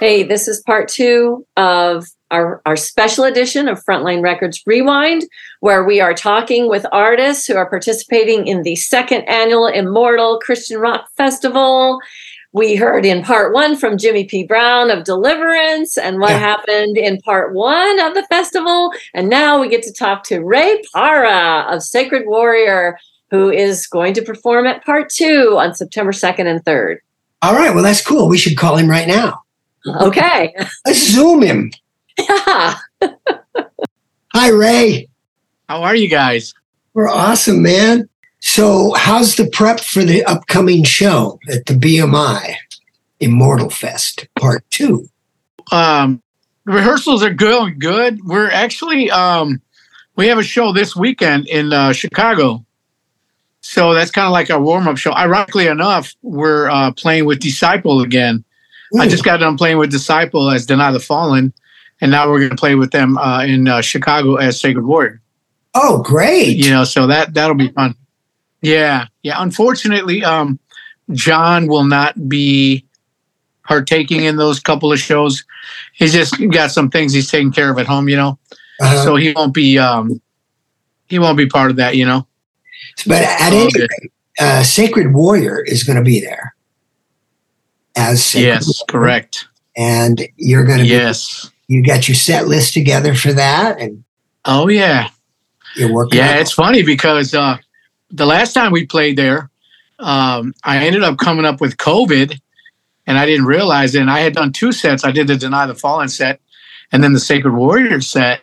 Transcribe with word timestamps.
Hey, 0.00 0.22
this 0.22 0.48
is 0.48 0.62
part 0.62 0.88
two 0.88 1.46
of 1.58 2.06
our, 2.30 2.62
our 2.64 2.74
special 2.74 3.24
edition 3.24 3.68
of 3.68 3.84
Frontline 3.84 4.22
Records 4.22 4.62
Rewind, 4.64 5.24
where 5.60 5.84
we 5.84 6.00
are 6.00 6.14
talking 6.14 6.70
with 6.70 6.86
artists 6.90 7.46
who 7.46 7.54
are 7.56 7.68
participating 7.68 8.46
in 8.46 8.62
the 8.62 8.76
second 8.76 9.28
annual 9.28 9.66
Immortal 9.66 10.38
Christian 10.38 10.78
Rock 10.78 11.06
Festival. 11.18 12.00
We 12.52 12.76
heard 12.76 13.04
in 13.04 13.22
part 13.22 13.52
one 13.52 13.76
from 13.76 13.98
Jimmy 13.98 14.24
P. 14.24 14.42
Brown 14.42 14.90
of 14.90 15.04
Deliverance 15.04 15.98
and 15.98 16.18
what 16.18 16.30
yeah. 16.30 16.38
happened 16.38 16.96
in 16.96 17.20
part 17.20 17.52
one 17.52 18.00
of 18.00 18.14
the 18.14 18.26
festival. 18.30 18.94
And 19.12 19.28
now 19.28 19.60
we 19.60 19.68
get 19.68 19.82
to 19.82 19.92
talk 19.92 20.24
to 20.24 20.40
Rey 20.40 20.80
Parra 20.94 21.66
of 21.68 21.82
Sacred 21.82 22.22
Warrior, 22.26 22.96
who 23.30 23.50
is 23.50 23.86
going 23.86 24.14
to 24.14 24.22
perform 24.22 24.66
at 24.66 24.82
part 24.82 25.10
two 25.10 25.58
on 25.58 25.74
September 25.74 26.12
2nd 26.12 26.46
and 26.46 26.64
3rd. 26.64 27.00
All 27.42 27.54
right. 27.54 27.74
Well, 27.74 27.84
that's 27.84 28.00
cool. 28.00 28.30
We 28.30 28.38
should 28.38 28.56
call 28.56 28.78
him 28.78 28.88
right 28.88 29.06
now. 29.06 29.42
Okay. 29.86 30.54
Let's 30.86 31.10
zoom 31.10 31.42
him. 31.42 31.72
Yeah. 32.18 32.76
Hi, 34.34 34.48
Rey. 34.50 35.08
How 35.68 35.82
are 35.82 35.94
you 35.94 36.08
guys? 36.08 36.54
We're 36.94 37.08
awesome, 37.08 37.62
man. 37.62 38.08
So, 38.40 38.92
how's 38.94 39.36
the 39.36 39.48
prep 39.48 39.80
for 39.80 40.02
the 40.04 40.24
upcoming 40.24 40.84
show 40.84 41.38
at 41.50 41.66
the 41.66 41.74
BMI 41.74 42.54
Immortal 43.20 43.70
Fest 43.70 44.26
Part 44.38 44.64
Two? 44.70 45.08
Um, 45.72 46.22
rehearsals 46.64 47.22
are 47.22 47.32
going 47.32 47.78
good. 47.78 48.20
We're 48.24 48.50
actually 48.50 49.10
um, 49.10 49.60
we 50.16 50.26
have 50.28 50.38
a 50.38 50.42
show 50.42 50.72
this 50.72 50.96
weekend 50.96 51.46
in 51.48 51.72
uh, 51.72 51.92
Chicago, 51.92 52.64
so 53.60 53.94
that's 53.94 54.10
kind 54.10 54.26
of 54.26 54.32
like 54.32 54.50
our 54.50 54.60
warm 54.60 54.88
up 54.88 54.96
show. 54.96 55.12
Ironically 55.12 55.66
enough, 55.66 56.14
we're 56.22 56.68
uh, 56.70 56.92
playing 56.92 57.26
with 57.26 57.40
Disciple 57.40 58.00
again. 58.00 58.44
Ooh. 58.94 59.00
I 59.00 59.08
just 59.08 59.24
got 59.24 59.38
done 59.38 59.56
playing 59.56 59.78
with 59.78 59.90
Disciple 59.90 60.50
as 60.50 60.66
Deny 60.66 60.90
the 60.90 61.00
Fallen, 61.00 61.52
and 62.00 62.10
now 62.10 62.28
we're 62.28 62.38
going 62.38 62.50
to 62.50 62.56
play 62.56 62.74
with 62.74 62.90
them 62.90 63.18
uh, 63.18 63.44
in 63.44 63.68
uh, 63.68 63.80
Chicago 63.80 64.36
as 64.36 64.60
Sacred 64.60 64.84
Warrior. 64.84 65.20
Oh, 65.74 66.02
great! 66.02 66.56
You 66.56 66.70
know, 66.70 66.84
so 66.84 67.06
that 67.06 67.34
that'll 67.34 67.54
be 67.54 67.68
fun. 67.68 67.94
Yeah, 68.62 69.06
yeah. 69.22 69.36
Unfortunately, 69.38 70.24
um, 70.24 70.58
John 71.12 71.68
will 71.68 71.84
not 71.84 72.28
be 72.28 72.84
partaking 73.64 74.24
in 74.24 74.36
those 74.36 74.58
couple 74.58 74.92
of 74.92 74.98
shows. 74.98 75.44
He's 75.94 76.12
just 76.12 76.34
got 76.50 76.72
some 76.72 76.90
things 76.90 77.12
he's 77.12 77.30
taking 77.30 77.52
care 77.52 77.70
of 77.70 77.78
at 77.78 77.86
home, 77.86 78.08
you 78.08 78.16
know. 78.16 78.38
Uh-huh. 78.80 79.04
So 79.04 79.16
he 79.16 79.32
won't 79.32 79.54
be 79.54 79.78
um, 79.78 80.20
he 81.06 81.18
won't 81.18 81.38
be 81.38 81.46
part 81.46 81.70
of 81.70 81.76
that, 81.76 81.96
you 81.96 82.04
know. 82.04 82.26
But 83.06 83.22
at 83.22 83.52
any 83.52 83.66
rate, 83.66 84.12
uh, 84.40 84.62
Sacred 84.64 85.12
Warrior 85.14 85.62
is 85.62 85.84
going 85.84 85.96
to 85.96 86.04
be 86.04 86.20
there 86.20 86.54
as 87.96 88.24
Sacred 88.24 88.46
yes, 88.46 88.82
correct. 88.88 89.46
And 89.76 90.22
you're 90.36 90.64
going 90.64 90.80
to 90.80 90.86
yes. 90.86 91.50
Be, 91.68 91.76
you 91.76 91.84
got 91.84 92.08
your 92.08 92.16
set 92.16 92.48
list 92.48 92.74
together 92.74 93.14
for 93.14 93.32
that, 93.32 93.80
and 93.80 94.02
oh 94.44 94.68
yeah, 94.68 95.10
you're 95.76 95.92
working. 95.92 96.18
Yeah, 96.18 96.36
it's 96.36 96.52
funny 96.52 96.82
because 96.82 97.32
uh, 97.32 97.58
the 98.10 98.26
last 98.26 98.52
time 98.52 98.72
we 98.72 98.86
played 98.86 99.16
there, 99.16 99.50
um, 100.00 100.52
I 100.64 100.84
ended 100.84 101.04
up 101.04 101.18
coming 101.18 101.44
up 101.44 101.60
with 101.60 101.76
COVID, 101.76 102.40
and 103.06 103.18
I 103.18 103.26
didn't 103.26 103.46
realize 103.46 103.94
it. 103.94 104.00
And 104.00 104.10
I 104.10 104.20
had 104.20 104.34
done 104.34 104.52
two 104.52 104.72
sets. 104.72 105.04
I 105.04 105.12
did 105.12 105.28
the 105.28 105.36
Deny 105.36 105.66
the 105.66 105.74
Fallen 105.74 106.08
set, 106.08 106.40
and 106.92 107.04
then 107.04 107.12
the 107.12 107.20
Sacred 107.20 107.54
Warrior 107.54 108.00
set. 108.00 108.42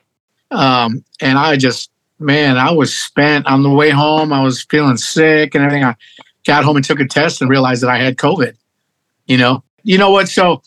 Um, 0.51 1.03
and 1.19 1.37
I 1.37 1.57
just, 1.57 1.91
man, 2.19 2.57
I 2.57 2.71
was 2.71 2.97
spent 2.97 3.45
on 3.47 3.63
the 3.63 3.69
way 3.69 3.89
home. 3.89 4.31
I 4.31 4.41
was 4.41 4.63
feeling 4.63 4.97
sick 4.97 5.55
and 5.55 5.63
everything. 5.63 5.83
I 5.83 5.95
got 6.45 6.63
home 6.63 6.77
and 6.77 6.85
took 6.85 7.01
a 7.01 7.07
test 7.07 7.41
and 7.41 7.49
realized 7.49 7.83
that 7.83 7.89
I 7.89 7.97
had 7.97 8.15
COVID. 8.17 8.55
You 9.27 9.37
know, 9.37 9.63
you 9.83 9.97
know 9.97 10.11
what? 10.11 10.29
So 10.29 10.61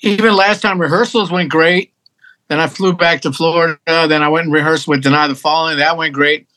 even 0.00 0.34
last 0.34 0.60
time 0.60 0.80
rehearsals 0.80 1.30
went 1.30 1.50
great. 1.50 1.92
Then 2.48 2.60
I 2.60 2.66
flew 2.66 2.92
back 2.92 3.20
to 3.22 3.32
Florida. 3.32 3.78
Then 3.86 4.22
I 4.22 4.28
went 4.28 4.46
and 4.46 4.52
rehearsed 4.52 4.88
with 4.88 5.02
Deny 5.02 5.28
the 5.28 5.34
Fallen. 5.36 5.78
That 5.78 5.96
went 5.96 6.14
great 6.14 6.48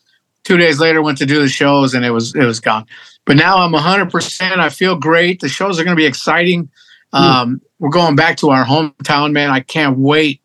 two 0.43 0.57
days 0.57 0.79
later 0.79 1.01
went 1.01 1.17
to 1.17 1.25
do 1.25 1.39
the 1.39 1.47
shows 1.47 1.93
and 1.93 2.05
it 2.05 2.11
was 2.11 2.35
it 2.35 2.43
was 2.43 2.59
gone 2.59 2.85
but 3.25 3.35
now 3.35 3.57
i'm 3.57 3.71
100% 3.71 4.41
i 4.59 4.69
feel 4.69 4.95
great 4.97 5.39
the 5.39 5.49
shows 5.49 5.79
are 5.79 5.83
going 5.83 5.95
to 5.95 5.99
be 5.99 6.05
exciting 6.05 6.69
hmm. 7.13 7.17
um, 7.17 7.61
we're 7.79 7.89
going 7.89 8.15
back 8.15 8.37
to 8.37 8.49
our 8.49 8.65
hometown 8.65 9.31
man 9.31 9.49
i 9.49 9.59
can't 9.59 9.97
wait 9.97 10.41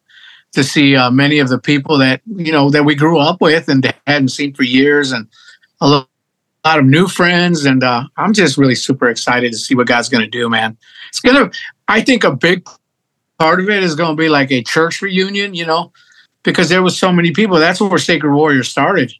to 0.52 0.64
see 0.64 0.96
uh, 0.96 1.10
many 1.10 1.38
of 1.38 1.48
the 1.48 1.58
people 1.58 1.98
that 1.98 2.20
you 2.26 2.52
know 2.52 2.70
that 2.70 2.84
we 2.84 2.94
grew 2.94 3.18
up 3.18 3.40
with 3.40 3.68
and 3.68 3.92
hadn't 4.06 4.28
seen 4.28 4.54
for 4.54 4.62
years 4.62 5.12
and 5.12 5.28
a 5.80 6.06
lot 6.68 6.78
of 6.78 6.84
new 6.84 7.08
friends 7.08 7.64
and 7.64 7.82
uh, 7.82 8.04
i'm 8.16 8.32
just 8.32 8.58
really 8.58 8.74
super 8.74 9.08
excited 9.08 9.52
to 9.52 9.58
see 9.58 9.74
what 9.74 9.86
god's 9.86 10.08
going 10.08 10.22
to 10.22 10.30
do 10.30 10.48
man 10.48 10.76
it's 11.08 11.20
going 11.20 11.36
to 11.36 11.58
i 11.88 12.00
think 12.00 12.24
a 12.24 12.34
big 12.34 12.66
part 13.38 13.60
of 13.60 13.68
it 13.68 13.82
is 13.82 13.94
going 13.94 14.16
to 14.16 14.20
be 14.20 14.28
like 14.28 14.50
a 14.50 14.62
church 14.62 15.02
reunion 15.02 15.54
you 15.54 15.66
know 15.66 15.92
because 16.42 16.68
there 16.68 16.82
was 16.82 16.98
so 16.98 17.12
many 17.12 17.32
people 17.32 17.58
that's 17.58 17.80
where 17.80 17.98
sacred 17.98 18.32
warrior 18.32 18.62
started 18.62 19.12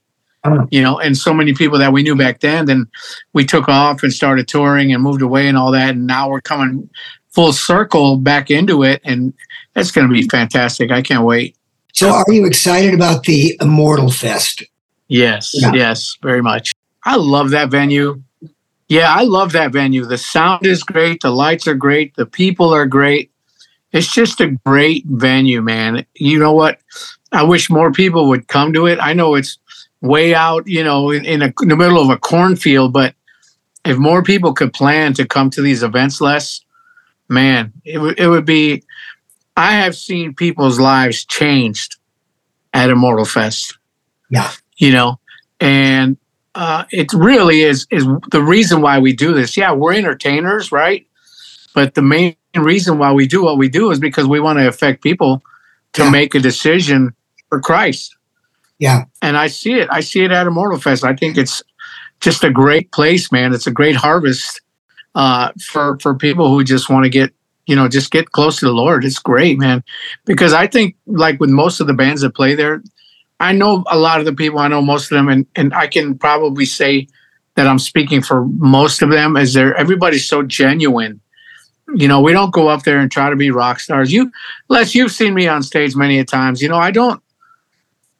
you 0.70 0.82
know, 0.82 0.98
and 0.98 1.16
so 1.16 1.34
many 1.34 1.54
people 1.54 1.78
that 1.78 1.92
we 1.92 2.03
knew 2.03 2.16
back 2.16 2.41
then. 2.41 2.66
Then 2.66 2.87
we 3.32 3.44
took 3.44 3.69
off 3.69 4.03
and 4.03 4.12
started 4.12 4.48
touring 4.48 4.92
and 4.92 5.03
moved 5.03 5.22
away 5.22 5.48
and 5.48 5.56
all 5.56 5.70
that. 5.72 5.91
And 5.91 6.06
now 6.06 6.28
we're 6.28 6.41
coming 6.41 6.88
full 7.31 7.53
circle 7.53 8.16
back 8.16 8.50
into 8.50 8.82
it. 8.82 9.00
And 9.04 9.34
it's 9.76 9.91
going 9.91 10.08
to 10.08 10.12
be 10.12 10.22
fantastic. 10.28 10.91
I 10.91 11.03
can't 11.03 11.25
wait. 11.25 11.56
So, 11.92 12.10
are 12.10 12.25
you 12.28 12.47
excited 12.47 12.94
about 12.94 13.25
the 13.25 13.56
Immortal 13.60 14.10
Fest? 14.10 14.62
Yes, 15.08 15.53
yeah. 15.54 15.72
yes, 15.72 16.16
very 16.22 16.42
much. 16.42 16.72
I 17.08 17.16
love 17.16 17.50
that 17.50 17.70
venue. 17.70 18.22
Yeah, 18.86 19.14
I 19.14 19.22
love 19.22 19.52
that 19.52 19.72
venue. 19.72 20.04
The 20.04 20.19
sound 20.19 20.66
is 20.66 20.82
great. 20.82 21.22
The 21.22 21.30
lights 21.30 21.66
are 21.66 21.74
great. 21.74 22.14
The 22.16 22.26
people 22.26 22.69
are 22.74 22.84
great. 22.84 23.30
It's 23.92 24.12
just 24.12 24.42
a 24.42 24.58
great 24.66 25.06
venue, 25.06 25.62
man. 25.62 26.04
You 26.16 26.38
know 26.38 26.52
what? 26.52 26.80
I 27.32 27.44
wish 27.44 27.70
more 27.70 27.92
people 27.92 28.28
would 28.28 28.46
come 28.48 28.74
to 28.74 28.84
it. 28.84 28.98
I 29.00 29.14
know 29.14 29.36
it's 29.36 29.56
way 30.02 30.34
out, 30.34 30.66
you 30.66 30.84
know, 30.84 31.10
in, 31.10 31.24
in, 31.24 31.41
a, 31.41 31.50
in 31.62 31.69
the 31.69 31.76
middle 31.76 31.98
of 31.98 32.10
a 32.10 32.19
cornfield. 32.19 32.92
But 32.92 33.14
if 33.86 33.96
more 33.96 34.22
people 34.22 34.52
could 34.52 34.75
plan 34.75 35.14
to 35.14 35.26
come 35.26 35.48
to 35.50 35.62
these 35.62 35.82
events 35.82 36.20
Les, 36.20 36.60
man, 37.30 37.72
it, 37.86 37.94
w- 37.94 38.14
it 38.19 38.28
would 38.28 38.44
be. 38.44 38.84
I 39.56 39.72
have 39.72 39.96
seen 39.96 40.34
people's 40.34 40.78
lives 40.78 41.25
changed 41.25 41.96
at 42.75 42.90
Immortal 42.90 43.25
Fest. 43.25 43.78
Yeah. 44.28 44.52
You 44.76 44.92
know, 44.92 45.20
and 45.58 46.19
uh, 46.58 46.84
it 46.91 47.12
really 47.12 47.62
is 47.62 47.86
is 47.92 48.04
the 48.32 48.42
reason 48.42 48.82
why 48.82 48.98
we 48.98 49.12
do 49.12 49.32
this. 49.32 49.56
Yeah, 49.56 49.72
we're 49.72 49.94
entertainers, 49.94 50.72
right? 50.72 51.06
But 51.72 51.94
the 51.94 52.02
main 52.02 52.34
reason 52.56 52.98
why 52.98 53.12
we 53.12 53.28
do 53.28 53.44
what 53.44 53.58
we 53.58 53.69
do 53.69 53.92
is 53.92 54.00
because 54.00 54.26
we 54.26 54.41
want 54.41 54.58
to 54.58 54.66
affect 54.66 55.04
people 55.04 55.41
to 55.92 56.02
yeah. 56.02 56.10
make 56.10 56.34
a 56.34 56.41
decision 56.41 57.14
for 57.48 57.60
Christ. 57.60 58.16
Yeah. 58.80 59.04
And 59.22 59.36
I 59.36 59.46
see 59.46 59.74
it. 59.74 59.88
I 59.92 60.00
see 60.00 60.24
it 60.24 60.32
at 60.32 60.48
Immortal 60.48 60.80
Fest. 60.80 61.04
I 61.04 61.14
think 61.14 61.38
it's 61.38 61.62
just 62.19 62.42
a 62.42 62.50
great 62.50 62.90
place, 62.90 63.30
man. 63.30 63.54
It's 63.54 63.69
a 63.69 63.70
great 63.70 63.94
harvest 63.94 64.60
uh, 65.14 65.52
for 65.60 65.96
for 66.00 66.16
people 66.16 66.48
who 66.50 66.64
just 66.64 66.90
want 66.90 67.04
to 67.04 67.08
get, 67.08 67.32
you 67.66 67.76
know, 67.76 67.86
just 67.86 68.10
get 68.10 68.32
close 68.32 68.58
to 68.58 68.66
the 68.66 68.72
Lord. 68.72 69.04
It's 69.04 69.20
great, 69.20 69.60
man. 69.60 69.84
Because 70.25 70.52
I 70.52 70.66
think, 70.66 70.96
like 71.06 71.38
with 71.38 71.50
most 71.50 71.78
of 71.78 71.86
the 71.86 71.94
bands 71.94 72.22
that 72.22 72.34
play 72.34 72.56
there, 72.56 72.82
I 73.41 73.53
know 73.53 73.84
a 73.88 73.99
lot 73.99 74.21
of 74.21 74.26
the 74.26 74.32
people. 74.32 74.59
I 74.59 74.69
know 74.69 74.82
most 74.82 75.10
of 75.10 75.16
them, 75.16 75.28
and 75.28 75.47
and 75.54 75.72
I 75.75 75.87
can 75.87 76.19
probably 76.19 76.65
say 76.65 77.09
that 77.54 77.66
I'm 77.66 77.78
speaking 77.78 78.22
for 78.22 78.44
most 78.44 79.03
of 79.03 79.10
them. 79.10 79.37
Is 79.37 79.54
there 79.54 79.75
everybody's 79.76 80.28
so 80.28 80.43
genuine. 80.43 81.21
You 81.94 82.06
know, 82.06 82.21
we 82.21 82.32
don't 82.32 82.53
go 82.53 82.69
up 82.69 82.82
there 82.82 82.99
and 82.99 83.10
try 83.10 83.31
to 83.31 83.37
be 83.37 83.50
rock 83.50 83.81
stars. 83.81 84.12
You, 84.12 84.31
Les, 84.69 84.94
you've 84.94 85.11
seen 85.11 85.32
me 85.32 85.49
on 85.49 85.62
stage 85.62 85.96
many 85.96 86.19
a 86.19 86.25
times. 86.25 86.61
You 86.61 86.69
know, 86.69 86.76
I 86.76 86.90
don't 86.90 87.23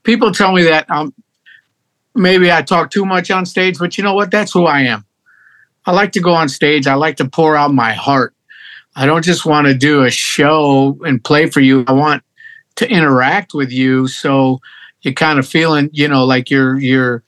people 0.09 0.33
tell 0.33 0.53
me 0.53 0.63
that 0.63 0.91
um, 0.91 1.13
maybe 2.15 2.51
I 2.51 2.63
talk 2.63 2.91
too 2.91 3.05
much 3.05 3.31
on 3.31 3.45
stage, 3.45 3.79
but 3.79 3.99
you 3.99 4.05
know 4.05 4.15
what? 4.15 4.31
That's 4.31 4.53
who 4.53 4.65
I 4.65 4.81
am. 4.81 5.05
I 5.85 5.93
like 5.93 6.13
to 6.13 6.21
go 6.21 6.33
on 6.33 6.49
stage. 6.49 6.87
I 6.87 6.95
like 6.95 7.19
to 7.19 7.29
pour 7.29 7.57
out 7.57 7.75
my 7.75 7.93
heart. 7.93 8.35
I 8.97 9.05
don't 9.05 9.23
just 9.23 9.45
want 9.45 9.67
to 9.67 9.75
do 9.75 10.05
a 10.05 10.11
show 10.11 10.99
and 11.05 11.23
play 11.23 11.51
for 11.51 11.61
you. 11.61 11.85
I 11.87 11.93
want 11.93 12.23
to 12.77 12.89
interact 12.89 13.53
with 13.53 13.71
you. 13.71 14.09
So 14.09 14.61
you're 15.03 15.15
kind 15.15 15.39
of 15.39 15.47
feeling, 15.47 15.91
you 15.93 16.09
know, 16.09 16.25
like 16.25 16.51
you're 16.51 16.79
you're 16.79 17.23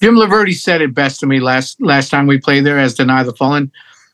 Jim 0.00 0.14
Laverty 0.14 0.54
said 0.54 0.82
it 0.82 0.94
best 0.94 1.20
to 1.20 1.26
me 1.26 1.40
last 1.40 1.80
last 1.80 2.10
time 2.10 2.26
we 2.26 2.38
played 2.38 2.64
there 2.64 2.78
as 2.78 2.94
Deny 2.94 3.22
the 3.22 3.32
Fallen. 3.32 3.70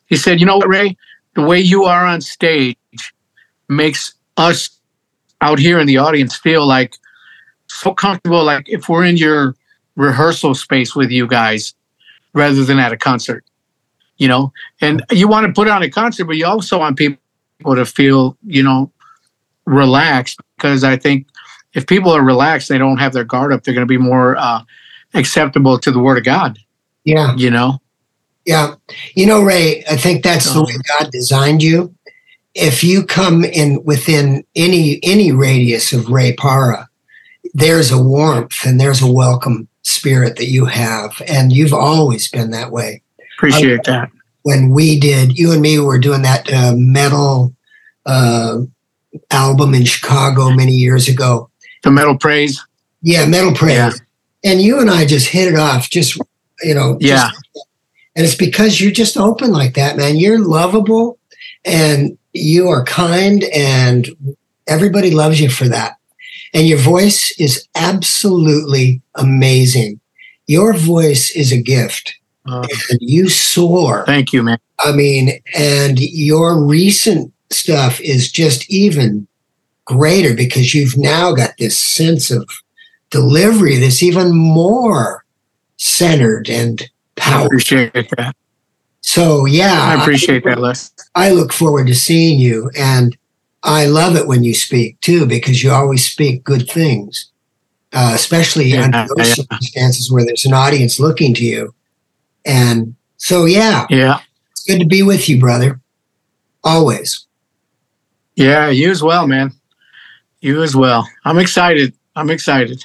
He 0.07 0.17
said, 0.17 0.41
you 0.41 0.47
know 0.47 0.59
what, 0.59 0.69
Rey? 0.69 0.97
The 1.35 1.43
way 1.43 1.61
you 1.61 1.85
are 1.85 2.05
on 2.05 2.21
stage 2.21 2.77
makes 3.69 4.15
us 4.37 4.71
out 5.41 5.59
here 5.59 5.81
in 5.81 5.87
the 5.87 5.99
audience 5.99 6.37
feel 6.37 6.67
like 6.67 6.95
so 7.67 7.95
comfortable. 7.95 8.45
Like 8.45 8.69
if 8.69 8.89
we're 8.89 9.05
in 9.05 9.17
your 9.17 9.57
rehearsal 9.97 10.55
space 10.55 10.95
with 10.95 11.11
you 11.11 11.27
guys 11.27 11.75
rather 12.35 12.65
than 12.65 12.79
at 12.79 12.93
a 12.93 12.97
concert, 12.97 13.45
you 14.19 14.29
know, 14.29 14.53
and 14.81 15.03
you 15.11 15.27
want 15.27 15.47
to 15.47 15.53
put 15.53 15.69
on 15.69 15.83
a 15.83 15.91
concert, 15.91 16.27
but 16.27 16.37
you 16.37 16.47
also 16.47 16.79
want 16.79 16.97
people 16.97 17.19
to 17.75 17.85
feel, 17.85 18.37
you 18.45 18.63
know, 18.63 18.91
relaxed 19.65 20.39
because 20.57 20.85
I 20.85 20.97
think 20.97 21.27
if 21.75 21.87
people 21.87 22.11
are 22.11 22.23
relaxed, 22.23 22.69
they 22.69 22.79
don't 22.79 22.99
have 22.99 23.13
their 23.13 23.25
guard 23.25 23.53
up, 23.53 23.63
they're 23.63 23.75
going 23.75 23.87
to 23.87 23.91
be 23.91 23.99
more 23.99 24.37
uh, 24.37 24.63
acceptable 25.15 25.79
to 25.79 25.91
the 25.91 25.99
word 25.99 26.19
of 26.19 26.25
God. 26.25 26.59
Yeah. 27.05 27.35
You 27.37 27.51
know? 27.51 27.81
Yeah. 28.45 28.75
You 29.15 29.27
know, 29.27 29.43
Rey, 29.43 29.85
I 29.91 29.97
think 29.97 30.23
that's 30.23 30.53
the 30.53 30.63
way 30.63 30.75
God 30.99 31.11
designed 31.11 31.63
you. 31.63 31.95
if 32.55 32.85
you 32.85 33.05
come 33.05 33.45
in 33.45 33.83
within 33.85 34.45
any 34.55 35.01
any 35.03 35.33
radius 35.33 35.93
of 35.93 36.09
Rey 36.09 36.35
Parra, 36.35 36.89
there's 37.55 37.91
a 37.91 38.03
warmth 38.03 38.65
and 38.67 38.79
there's 38.79 39.03
a 39.03 39.11
welcome 39.11 39.69
spirit 39.83 40.37
that 40.37 40.47
you 40.47 40.65
have, 40.67 41.21
and 41.27 41.53
you've 41.53 41.73
always 41.73 42.31
been 42.31 42.51
that 42.51 42.71
way. 42.71 43.03
Appreciate 43.37 43.85
that. 43.85 44.11
When 44.43 44.71
we 44.71 44.99
did, 44.99 45.39
you 45.39 45.53
and 45.53 45.63
me 45.63 45.79
were 45.79 45.99
doing 45.99 46.23
that 46.23 46.53
uh, 46.53 46.75
metal 46.77 47.55
uh, 48.07 48.59
album 49.31 49.75
in 49.75 49.85
Chicago 49.85 50.51
many 50.51 50.73
years 50.73 51.09
ago. 51.09 51.49
The 51.83 51.91
metal 51.91 52.17
praise. 52.17 52.65
Yeah, 53.03 53.27
metal 53.27 53.53
praise. 53.53 53.77
Yeah. 53.77 53.93
And 54.45 54.61
you 54.61 54.81
and 54.81 54.91
I 54.91 55.05
just 55.05 55.29
hit 55.29 55.49
it 55.53 55.59
off. 55.59 55.91
Just 55.91 56.19
you 56.63 56.75
know. 56.75 56.97
Yeah. 57.01 57.31
Just, 57.31 57.69
and 58.15 58.27
it's 58.27 58.35
because 58.35 58.81
you're 58.81 58.93
just 58.93 59.17
open 59.17 59.53
like 59.53 59.75
that, 59.75 59.97
man. 59.97 60.17
You're 60.17 60.39
lovable, 60.39 61.19
and 61.65 62.17
you 62.33 62.69
are 62.69 62.85
kind, 62.85 63.45
and 63.55 64.09
everybody 64.67 65.11
loves 65.11 65.41
you 65.41 65.49
for 65.49 65.69
that. 65.69 65.97
And 66.55 66.67
your 66.69 66.79
voice 66.79 67.35
is 67.39 67.67
absolutely 67.75 69.01
amazing. 69.15 70.01
Your 70.47 70.75
voice 70.75 71.31
is 71.35 71.53
a 71.53 71.61
gift. 71.61 72.15
Uh, 72.45 72.67
and 72.91 72.99
you 73.01 73.29
soar. 73.29 74.05
Thank 74.05 74.33
you, 74.33 74.43
man. 74.43 74.59
I 74.81 74.93
mean, 74.93 75.41
and 75.55 75.99
your 75.99 76.63
recent 76.63 77.33
stuff 77.51 78.01
is 78.01 78.31
just 78.31 78.69
even 78.69 79.29
greater 79.85 80.35
because 80.35 80.75
you've 80.75 80.97
now 80.97 81.33
got 81.33 81.57
this 81.59 81.77
sense 81.77 82.31
of 82.31 82.49
delivery 83.11 83.77
that's 83.77 84.03
even 84.03 84.35
more 84.35 85.25
centered 85.77 86.49
and 86.49 86.89
powerful. 87.17 87.43
I 87.43 87.47
appreciate 87.47 88.11
that. 88.17 88.37
So 89.03 89.47
yeah, 89.47 89.83
I 89.83 90.01
appreciate 90.01 90.47
I, 90.47 90.51
that, 90.51 90.61
Les. 90.61 90.93
I 91.15 91.31
look 91.33 91.53
forward 91.53 91.87
to 91.89 91.95
seeing 91.95 92.39
you, 92.39 92.71
and 92.79 93.17
I 93.63 93.87
love 93.87 94.17
it 94.17 94.27
when 94.27 94.45
you 94.45 94.55
speak 94.55 95.01
too 95.01 95.27
because 95.27 95.63
you 95.63 95.71
always 95.71 96.09
speak 96.09 96.45
good 96.45 96.71
things, 96.71 97.31
uh, 97.93 98.13
especially 98.15 98.67
yeah, 98.67 98.85
under 98.85 99.07
those 99.17 99.29
yeah. 99.29 99.35
circumstances 99.35 100.11
where 100.11 100.25
there's 100.25 100.45
an 100.45 100.55
audience 100.55 101.01
looking 101.01 101.35
to 101.35 101.45
you. 101.45 101.75
And 102.45 102.95
so, 103.19 103.45
yeah, 103.45 103.87
yeah, 103.91 104.21
it's 104.53 104.65
good 104.65 104.79
to 104.79 104.87
be 104.87 105.03
with 105.03 105.29
you, 105.29 105.39
brother. 105.39 105.81
Always. 106.65 107.27
Yeah, 108.37 108.69
you 108.69 108.91
as 108.91 109.03
well, 109.03 109.27
man. 109.27 109.53
You 110.43 110.63
as 110.63 110.75
well. 110.77 111.09
I'm 111.25 111.39
excited. 111.39 111.95
I'm 112.17 112.29
excited. 112.29 112.85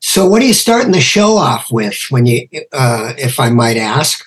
So, 0.00 0.26
what 0.26 0.42
are 0.42 0.44
you 0.44 0.52
starting 0.52 0.92
the 0.92 1.00
show 1.00 1.36
off 1.36 1.72
with? 1.72 1.98
When 2.10 2.26
you, 2.26 2.46
uh, 2.72 3.14
if 3.16 3.40
I 3.40 3.48
might 3.48 3.78
ask, 3.78 4.24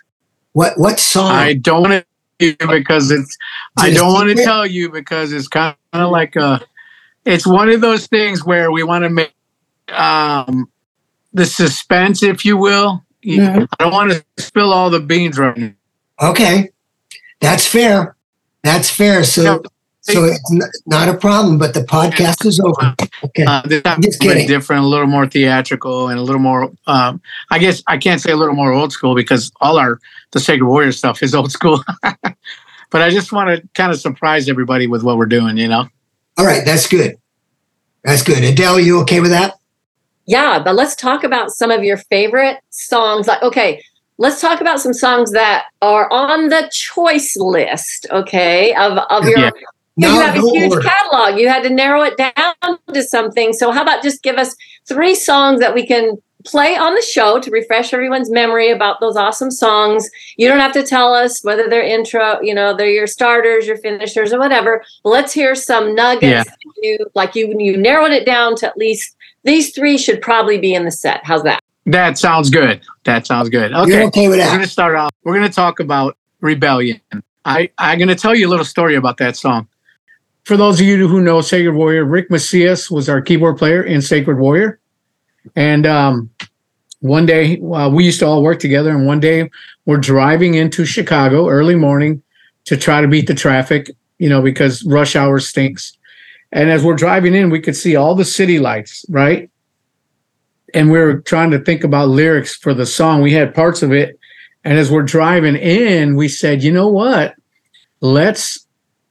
what 0.54 0.78
what 0.78 1.00
song? 1.00 1.32
I 1.32 1.54
don't 1.54 1.84
want 1.84 2.06
to 2.40 2.56
because 2.68 3.12
it's. 3.12 3.38
I 3.78 3.92
don't 3.92 4.14
want 4.14 4.36
to 4.36 4.44
tell 4.44 4.66
you 4.66 4.90
because 4.90 5.32
it's 5.32 5.48
kind 5.48 5.76
of 5.94 6.10
like 6.10 6.36
a. 6.36 6.60
It's 7.24 7.46
one 7.46 7.70
of 7.70 7.82
those 7.82 8.08
things 8.08 8.44
where 8.44 8.72
we 8.72 8.82
want 8.82 9.04
to 9.04 9.10
make 9.10 9.34
um, 9.90 10.72
the 11.32 11.46
suspense, 11.46 12.24
if 12.24 12.44
you 12.44 12.58
will. 12.58 13.04
Mm-hmm. 13.24 13.66
I 13.80 13.84
don't 13.84 13.94
want 13.94 14.12
to 14.12 14.26
spill 14.44 14.74
all 14.74 14.90
the 14.90 15.00
beans 15.00 15.38
right 15.38 15.56
now. 15.56 15.74
Okay, 16.20 16.70
that's 17.42 17.68
fair. 17.68 18.16
That's 18.64 18.90
fair. 18.90 19.24
So. 19.24 19.62
So 20.14 20.26
it's 20.26 20.82
not 20.86 21.10
a 21.10 21.16
problem, 21.16 21.58
but 21.58 21.74
the 21.74 21.82
podcast 21.82 22.46
is 22.46 22.60
over. 22.60 22.96
Okay, 23.24 23.46
uh, 23.46 23.62
this 23.66 23.82
time 23.84 24.02
just 24.02 24.20
kidding. 24.20 24.48
different, 24.48 24.84
a 24.84 24.88
little 24.88 25.08
more 25.08 25.28
theatrical, 25.28 26.08
and 26.10 26.20
a 26.20 26.22
little 26.22 26.42
more. 26.42 26.72
Um, 26.88 27.22
I 27.52 27.60
guess 27.60 27.84
I 27.88 27.98
can't 27.98 28.22
say 28.22 28.32
a 28.32 28.38
little 28.38 28.56
more 28.56 28.72
old 28.72 28.92
school 28.92 29.16
because 29.16 29.52
all 29.62 29.78
our 29.78 30.00
the 30.32 30.40
Sacred 30.40 30.68
Warrior 30.68 30.92
stuff 30.92 31.22
is 31.22 31.36
old 31.36 31.52
school. 31.52 31.84
but 32.04 33.02
I 33.02 33.10
just 33.10 33.32
want 33.32 33.50
to 33.50 33.68
kind 33.76 33.92
of 33.92 34.00
surprise 34.00 34.50
everybody 34.50 34.88
with 34.88 35.04
what 35.04 35.18
we're 35.18 35.26
doing. 35.26 35.58
You 35.58 35.68
know. 35.68 35.88
All 36.38 36.46
right, 36.46 36.64
that's 36.66 36.88
good. 36.88 37.18
That's 38.04 38.24
good. 38.24 38.44
Adel, 38.44 38.80
you 38.80 39.02
okay 39.02 39.20
with 39.20 39.32
that? 39.32 39.56
Yeah, 40.26 40.62
but 40.64 40.76
let's 40.76 40.96
talk 40.96 41.24
about 41.24 41.52
some 41.52 41.72
of 41.72 41.84
your 41.84 41.98
favorite 41.98 42.58
songs. 42.70 43.28
Like, 43.28 43.42
okay, 43.42 43.84
let's 44.20 44.40
talk 44.40 44.62
about 44.62 44.80
some 44.80 44.94
songs 44.94 45.32
that 45.32 45.66
are 45.82 46.12
on 46.12 46.50
the 46.50 46.70
choice 46.72 47.36
list. 47.36 48.06
Okay, 48.12 48.74
of 48.76 48.98
of 49.10 49.26
your. 49.26 49.40
Yeah. 49.40 49.50
No, 49.98 50.14
you 50.14 50.20
have 50.22 50.36
a 50.36 50.42
huge 50.42 50.72
order. 50.72 50.88
catalog. 50.88 51.40
You 51.40 51.50
had 51.50 51.64
to 51.64 51.70
narrow 51.70 52.02
it 52.04 52.18
down 52.18 52.78
to 52.94 53.04
something. 53.04 53.54
So, 53.54 53.72
how 53.72 53.82
about 53.82 54.02
just 54.02 54.24
give 54.24 54.38
us 54.38 54.56
three 54.88 55.16
songs 55.16 55.60
that 55.60 55.74
we 55.74 55.86
can 55.86 56.18
play 56.46 56.78
on 56.78 56.96
the 56.96 57.02
show 57.02 57.40
to 57.40 57.52
refresh 57.52 57.94
everyone's 57.94 58.32
memory 58.32 58.72
about 58.72 59.00
those 59.00 59.18
awesome 59.18 59.52
songs. 59.52 60.10
You 60.38 60.48
don't 60.48 60.60
have 60.60 60.72
to 60.74 60.84
tell 60.84 61.14
us 61.14 61.44
whether 61.44 61.70
they're 61.70 61.84
intro, 61.84 62.40
you 62.42 62.54
know, 62.54 62.76
they're 62.76 62.90
your 62.90 63.08
starters, 63.08 63.68
your 63.68 63.78
finishers, 63.78 64.32
or 64.32 64.40
whatever. 64.40 64.84
But 65.04 65.10
let's 65.10 65.34
hear 65.34 65.54
some 65.56 65.96
nuggets. 65.96 66.24
Yeah. 66.24 66.44
You, 66.82 66.98
like 67.14 67.36
you, 67.36 67.54
you 67.60 67.76
narrowed 67.76 68.12
it 68.12 68.26
down 68.26 68.56
to 68.58 68.68
at 68.68 68.78
least 68.78 69.16
these 69.44 69.74
three 69.74 69.98
should 69.98 70.22
probably 70.22 70.58
be 70.58 70.74
in 70.74 70.86
the 70.86 70.92
set. 70.92 71.22
How's 71.24 71.44
that? 71.44 71.62
That 71.86 72.18
sounds 72.18 72.50
good. 72.50 72.82
That 73.04 73.26
sounds 73.26 73.50
good. 73.50 73.74
Okay, 73.74 73.92
You're 73.92 74.04
okay 74.04 74.28
with 74.30 74.38
that? 74.38 74.46
We're 74.48 74.58
going 74.58 74.66
to 74.66 74.72
start 74.72 74.96
off. 74.96 75.12
We're 75.24 75.36
going 75.36 75.48
to 75.48 75.54
talk 75.54 75.80
about 75.80 76.18
rebellion. 76.40 77.02
I 77.46 77.70
I'm 77.78 77.98
going 77.98 78.10
to 78.10 78.16
tell 78.16 78.36
you 78.36 78.48
a 78.48 78.52
little 78.52 78.66
story 78.66 78.96
about 78.96 79.18
that 79.18 79.36
song. 79.36 79.68
For 80.46 80.58
those 80.58 80.80
of 80.80 80.86
you 80.88 81.08
who 81.08 81.22
know 81.22 81.42
Sacred 81.42 81.74
Warrior, 81.74 82.06
Rick 82.06 82.32
Macias 82.32 82.90
was 82.90 83.08
our 83.08 83.22
keyboard 83.22 83.58
player 83.58 83.84
in 83.84 84.02
Sacred 84.02 84.40
Warrior. 84.40 84.80
And 85.56 85.86
um, 85.86 86.30
one 87.02 87.26
day 87.26 87.60
uh, 87.62 87.90
we 87.90 88.06
used 88.06 88.20
to 88.20 88.26
all 88.26 88.44
work 88.44 88.60
together, 88.60 88.90
and 88.90 89.06
one 89.06 89.20
day 89.20 89.50
we're 89.86 89.98
driving 89.98 90.56
into 90.56 90.86
Chicago 90.86 91.48
early 91.50 91.76
morning 91.76 92.22
to 92.66 92.78
try 92.78 93.02
to 93.02 93.08
beat 93.08 93.28
the 93.28 93.36
traffic, 93.36 93.92
you 94.18 94.30
know, 94.30 94.42
because 94.42 94.84
rush 94.84 95.16
hour 95.16 95.40
stinks. 95.40 95.98
And 96.52 96.70
as 96.70 96.84
we're 96.84 96.96
driving 96.96 97.36
in, 97.36 97.50
we 97.50 97.62
could 97.62 97.76
see 97.76 97.96
all 97.96 98.16
the 98.16 98.26
city 98.26 98.60
lights, 98.60 99.06
right? 99.10 99.50
And 100.74 100.92
we 100.92 101.00
were 101.00 101.22
trying 101.22 101.52
to 101.52 101.60
think 101.60 101.84
about 101.84 102.10
lyrics 102.10 102.56
for 102.56 102.74
the 102.74 102.86
song. 102.86 103.22
We 103.22 103.34
had 103.34 103.56
parts 103.56 103.82
of 103.82 103.92
it. 103.92 104.20
And 104.64 104.78
as 104.78 104.92
we're 104.92 105.04
driving 105.04 105.56
in, 105.56 106.16
we 106.16 106.28
said, 106.28 106.64
you 106.64 106.72
know 106.72 106.88
what? 106.88 107.36
Let's 108.02 108.68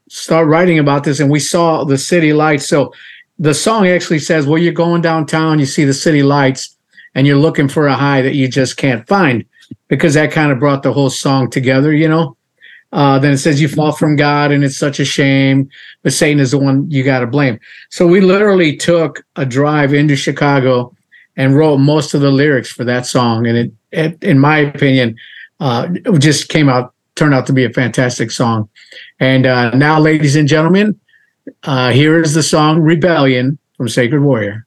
start 0.08 0.49
writing 0.49 0.78
about 0.78 1.05
this. 1.05 1.20
And 1.20 1.31
we 1.31 1.40
saw 1.40 1.84
the 1.84 1.99
city 1.99 2.32
lights. 2.32 2.69
So 2.69 2.93
the 3.38 3.55
song 3.55 3.86
actually 3.86 4.19
says, 4.19 4.46
well, 4.46 4.60
you're 4.60 4.72
going 4.72 5.03
downtown, 5.03 5.58
you 5.58 5.67
see 5.67 5.84
the 5.84 5.94
city 5.94 6.22
lights, 6.22 6.77
and 7.15 7.27
you're 7.27 7.36
looking 7.36 7.69
for 7.69 7.86
a 7.86 7.94
high 7.94 8.22
that 8.22 8.34
you 8.34 8.48
just 8.48 8.77
can't 8.77 9.06
find 9.06 9.44
because 9.88 10.15
that 10.15 10.32
kind 10.32 10.50
of 10.53 10.58
brought 10.58 10.82
the 10.82 10.93
whole 10.93 11.10
song 11.10 11.50
together, 11.50 11.93
you 11.93 12.08
know. 12.08 12.36
Uh, 12.91 13.19
then 13.19 13.32
it 13.32 13.38
says 13.38 13.60
you 13.60 13.69
fall 13.69 13.93
from 13.93 14.17
God 14.17 14.50
and 14.50 14.65
it's 14.65 14.79
such 14.79 14.98
a 14.98 15.05
shame, 15.05 15.69
but 16.03 16.12
Satan 16.12 16.41
is 16.41 16.53
the 16.53 16.58
one 16.58 16.91
you 16.91 17.05
got 17.05 17.20
to 17.20 17.27
blame. 17.27 17.60
So 17.91 18.06
we 18.06 18.20
literally 18.20 18.77
took 18.77 19.24
a 19.36 19.44
drive 19.44 19.93
into 19.93 20.17
Chicago 20.17 20.94
and 21.36 21.55
wrote 21.55 21.77
most 21.77 22.15
of 22.15 22.22
the 22.22 22.31
lyrics 22.31 22.70
for 22.70 22.84
that 22.84 23.06
song, 23.06 23.46
and 23.46 23.56
it, 23.56 23.72
it 23.93 24.22
in 24.24 24.38
my 24.38 24.58
opinion, 24.58 25.17
uh, 25.60 25.88
it 25.93 26.19
just 26.19 26.48
came 26.48 26.69
out 26.69 26.94
turned 27.15 27.34
out 27.34 27.46
to 27.46 27.53
be 27.53 27.65
a 27.65 27.70
fantastic 27.70 28.31
song. 28.31 28.69
And 29.20 29.46
uh, 29.46 29.70
now, 29.70 29.98
ladies 29.98 30.37
and 30.37 30.46
gentlemen, 30.46 31.01
uh, 31.65 31.91
here 31.91 32.20
is 32.22 32.34
the 32.34 32.43
song 32.43 32.81
Rebellion 32.81 33.58
from 33.77 33.89
Sacred 33.89 34.20
Warrior. 34.20 34.67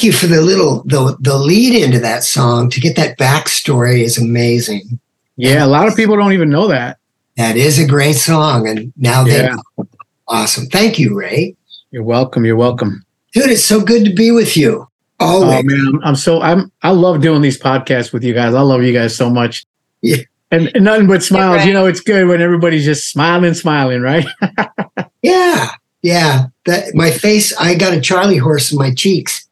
Thank 0.00 0.14
you 0.14 0.18
for 0.18 0.28
the 0.28 0.40
little 0.40 0.82
the 0.84 1.14
the 1.20 1.36
lead 1.36 1.74
into 1.74 1.98
that 1.98 2.24
song 2.24 2.70
to 2.70 2.80
get 2.80 2.96
that 2.96 3.18
backstory 3.18 4.00
is 4.02 4.16
amazing. 4.16 4.98
Yeah, 5.36 5.62
a 5.62 5.66
lot 5.66 5.88
of 5.88 5.94
people 5.94 6.16
don't 6.16 6.32
even 6.32 6.48
know 6.48 6.68
that. 6.68 6.96
That 7.36 7.58
is 7.58 7.78
a 7.78 7.86
great 7.86 8.14
song, 8.16 8.66
and 8.66 8.94
now 8.96 9.24
they 9.24 9.42
Yeah. 9.42 9.56
know. 9.76 9.86
awesome. 10.26 10.68
Thank 10.68 10.98
you, 10.98 11.14
Rey. 11.14 11.54
You're 11.90 12.02
welcome. 12.02 12.46
You're 12.46 12.56
welcome. 12.56 13.04
Dude, 13.34 13.50
it's 13.50 13.62
so 13.62 13.82
good 13.82 14.06
to 14.06 14.14
be 14.14 14.30
with 14.30 14.56
you. 14.56 14.88
Always. 15.18 15.58
Oh 15.58 15.62
man, 15.64 15.86
I'm, 15.88 16.02
I'm 16.02 16.16
so 16.16 16.40
I'm 16.40 16.72
I 16.82 16.92
love 16.92 17.20
doing 17.20 17.42
these 17.42 17.60
podcasts 17.60 18.10
with 18.10 18.24
you 18.24 18.32
guys. 18.32 18.54
I 18.54 18.62
love 18.62 18.82
you 18.82 18.94
guys 18.94 19.14
so 19.14 19.28
much. 19.28 19.66
Yeah. 20.00 20.22
And, 20.50 20.70
and 20.74 20.82
nothing 20.86 21.08
but 21.08 21.22
smiles. 21.22 21.58
right. 21.58 21.66
You 21.66 21.74
know, 21.74 21.84
it's 21.84 22.00
good 22.00 22.26
when 22.26 22.40
everybody's 22.40 22.86
just 22.86 23.10
smiling, 23.10 23.52
smiling, 23.52 24.00
right? 24.00 24.24
Yeah, 25.22 25.72
yeah. 26.00 26.46
That 26.64 26.94
my 26.94 27.10
face. 27.10 27.54
I 27.60 27.74
got 27.74 27.92
a 27.92 28.00
Charlie 28.00 28.38
horse 28.38 28.72
in 28.72 28.78
my 28.78 28.94
cheeks. 28.94 29.46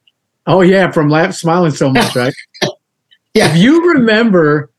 Oh 0.49 0.63
yeah, 0.63 0.91
from 0.91 1.09
laugh 1.09 1.35
smiling 1.35 1.71
so 1.71 1.91
much, 1.91 2.17
right? 2.17 2.35
Yeah. 3.35 3.51
If 3.53 3.59
you 3.59 3.93
remember 3.93 4.71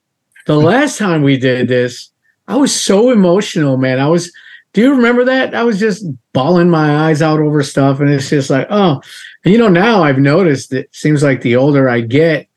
the 0.45 0.57
last 0.57 0.97
time 0.97 1.21
we 1.21 1.37
did 1.37 1.69
this, 1.69 2.09
I 2.49 2.57
was 2.57 2.75
so 2.75 3.11
emotional, 3.11 3.77
man. 3.77 3.99
I 3.99 4.07
was 4.09 4.33
do 4.73 4.81
you 4.81 4.95
remember 4.95 5.23
that? 5.25 5.55
I 5.55 5.63
was 5.63 5.79
just 5.79 6.03
bawling 6.33 6.69
my 6.69 7.07
eyes 7.07 7.21
out 7.21 7.39
over 7.39 7.63
stuff. 7.63 8.01
And 8.01 8.09
it's 8.09 8.29
just 8.29 8.49
like, 8.49 8.67
oh, 8.69 9.01
and 9.45 9.53
you 9.53 9.57
know, 9.59 9.69
now 9.69 10.03
I've 10.03 10.19
noticed 10.19 10.73
it 10.73 10.89
seems 10.93 11.23
like 11.23 11.41
the 11.41 11.55
older 11.55 11.87
I 11.87 12.01
get, 12.01 12.47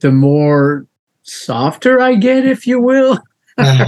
the 0.00 0.12
more 0.12 0.86
softer 1.22 2.00
I 2.00 2.14
get, 2.16 2.44
if 2.44 2.66
you 2.66 2.80
will. 2.80 3.18
Uh, 3.56 3.86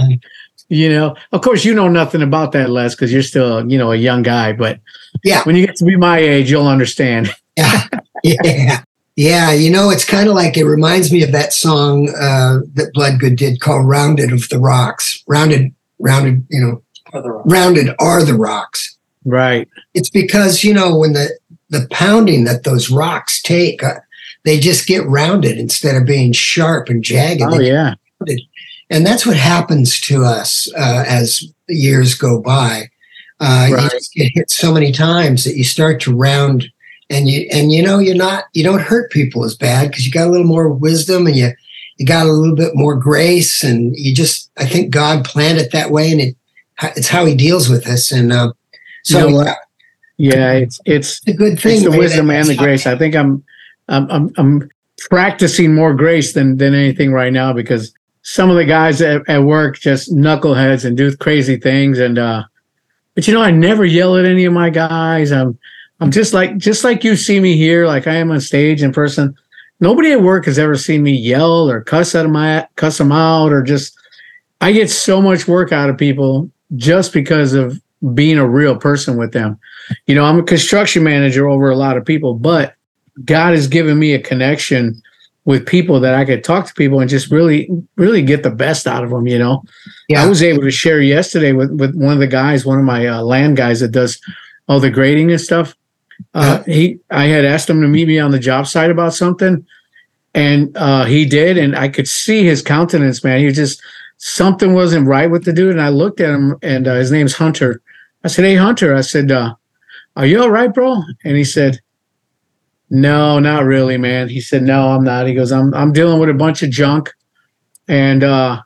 You 0.67 0.89
know, 0.89 1.15
of 1.33 1.41
course, 1.41 1.63
you 1.65 1.73
know 1.73 1.87
nothing 1.89 2.21
about 2.21 2.53
that, 2.53 2.69
Les, 2.69 2.95
because 2.95 3.11
you're 3.13 3.21
still, 3.23 3.69
you 3.69 3.77
know, 3.77 3.91
a 3.91 3.95
young 3.97 4.21
guy. 4.21 4.51
But 4.53 4.79
Yeah. 5.23 5.43
when 5.43 5.55
you 5.57 5.65
get 5.65 5.75
to 5.77 5.85
be 5.85 5.95
my 5.97 6.17
age, 6.17 6.49
you'll 6.49 6.67
understand. 6.67 7.29
yeah, 7.57 7.87
yeah, 8.23 8.83
yeah. 9.15 9.51
You 9.51 9.69
know, 9.69 9.89
it's 9.89 10.05
kind 10.05 10.27
of 10.29 10.35
like 10.35 10.57
it 10.57 10.65
reminds 10.65 11.11
me 11.11 11.23
of 11.23 11.31
that 11.31 11.53
song 11.53 12.09
uh, 12.09 12.59
that 12.73 12.91
Bloodgood 12.93 13.35
did 13.35 13.59
called 13.59 13.87
"Rounded 13.87 14.31
of 14.31 14.49
the 14.49 14.59
Rocks." 14.59 15.23
Rounded, 15.27 15.73
rounded. 15.99 16.45
You 16.49 16.61
know, 17.13 17.41
rounded 17.45 17.93
are 17.99 18.23
the 18.23 18.35
rocks. 18.35 18.97
Right. 19.25 19.67
It's 19.93 20.09
because 20.09 20.63
you 20.63 20.73
know 20.73 20.95
when 20.95 21.13
the 21.13 21.37
the 21.69 21.87
pounding 21.91 22.43
that 22.45 22.63
those 22.63 22.89
rocks 22.89 23.41
take, 23.41 23.83
uh, 23.83 23.95
they 24.43 24.59
just 24.59 24.87
get 24.87 25.05
rounded 25.07 25.57
instead 25.57 25.95
of 25.95 26.05
being 26.05 26.31
sharp 26.33 26.89
and 26.89 27.03
jagged. 27.03 27.41
Oh 27.43 27.57
They 27.57 27.67
yeah. 27.67 27.95
and 28.89 29.05
that's 29.05 29.25
what 29.25 29.37
happens 29.37 29.99
to 30.01 30.23
us 30.23 30.71
uh, 30.77 31.03
as 31.07 31.43
years 31.67 32.15
go 32.15 32.41
by. 32.41 32.89
Uh, 33.39 33.67
You 33.69 33.89
just 33.89 34.13
get 34.13 34.31
hit 34.33 34.51
so 34.51 34.71
many 34.71 34.91
times 34.91 35.43
that 35.45 35.55
you 35.55 35.63
start 35.63 35.99
to 36.01 36.15
round, 36.15 36.67
and 37.11 37.29
you 37.29 37.47
and 37.51 37.71
you 37.71 37.83
know 37.83 37.99
you're 37.99 38.15
not 38.15 38.45
you 38.53 38.63
don't 38.63 38.81
hurt 38.81 39.11
people 39.11 39.43
as 39.43 39.55
bad 39.55 39.89
because 39.89 40.05
you 40.05 40.11
got 40.11 40.27
a 40.27 40.31
little 40.31 40.47
more 40.47 40.69
wisdom 40.69 41.27
and 41.27 41.35
you 41.35 41.51
you 42.01 42.07
got 42.07 42.25
a 42.25 42.31
little 42.31 42.55
bit 42.55 42.71
more 42.73 42.95
grace, 42.95 43.63
and 43.63 43.95
you 43.95 44.15
just 44.15 44.49
I 44.57 44.65
think 44.65 44.89
God 44.89 45.23
planned 45.23 45.59
it 45.59 45.71
that 45.71 45.91
way, 45.91 46.11
and 46.11 46.19
it 46.19 46.35
it's 46.95 47.07
how 47.07 47.25
He 47.25 47.35
deals 47.35 47.69
with 47.69 47.85
us, 47.85 48.11
and 48.11 48.33
uh, 48.33 48.53
so 49.03 49.27
You 49.27 49.43
know? 49.43 49.53
Yeah, 50.17 50.53
it's 50.53 50.79
it's 50.85 51.19
it's 51.19 51.27
a 51.27 51.33
good 51.33 51.59
thing. 51.59 51.75
it's 51.75 51.83
the 51.83 51.97
wisdom 51.97 52.31
and 52.31 52.47
the 52.47 52.55
grace. 52.55 52.87
I 52.87 52.97
think 52.97 53.15
I'm, 53.15 53.43
I'm, 53.87 54.09
I'm, 54.09 54.33
I'm 54.37 54.69
practicing 55.09 55.75
more 55.75 55.93
grace 55.93 56.33
than 56.33 56.57
than 56.57 56.73
anything 56.73 57.11
right 57.11 57.33
now 57.33 57.53
because 57.53 57.93
some 58.23 58.49
of 58.49 58.55
the 58.55 58.65
guys 58.65 59.01
at, 59.01 59.27
at 59.29 59.43
work 59.43 59.79
just 59.79 60.11
knuckleheads 60.11 60.85
and 60.85 60.97
do 60.97 61.15
crazy 61.17 61.57
things. 61.57 61.99
And 61.99 62.17
uh, 62.17 62.43
but 63.13 63.27
you 63.27 63.33
know, 63.33 63.41
I 63.41 63.51
never 63.51 63.85
yell 63.85 64.17
at 64.17 64.25
any 64.25 64.45
of 64.45 64.53
my 64.53 64.71
guys. 64.71 65.31
I'm, 65.31 65.57
I'm 66.01 66.11
just 66.11 66.33
like 66.33 66.57
just 66.57 66.83
like 66.83 67.03
you 67.03 67.15
see 67.15 67.39
me 67.39 67.55
here, 67.55 67.87
like 67.87 68.07
I 68.07 68.15
am 68.15 68.31
on 68.31 68.41
stage 68.41 68.83
in 68.83 68.91
person. 68.91 69.35
Nobody 69.79 70.11
at 70.11 70.21
work 70.21 70.45
has 70.45 70.59
ever 70.59 70.75
seen 70.75 71.03
me 71.03 71.11
yell 71.11 71.69
or 71.69 71.81
cuss 71.81 72.13
at 72.13 72.29
my 72.29 72.67
cuss 72.75 72.97
them 72.97 73.11
out 73.11 73.53
or 73.53 73.63
just. 73.63 73.97
I 74.63 74.71
get 74.73 74.91
so 74.91 75.23
much 75.23 75.47
work 75.47 75.71
out 75.71 75.89
of 75.89 75.97
people 75.97 76.51
just 76.75 77.13
because 77.13 77.53
of 77.53 77.81
being 78.13 78.37
a 78.37 78.47
real 78.47 78.75
person 78.75 79.17
with 79.17 79.31
them 79.31 79.59
you 80.07 80.15
know, 80.15 80.25
I'm 80.25 80.39
a 80.39 80.43
construction 80.43 81.03
manager 81.03 81.49
over 81.49 81.69
a 81.69 81.75
lot 81.75 81.97
of 81.97 82.05
people, 82.05 82.33
but 82.33 82.75
God 83.25 83.53
has 83.53 83.67
given 83.67 83.99
me 83.99 84.13
a 84.13 84.21
connection 84.21 85.01
with 85.45 85.65
people 85.65 85.99
that 85.99 86.13
I 86.13 86.23
could 86.23 86.43
talk 86.43 86.67
to 86.67 86.73
people 86.73 86.99
and 86.99 87.09
just 87.09 87.31
really, 87.31 87.69
really 87.95 88.21
get 88.21 88.43
the 88.43 88.51
best 88.51 88.85
out 88.87 89.03
of 89.03 89.09
them. 89.09 89.27
You 89.27 89.39
know, 89.39 89.63
Yeah. 90.07 90.23
I 90.23 90.27
was 90.27 90.43
able 90.43 90.61
to 90.61 90.71
share 90.71 91.01
yesterday 91.01 91.51
with 91.51 91.71
with 91.71 91.95
one 91.95 92.13
of 92.13 92.19
the 92.19 92.27
guys, 92.27 92.65
one 92.65 92.79
of 92.79 92.85
my 92.85 93.07
uh, 93.07 93.21
land 93.21 93.57
guys 93.57 93.79
that 93.79 93.91
does 93.91 94.19
all 94.67 94.79
the 94.79 94.91
grading 94.91 95.31
and 95.31 95.41
stuff. 95.41 95.75
Uh, 96.33 96.63
he, 96.63 96.99
I 97.09 97.25
had 97.25 97.45
asked 97.45 97.69
him 97.69 97.81
to 97.81 97.87
meet 97.87 98.07
me 98.07 98.19
on 98.19 98.31
the 98.31 98.39
job 98.39 98.67
site 98.67 98.89
about 98.89 99.13
something, 99.13 99.65
and 100.33 100.75
uh, 100.77 101.05
he 101.05 101.25
did, 101.25 101.57
and 101.57 101.75
I 101.75 101.87
could 101.89 102.07
see 102.07 102.43
his 102.43 102.61
countenance, 102.61 103.23
man. 103.23 103.39
He 103.39 103.45
was 103.45 103.55
just 103.55 103.81
something 104.17 104.73
wasn't 104.73 105.07
right 105.07 105.29
with 105.29 105.45
the 105.45 105.53
dude, 105.53 105.71
and 105.71 105.81
I 105.81 105.89
looked 105.89 106.19
at 106.19 106.29
him, 106.29 106.57
and 106.61 106.87
uh, 106.87 106.95
his 106.95 107.11
name's 107.11 107.33
Hunter. 107.33 107.81
I 108.23 108.27
said, 108.27 108.45
"Hey, 108.45 108.55
Hunter," 108.55 108.95
I 108.95 109.01
said, 109.01 109.31
uh, 109.31 109.55
"Are 110.15 110.25
you 110.25 110.41
all 110.41 110.51
right, 110.51 110.73
bro?" 110.73 111.01
And 111.23 111.35
he 111.35 111.43
said, 111.43 111.81
"No, 112.89 113.39
not 113.39 113.65
really, 113.65 113.97
man." 113.97 114.29
He 114.29 114.41
said, 114.41 114.63
"No, 114.63 114.89
I'm 114.89 115.03
not." 115.03 115.27
He 115.27 115.33
goes, 115.33 115.51
"I'm 115.51 115.73
I'm 115.73 115.91
dealing 115.91 116.19
with 116.19 116.29
a 116.29 116.33
bunch 116.33 116.63
of 116.63 116.69
junk," 116.69 117.13
and 117.87 118.23
uh, 118.23 118.61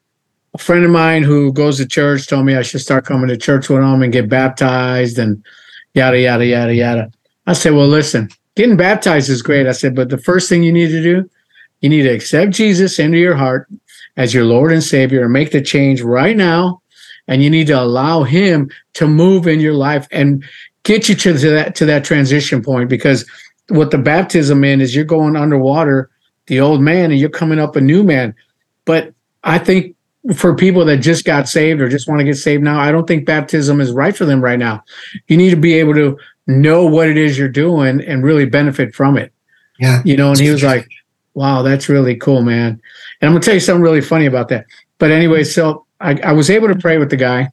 a 0.53 0.57
friend 0.57 0.85
of 0.85 0.91
mine 0.91 1.23
who 1.23 1.51
goes 1.51 1.77
to 1.77 1.85
church 1.85 2.27
told 2.27 2.45
me 2.45 2.55
I 2.55 2.61
should 2.61 2.81
start 2.81 3.05
coming 3.05 3.27
to 3.27 3.37
church 3.37 3.69
with 3.69 3.79
him 3.79 4.01
and 4.01 4.13
get 4.13 4.29
baptized 4.29 5.19
and 5.19 5.43
yada 5.93 6.19
yada 6.19 6.45
yada 6.45 6.73
yada. 6.73 7.11
I 7.47 7.53
said, 7.53 7.73
"Well, 7.73 7.87
listen, 7.87 8.29
getting 8.55 8.77
baptized 8.77 9.29
is 9.29 9.41
great." 9.41 9.67
I 9.67 9.71
said, 9.71 9.95
"But 9.95 10.09
the 10.09 10.17
first 10.17 10.49
thing 10.49 10.63
you 10.63 10.73
need 10.73 10.89
to 10.89 11.01
do, 11.03 11.29
you 11.81 11.89
need 11.89 12.03
to 12.03 12.09
accept 12.09 12.51
Jesus 12.51 12.99
into 12.99 13.17
your 13.17 13.35
heart 13.35 13.67
as 14.17 14.33
your 14.33 14.45
Lord 14.45 14.71
and 14.71 14.83
Savior 14.83 15.23
and 15.23 15.33
make 15.33 15.51
the 15.51 15.61
change 15.61 16.01
right 16.01 16.35
now." 16.35 16.81
And 17.27 17.43
you 17.43 17.49
need 17.49 17.67
to 17.67 17.81
allow 17.81 18.21
him 18.23 18.69
to 18.93 19.07
move 19.07 19.47
in 19.47 19.59
your 19.59 19.73
life 19.73 20.07
and 20.11 20.43
get 20.85 21.09
you 21.09 21.15
to 21.15 21.33
that 21.33 21.75
to 21.75 21.85
that 21.85 22.05
transition 22.05 22.63
point 22.63 22.89
because 22.89 23.29
what 23.67 23.91
the 23.91 23.97
baptism 23.97 24.63
in 24.63 24.79
is 24.79 24.95
you're 24.95 25.03
going 25.03 25.35
underwater 25.35 26.09
the 26.47 26.59
old 26.59 26.79
man 26.79 27.11
and 27.11 27.19
you're 27.19 27.29
coming 27.29 27.59
up 27.59 27.75
a 27.75 27.81
new 27.81 28.03
man 28.03 28.33
but 28.85 29.13
i 29.43 29.57
think 29.57 29.95
for 30.35 30.55
people 30.55 30.85
that 30.85 30.97
just 30.97 31.25
got 31.25 31.49
saved 31.49 31.81
or 31.81 31.89
just 31.89 32.07
want 32.07 32.19
to 32.19 32.23
get 32.23 32.37
saved 32.37 32.63
now 32.63 32.79
i 32.79 32.91
don't 32.91 33.07
think 33.07 33.25
baptism 33.25 33.81
is 33.81 33.91
right 33.91 34.15
for 34.15 34.25
them 34.25 34.41
right 34.41 34.59
now 34.59 34.81
you 35.27 35.35
need 35.35 35.49
to 35.49 35.57
be 35.57 35.73
able 35.73 35.93
to 35.93 36.17
know 36.47 36.85
what 36.85 37.07
it 37.09 37.17
is 37.17 37.37
you're 37.37 37.47
doing 37.47 38.01
and 38.01 38.23
really 38.23 38.45
benefit 38.45 38.93
from 38.93 39.17
it. 39.17 39.31
Yeah. 39.79 40.01
you 40.05 40.15
know 40.15 40.29
and 40.29 40.39
he 40.39 40.49
was 40.49 40.63
like 40.63 40.89
wow 41.33 41.61
that's 41.61 41.89
really 41.89 42.15
cool 42.15 42.41
man. 42.41 42.79
And 43.19 43.27
i'm 43.27 43.31
gonna 43.31 43.41
tell 43.41 43.53
you 43.53 43.59
something 43.59 43.81
really 43.81 44.01
funny 44.01 44.25
about 44.25 44.49
that. 44.49 44.65
But 44.99 45.11
anyway 45.11 45.43
so 45.43 45.85
i, 45.99 46.19
I 46.23 46.31
was 46.31 46.49
able 46.49 46.67
to 46.67 46.75
pray 46.75 46.97
with 46.97 47.09
the 47.09 47.17
guy 47.17 47.49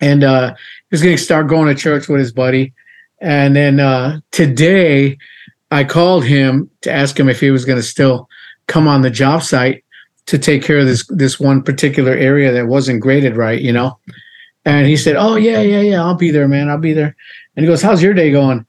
and 0.00 0.24
uh 0.24 0.54
he 0.54 0.94
was 0.94 1.02
going 1.02 1.16
to 1.16 1.22
start 1.22 1.48
going 1.48 1.74
to 1.74 1.80
church 1.80 2.08
with 2.08 2.20
his 2.20 2.32
buddy. 2.32 2.72
And 3.20 3.56
then 3.56 3.80
uh 3.80 4.20
today 4.30 5.18
i 5.70 5.84
called 5.84 6.24
him 6.24 6.70
to 6.82 6.92
ask 6.92 7.18
him 7.18 7.28
if 7.28 7.40
he 7.40 7.50
was 7.50 7.64
going 7.64 7.78
to 7.78 7.82
still 7.82 8.28
come 8.66 8.86
on 8.86 9.02
the 9.02 9.10
job 9.10 9.42
site 9.42 9.84
to 10.26 10.38
take 10.38 10.62
care 10.62 10.78
of 10.78 10.86
this 10.86 11.04
this 11.08 11.40
one 11.40 11.62
particular 11.62 12.12
area 12.12 12.52
that 12.52 12.66
wasn't 12.68 13.00
graded 13.00 13.36
right 13.36 13.60
you 13.60 13.72
know? 13.72 13.98
And 14.64 14.86
he 14.86 14.96
said 14.96 15.16
oh 15.16 15.34
yeah 15.34 15.60
yeah 15.60 15.80
yeah 15.80 16.02
i'll 16.04 16.14
be 16.14 16.30
there 16.30 16.46
man 16.46 16.68
i'll 16.68 16.78
be 16.78 16.92
there 16.92 17.16
and 17.56 17.64
he 17.64 17.70
goes 17.70 17.82
how's 17.82 18.02
your 18.02 18.14
day 18.14 18.30
going 18.30 18.64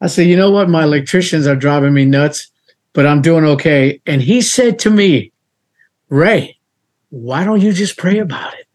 i 0.00 0.06
said 0.06 0.26
you 0.26 0.36
know 0.36 0.50
what 0.50 0.68
my 0.68 0.84
electricians 0.84 1.46
are 1.46 1.56
driving 1.56 1.92
me 1.92 2.04
nuts 2.04 2.50
but 2.92 3.06
i'm 3.06 3.22
doing 3.22 3.44
okay 3.44 4.00
and 4.06 4.22
he 4.22 4.40
said 4.40 4.78
to 4.78 4.90
me 4.90 5.32
rey 6.08 6.56
why 7.10 7.44
don't 7.44 7.60
you 7.60 7.72
just 7.72 7.96
pray 7.96 8.18
about 8.18 8.54
it 8.54 8.66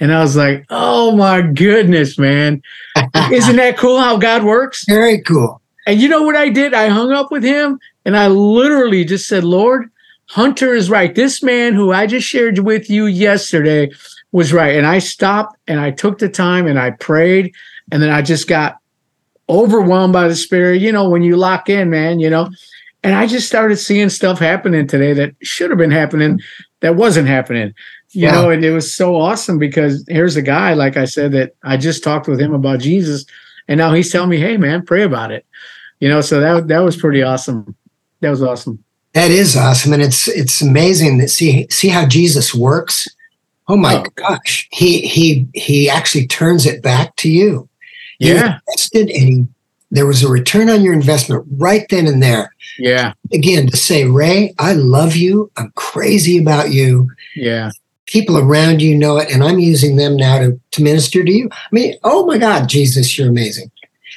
and 0.00 0.12
i 0.12 0.20
was 0.20 0.36
like 0.36 0.64
oh 0.70 1.14
my 1.16 1.40
goodness 1.42 2.18
man 2.18 2.62
isn't 3.32 3.56
that 3.56 3.76
cool 3.76 3.98
how 3.98 4.16
god 4.16 4.44
works 4.44 4.84
Very 4.86 5.20
cool. 5.22 5.60
and 5.86 6.00
you 6.00 6.08
know 6.08 6.22
what 6.22 6.36
I 6.36 6.48
did? 6.48 6.74
I 6.74 6.88
hung 6.88 7.12
up 7.12 7.30
with 7.30 7.44
him 7.44 7.78
and 8.04 8.16
I 8.16 8.26
literally 8.28 9.04
just 9.04 9.28
said, 9.28 9.44
Lord, 9.44 9.88
Hunter 10.28 10.74
is 10.74 10.90
right. 10.90 11.14
This 11.14 11.42
man 11.42 11.74
who 11.74 11.92
I 11.92 12.06
just 12.06 12.26
shared 12.26 12.58
with 12.58 12.90
you 12.90 13.06
yesterday 13.06 13.90
was 14.32 14.52
right. 14.52 14.74
And 14.76 14.86
I 14.86 14.98
stopped 14.98 15.56
and 15.68 15.78
I 15.78 15.92
took 15.92 16.18
the 16.18 16.28
time 16.28 16.66
and 16.66 16.78
I 16.78 16.90
prayed. 16.90 17.54
And 17.92 18.02
then 18.02 18.10
I 18.10 18.22
just 18.22 18.48
got 18.48 18.78
overwhelmed 19.48 20.12
by 20.12 20.28
the 20.28 20.36
spirit. 20.36 20.80
You 20.80 20.92
know, 20.92 21.08
when 21.08 21.22
you 21.22 21.36
lock 21.36 21.68
in, 21.68 21.90
man, 21.90 22.20
you 22.20 22.28
know, 22.30 22.48
and 23.02 23.14
I 23.14 23.26
just 23.26 23.46
started 23.46 23.76
seeing 23.76 24.08
stuff 24.08 24.38
happening 24.38 24.86
today 24.86 25.12
that 25.14 25.34
should 25.42 25.70
have 25.70 25.78
been 25.78 25.90
happening 25.90 26.40
that 26.80 26.96
wasn't 26.96 27.28
happening. 27.28 27.72
You 28.10 28.26
Wow. 28.26 28.32
know, 28.42 28.50
and 28.50 28.64
it 28.64 28.72
was 28.72 28.92
so 28.92 29.16
awesome 29.16 29.58
because 29.58 30.04
here's 30.08 30.36
a 30.36 30.42
guy, 30.42 30.74
like 30.74 30.96
I 30.96 31.04
said, 31.04 31.32
that 31.32 31.54
I 31.64 31.76
just 31.76 32.02
talked 32.02 32.28
with 32.28 32.40
him 32.40 32.54
about 32.54 32.80
Jesus. 32.80 33.24
And 33.68 33.78
now 33.78 33.92
he's 33.92 34.10
telling 34.12 34.30
me, 34.30 34.38
hey, 34.38 34.56
man, 34.56 34.84
pray 34.84 35.02
about 35.02 35.30
it 35.32 35.44
you 36.00 36.10
know 36.10 36.20
so 36.20 36.38
that 36.40 36.68
that 36.68 36.80
was 36.80 36.94
pretty 36.94 37.22
awesome 37.22 37.74
that 38.20 38.28
was 38.28 38.42
awesome 38.42 38.78
That 39.14 39.30
is 39.30 39.56
awesome, 39.56 39.94
and 39.94 40.02
it's 40.02 40.28
it's 40.28 40.60
amazing 40.60 41.18
to 41.20 41.26
see 41.28 41.66
see 41.70 41.88
how 41.88 42.04
Jesus 42.06 42.54
works. 42.54 43.08
Oh 43.66 43.78
my 43.78 43.96
Oh. 43.96 44.04
gosh, 44.14 44.68
he 44.72 45.00
he 45.08 45.46
he 45.54 45.88
actually 45.88 46.26
turns 46.26 46.66
it 46.66 46.82
back 46.82 47.16
to 47.16 47.30
you. 47.30 47.66
You 48.18 48.34
yeah 48.34 48.58
invested 48.68 49.10
and 49.10 49.28
he 49.28 49.46
there 49.90 50.06
was 50.06 50.22
a 50.22 50.28
return 50.28 50.68
on 50.68 50.82
your 50.82 50.92
investment 50.92 51.44
right 51.52 51.86
then 51.88 52.06
and 52.06 52.22
there. 52.22 52.52
Yeah. 52.78 53.12
Again, 53.32 53.68
to 53.68 53.76
say, 53.76 54.04
Rey, 54.04 54.54
I 54.58 54.72
love 54.72 55.14
you. 55.14 55.50
I'm 55.56 55.72
crazy 55.76 56.38
about 56.38 56.72
you. 56.72 57.10
Yeah. 57.34 57.70
People 58.06 58.36
around 58.36 58.82
you 58.82 58.96
know 58.96 59.16
it, 59.18 59.30
and 59.32 59.42
I'm 59.42 59.58
using 59.58 59.96
them 59.96 60.16
now 60.16 60.38
to, 60.38 60.60
to 60.72 60.82
minister 60.82 61.24
to 61.24 61.30
you. 61.30 61.48
I 61.52 61.68
mean, 61.72 61.94
oh 62.04 62.26
my 62.26 62.38
God, 62.38 62.68
Jesus, 62.68 63.16
you're 63.16 63.28
amazing. 63.28 63.70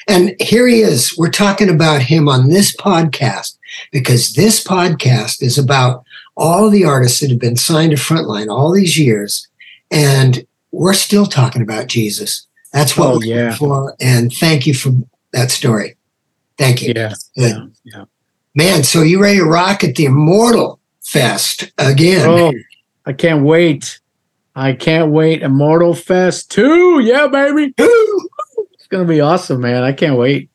And 0.08 0.36
here 0.40 0.68
he 0.68 0.82
is. 0.82 1.18
We're 1.18 1.30
talking 1.30 1.70
about 1.70 2.02
him 2.02 2.28
on 2.28 2.50
this 2.50 2.76
podcast 2.76 3.58
because 3.92 4.34
this 4.34 4.64
podcast 4.64 5.42
is 5.42 5.58
about 5.58 6.04
all 6.36 6.70
the 6.70 6.86
artists 6.86 7.20
that 7.20 7.30
have 7.30 7.40
been 7.40 7.58
signed 7.58 7.92
to 7.92 7.98
Frontline 7.98 8.50
all 8.50 8.72
these 8.72 8.98
years. 8.98 9.48
And 9.92 10.46
we're 10.72 10.94
still 10.94 11.26
talking 11.26 11.62
about 11.62 11.88
Jesus. 11.88 12.48
That's 12.72 12.96
what 12.98 13.10
Oh, 13.10 13.18
we're 13.20 13.26
yeah. 13.26 13.36
here 13.36 13.52
for. 13.54 13.96
And 14.00 14.32
thank 14.32 14.68
you 14.68 14.74
for 14.74 14.92
that 15.34 15.52
story. 15.52 15.98
Thank 16.58 16.82
you. 16.82 16.94
Yeah. 16.96 17.14
Yeah. 17.36 17.66
yeah. 17.84 18.06
Man, 18.56 18.84
so 18.84 19.02
you 19.02 19.22
ready 19.22 19.40
to 19.40 19.46
rock 19.46 19.84
at 19.84 19.96
the 19.96 20.06
Immortal 20.06 20.80
Fest 21.04 21.72
again? 21.78 22.28
Oh, 22.28 22.54
I 23.06 23.14
can't 23.14 23.44
wait. 23.44 24.00
I 24.56 24.74
can't 24.74 25.12
wait. 25.12 25.42
Immortal 25.42 25.94
Fest 25.94 26.52
2. 26.52 27.00
Yeah, 27.02 27.28
baby. 27.28 27.74
It's 27.78 28.88
going 28.90 29.08
to 29.08 29.12
be 29.14 29.22
awesome, 29.22 29.62
man. 29.62 29.84
I 29.84 29.94
can't 29.94 30.18
wait. 30.18 30.50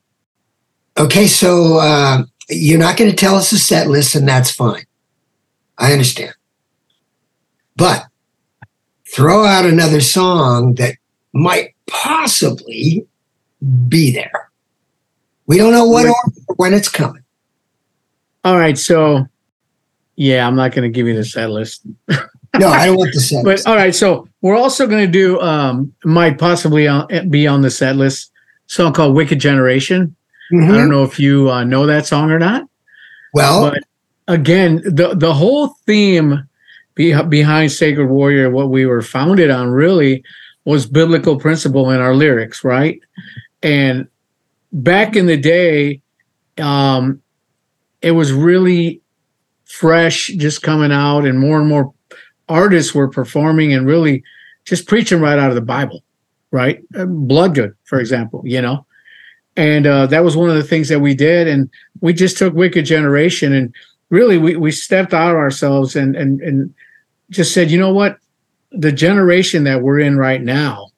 Okay, 0.98 1.27
so 1.27 1.79
uh, 1.79 2.24
you're 2.48 2.79
not 2.79 2.96
going 2.96 3.11
to 3.11 3.16
tell 3.16 3.37
us 3.37 3.50
the 3.50 3.59
set 3.59 3.88
list, 3.88 4.14
and 4.14 4.29
that's 4.29 4.50
fine. 4.50 4.85
I 5.79 5.92
understand. 5.92 6.35
But 7.77 8.07
throw 9.12 9.44
out 9.44 9.64
another 9.64 10.00
song 10.00 10.74
that 10.74 10.96
might 11.33 11.74
possibly 11.87 13.07
be 13.88 14.11
there. 14.12 14.51
We 15.47 15.59
don't 15.59 15.73
know 15.73 15.87
what 15.87 16.07
or 16.07 16.14
when 16.57 16.73
it's 16.75 16.88
coming. 16.88 17.23
All 18.44 18.57
right. 18.59 18.77
So, 18.79 19.27
yeah, 20.16 20.47
I'm 20.47 20.57
not 20.57 20.73
going 20.73 20.83
to 20.90 20.94
give 20.94 21.07
you 21.07 21.14
the 21.16 21.25
set 21.25 21.51
list. 21.51 21.83
No, 22.57 22.68
I 22.68 22.87
don't 22.87 22.97
want 22.97 23.12
the 23.12 23.18
set 23.18 23.42
But 23.42 23.51
list. 23.51 23.66
all 23.66 23.75
right. 23.75 23.92
So, 23.92 24.29
we're 24.40 24.55
also 24.57 24.87
going 24.87 25.05
to 25.05 25.11
do, 25.11 25.40
um, 25.40 25.92
might 26.05 26.38
possibly 26.38 26.87
be 27.29 27.49
on 27.49 27.62
the 27.62 27.70
set 27.70 27.97
list, 27.97 28.31
song 28.68 28.92
called 28.92 29.16
Wicked 29.16 29.40
Generation. 29.40 30.14
I 30.53 30.55
Mhm. 30.55 30.68
don't 30.73 30.88
know 30.88 31.03
if 31.03 31.18
you 31.18 31.51
uh, 31.51 31.64
know 31.64 31.85
that 31.87 32.07
song 32.07 32.31
or 32.31 32.38
not. 32.38 32.62
Well, 33.33 33.73
but 33.73 33.83
again, 34.29 34.83
the 34.85 35.16
the 35.16 35.35
whole 35.35 35.75
theme 35.85 36.44
be, 36.94 37.20
behind 37.25 37.73
Sacred 37.73 38.07
Warrior, 38.07 38.51
what 38.51 38.70
we 38.70 38.87
were 38.87 39.03
founded 39.03 39.51
on, 39.51 39.70
really 39.70 40.23
was 40.64 40.87
biblical 40.87 41.38
principle 41.38 41.90
in 41.90 42.00
our 42.00 42.14
lyrics, 42.14 42.64
right? 42.64 43.00
And 43.62 44.09
back 44.72 45.16
in 45.16 45.27
the 45.27 45.37
day, 45.37 46.00
um, 46.59 47.20
it 48.03 48.12
was 48.12 48.33
really 48.33 49.00
fresh, 49.64 50.29
just 50.29 50.62
coming 50.62 50.92
out, 50.92 51.24
and 51.24 51.38
more 51.38 51.59
and 51.59 51.68
more 51.68 51.92
artists 52.48 52.94
were 52.94 53.09
performing 53.09 53.72
and 53.72 53.87
really 53.87 54.22
just 54.64 54.87
preaching 54.87 55.20
right 55.20 55.38
out 55.38 55.50
of 55.50 55.55
the 55.55 55.61
Bible, 55.61 56.03
right? 56.50 56.83
Uh, 56.94 57.07
Bloodgood, 57.07 57.74
for 57.85 58.00
example, 58.00 58.42
you 58.44 58.61
know. 58.61 58.87
And 59.57 59.87
uh, 59.87 60.07
that 60.07 60.24
was 60.24 60.37
one 60.37 60.50
of 60.50 60.57
the 60.57 60.64
things 60.64 60.88
that 60.88 61.00
we 61.00 61.14
did, 61.14 61.46
and 61.46 61.70
we 62.00 62.12
just 62.12 62.37
took 62.37 62.55
Wicked 62.55 62.85
Generation 62.85 63.53
and 63.53 63.74
really 64.11 64.38
we, 64.38 64.57
we 64.57 64.70
stepped 64.70 65.14
out 65.14 65.31
of 65.31 65.37
ourselves 65.37 65.96
and 65.96 66.16
and 66.16 66.40
and 66.40 66.74
just 67.31 67.55
said, 67.55 67.70
you 67.70 67.79
know 67.79 67.92
what, 67.92 68.18
the 68.77 68.93
generation 68.93 69.65
that 69.65 69.83
we're 69.83 70.01
in 70.01 70.17
right 70.17 70.43
now 70.43 70.89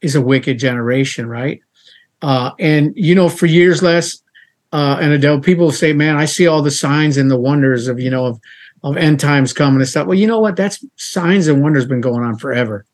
is 0.00 0.14
a 0.14 0.22
wicked 0.22 0.58
generation, 0.58 1.28
right? 1.28 1.60
Uh, 2.22 2.52
and 2.58 2.92
you 2.96 3.14
know, 3.14 3.28
for 3.28 3.46
years 3.46 3.82
Les, 3.82 4.22
uh, 4.72 4.98
and 5.00 5.12
Adel, 5.12 5.40
people 5.40 5.72
say, 5.72 5.92
man, 5.92 6.16
I 6.16 6.24
see 6.24 6.46
all 6.46 6.62
the 6.62 6.70
signs 6.70 7.16
and 7.16 7.30
the 7.30 7.40
wonders 7.40 7.88
of 7.88 7.98
you 8.00 8.10
know 8.10 8.26
of 8.26 8.40
of 8.82 8.96
end 8.96 9.20
times 9.20 9.52
coming 9.52 9.80
and 9.80 9.88
stuff. 9.88 10.06
Well, 10.06 10.18
you 10.18 10.26
know 10.26 10.40
what? 10.40 10.56
That's 10.56 10.84
signs 10.96 11.48
and 11.48 11.62
wonders 11.62 11.86
been 11.86 12.00
going 12.00 12.22
on 12.22 12.38
forever, 12.38 12.84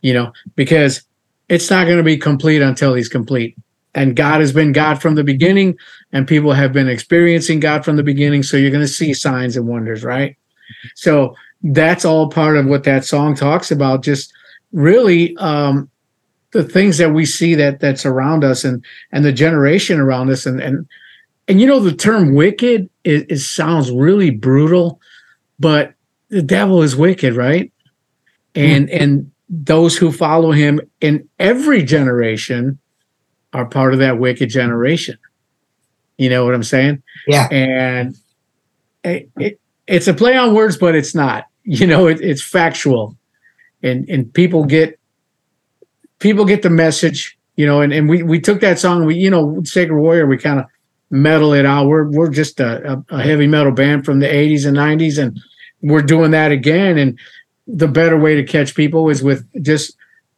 you 0.00 0.12
know, 0.12 0.32
because 0.56 1.02
it's 1.48 1.70
not 1.70 1.84
going 1.84 1.98
to 1.98 2.02
be 2.02 2.16
complete 2.16 2.62
until 2.62 2.94
he's 2.94 3.08
complete. 3.08 3.56
And 3.94 4.16
God 4.16 4.40
has 4.40 4.52
been 4.52 4.72
God 4.72 5.02
from 5.02 5.16
the 5.16 5.24
beginning, 5.24 5.76
and 6.12 6.26
people 6.26 6.52
have 6.52 6.72
been 6.72 6.88
experiencing 6.88 7.60
God 7.60 7.84
from 7.84 7.96
the 7.96 8.02
beginning. 8.02 8.42
So 8.42 8.56
you're 8.56 8.70
going 8.70 8.80
to 8.80 8.88
see 8.88 9.12
signs 9.12 9.56
and 9.56 9.68
wonders, 9.68 10.02
right? 10.02 10.36
So 10.94 11.36
that's 11.62 12.04
all 12.04 12.28
part 12.28 12.56
of 12.56 12.66
what 12.66 12.84
that 12.84 13.04
song 13.04 13.34
talks 13.34 13.70
about. 13.70 14.02
Just 14.02 14.32
really 14.72 15.36
um, 15.36 15.90
the 16.52 16.64
things 16.64 16.98
that 16.98 17.12
we 17.12 17.24
see 17.24 17.54
that 17.54 17.80
that's 17.80 18.04
around 18.06 18.44
us 18.44 18.64
and 18.64 18.84
and 19.12 19.24
the 19.24 19.32
generation 19.32 20.00
around 20.00 20.30
us, 20.30 20.46
and 20.46 20.60
and 20.60 20.86
and 21.48 21.60
you 21.60 21.66
know 21.66 21.80
the 21.80 21.94
term 21.94 22.34
wicked 22.34 22.88
is, 23.04 23.22
is 23.24 23.50
sounds 23.50 23.90
really 23.90 24.30
brutal, 24.30 25.00
but 25.58 25.94
the 26.28 26.42
devil 26.42 26.82
is 26.82 26.96
wicked, 26.96 27.34
right? 27.34 27.72
And 28.54 28.90
and 28.90 29.30
those 29.48 29.96
who 29.96 30.10
follow 30.12 30.50
him 30.50 30.80
in 31.00 31.28
every 31.38 31.82
generation 31.82 32.78
are 33.52 33.66
part 33.66 33.92
of 33.92 33.98
that 33.98 34.18
wicked 34.18 34.48
generation. 34.48 35.18
You 36.16 36.30
know 36.30 36.44
what 36.44 36.54
I'm 36.54 36.62
saying? 36.62 37.02
Yeah. 37.26 37.48
And 37.50 38.16
it, 39.04 39.30
it, 39.36 39.60
it's 39.86 40.08
a 40.08 40.14
play 40.14 40.36
on 40.36 40.54
words, 40.54 40.76
but 40.76 40.94
it's 40.94 41.14
not. 41.14 41.46
You 41.64 41.86
know, 41.86 42.08
it, 42.08 42.20
it's 42.20 42.42
factual, 42.42 43.16
and 43.82 44.08
and 44.08 44.32
people 44.32 44.64
get 44.64 44.98
people 46.18 46.44
get 46.44 46.62
the 46.62 46.70
message. 46.70 47.38
You 47.56 47.66
know, 47.66 47.82
and, 47.82 47.92
and 47.92 48.08
we 48.08 48.22
we 48.22 48.40
took 48.40 48.60
that 48.60 48.78
song. 48.78 49.04
We 49.04 49.16
you 49.16 49.30
know 49.30 49.62
Sacred 49.64 49.98
Warrior. 49.98 50.26
We 50.26 50.38
kind 50.38 50.58
of 50.58 50.66
metal 51.10 51.52
it 51.52 51.66
out. 51.66 51.86
We're 51.86 52.08
we're 52.10 52.30
just 52.30 52.58
a, 52.60 53.04
a, 53.10 53.22
heavy 53.22 53.46
metal 53.46 53.72
band 53.72 54.04
from 54.04 54.20
the 54.20 54.26
80s 54.26 54.66
and 54.66 54.76
90s, 54.76 55.22
and 55.22 55.38
we're 55.82 56.02
doing 56.02 56.30
that 56.30 56.50
again. 56.50 56.96
And 56.98 57.18
the 57.66 57.88
better 57.88 58.18
way 58.18 58.34
to 58.34 58.42
catch 58.42 58.74
people 58.74 59.08
is 59.10 59.22
with 59.22 59.46
just 59.62 59.94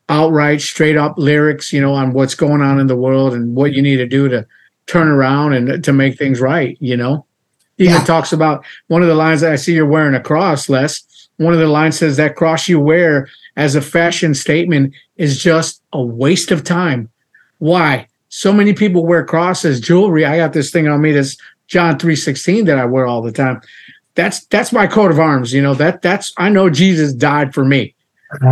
outright, 0.08 0.60
straight 0.60 0.96
up 0.96 1.16
lyrics. 1.16 1.72
You 1.72 1.80
know, 1.80 1.94
on 1.94 2.12
what's 2.12 2.34
going 2.34 2.60
on 2.60 2.80
in 2.80 2.88
the 2.88 2.96
world 2.96 3.32
and 3.32 3.54
what 3.54 3.72
you 3.72 3.80
need 3.80 3.96
to 3.98 4.06
do 4.06 4.28
to 4.28 4.44
turn 4.86 5.08
around 5.08 5.54
and 5.54 5.82
to 5.84 5.92
make 5.92 6.18
things 6.18 6.40
right. 6.40 6.76
You 6.80 6.96
know, 6.96 7.24
even 7.78 7.94
Yeah. 7.94 8.04
talks 8.04 8.32
about 8.32 8.64
one 8.88 9.02
of 9.02 9.08
the 9.08 9.14
lines 9.14 9.40
that 9.40 9.52
I 9.52 9.56
see 9.56 9.74
you're 9.74 9.86
wearing 9.86 10.14
a 10.14 10.20
cross, 10.20 10.68
Les. 10.68 11.02
One 11.36 11.52
of 11.52 11.58
the 11.58 11.66
lines 11.66 11.98
says 11.98 12.16
that 12.16 12.36
cross 12.36 12.68
you 12.68 12.78
wear 12.78 13.28
as 13.56 13.74
a 13.74 13.80
fashion 13.80 14.34
statement 14.34 14.94
is 15.16 15.42
just 15.42 15.82
a 15.92 16.02
waste 16.02 16.50
of 16.50 16.64
time. 16.64 17.08
Why? 17.58 18.08
So 18.28 18.52
many 18.52 18.72
people 18.72 19.06
wear 19.06 19.24
crosses, 19.24 19.80
jewelry. 19.80 20.24
I 20.24 20.36
got 20.36 20.52
this 20.52 20.70
thing 20.70 20.88
on 20.88 21.00
me 21.00 21.12
that's 21.12 21.36
John 21.68 21.98
3:16 21.98 22.66
that 22.66 22.78
I 22.78 22.84
wear 22.84 23.06
all 23.06 23.22
the 23.22 23.32
time. 23.32 23.60
That's 24.16 24.44
that's 24.46 24.72
my 24.72 24.86
coat 24.86 25.10
of 25.10 25.18
arms, 25.18 25.52
you 25.52 25.62
know. 25.62 25.74
That 25.74 26.02
that's 26.02 26.32
I 26.36 26.48
know 26.48 26.70
Jesus 26.70 27.12
died 27.12 27.54
for 27.54 27.64
me. 27.64 27.94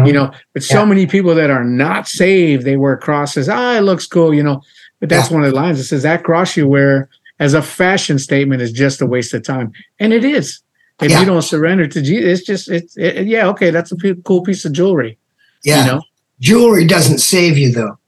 You 0.06 0.12
know, 0.12 0.30
but 0.54 0.62
so 0.62 0.80
Yeah. 0.80 0.84
many 0.84 1.06
people 1.06 1.34
that 1.34 1.50
are 1.50 1.64
not 1.64 2.06
saved, 2.06 2.64
they 2.64 2.76
wear 2.76 2.96
crosses. 2.96 3.48
Ah, 3.48 3.76
it 3.76 3.80
looks 3.80 4.06
cool, 4.06 4.32
you 4.32 4.42
know. 4.42 4.62
But 5.00 5.08
that's 5.08 5.28
one 5.30 5.42
of 5.42 5.50
the 5.50 5.56
lines 5.56 5.78
that 5.78 5.84
says 5.84 6.04
that 6.04 6.22
cross 6.22 6.56
you 6.56 6.68
wear 6.68 7.08
as 7.40 7.54
a 7.54 7.62
fashion 7.62 8.20
statement 8.20 8.62
is 8.62 8.70
just 8.70 9.02
a 9.02 9.06
waste 9.06 9.34
of 9.34 9.42
time. 9.42 9.72
And 9.98 10.12
it 10.12 10.24
is. 10.24 10.60
If 11.02 11.10
Yeah. 11.10 11.20
you 11.20 11.26
don't 11.26 11.42
surrender 11.42 11.86
to 11.86 12.02
Jesus, 12.02 12.38
it's 12.40 12.46
just 12.46 12.70
it's 12.70 12.96
it, 12.96 13.26
yeah, 13.26 13.48
okay, 13.48 13.70
that's 13.70 13.92
a 13.92 13.96
cool 14.24 14.42
piece 14.42 14.64
of 14.64 14.72
jewelry. 14.72 15.18
Yeah. 15.64 15.84
You 15.84 15.92
know? 15.92 16.02
Jewelry 16.40 16.84
doesn't 16.86 17.18
save 17.18 17.56
you, 17.58 17.72
though. 17.72 17.98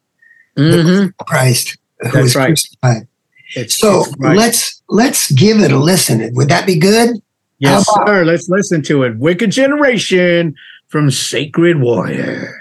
Mhm. 0.58 1.12
Christ 1.26 1.76
who 2.00 2.10
That's 2.10 2.22
was 2.22 2.36
right. 2.36 2.46
crucified. 2.48 3.08
It's, 3.56 3.78
So 3.78 4.00
it's 4.04 4.14
right. 4.18 4.36
let's 4.36 4.82
let's 4.88 5.30
give 5.32 5.60
it 5.60 5.70
a 5.72 5.78
listen. 5.78 6.28
Would 6.34 6.48
that 6.48 6.66
be 6.66 6.76
good? 6.76 7.10
Yes, 7.58 7.86
sir. 8.06 8.24
Let's 8.24 8.48
listen 8.48 8.82
to 8.82 9.04
it. 9.04 9.16
Wicked 9.16 9.50
Generation 9.50 10.54
from 10.88 11.10
Sacred 11.10 11.80
Warrior. 11.80 12.60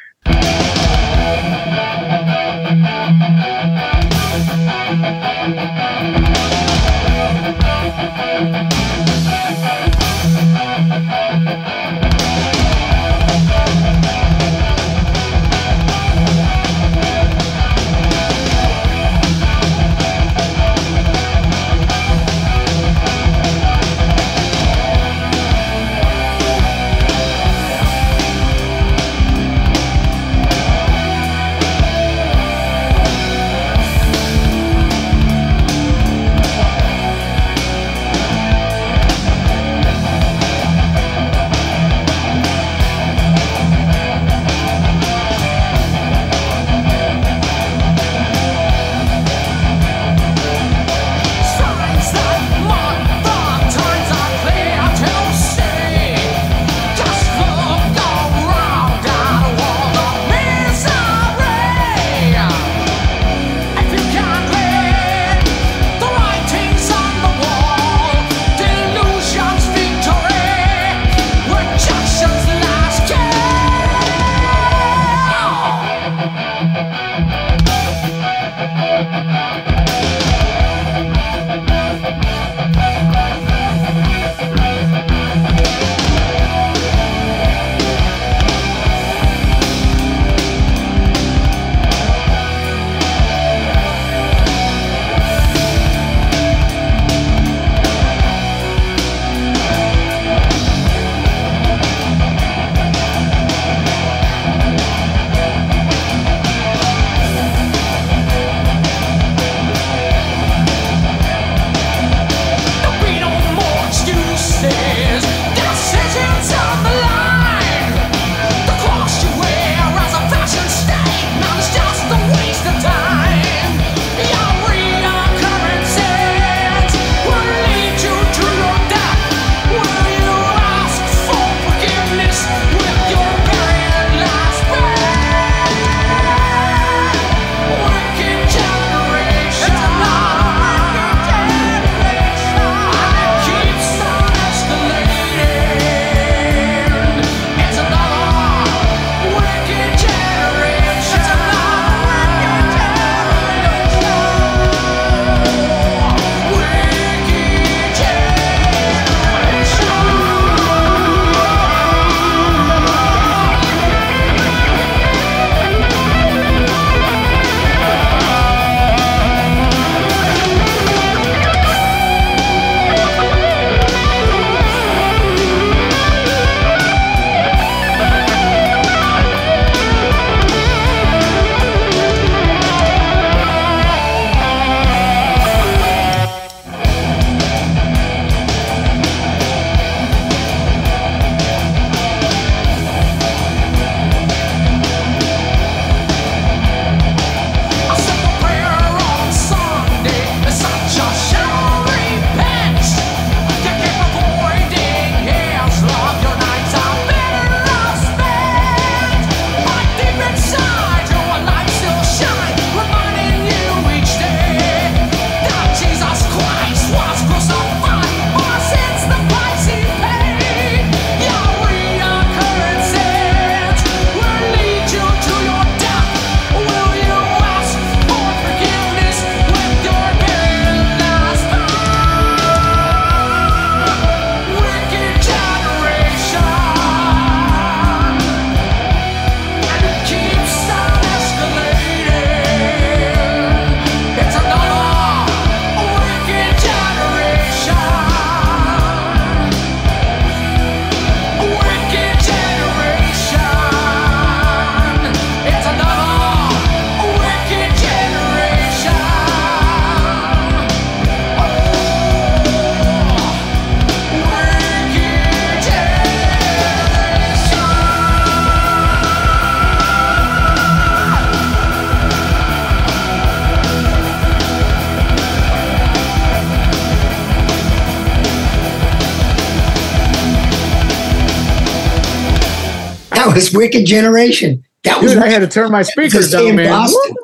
Was 283.33 283.53
Wicked 283.53 283.85
Generation. 283.85 284.63
That 284.83 285.01
was 285.01 285.13
Dude, 285.13 285.23
I 285.23 285.29
had 285.29 285.39
to 285.39 285.47
turn 285.47 285.71
my 285.71 285.81
speakers 285.83 286.31
the 286.31 286.37
down, 286.37 286.55
man. 286.55 286.69
Boston. 286.69 287.15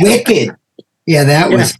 Wicked. 0.00 0.56
Yeah, 1.06 1.24
that 1.24 1.50
was. 1.50 1.78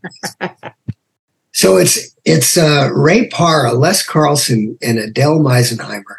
so 1.52 1.76
it's 1.76 2.14
it's 2.24 2.56
uh, 2.56 2.90
Rey 2.92 3.28
Parra, 3.28 3.72
Les 3.72 4.04
Carlsen, 4.04 4.78
and 4.82 4.98
Adel 4.98 5.38
Meisenheimer 5.38 6.16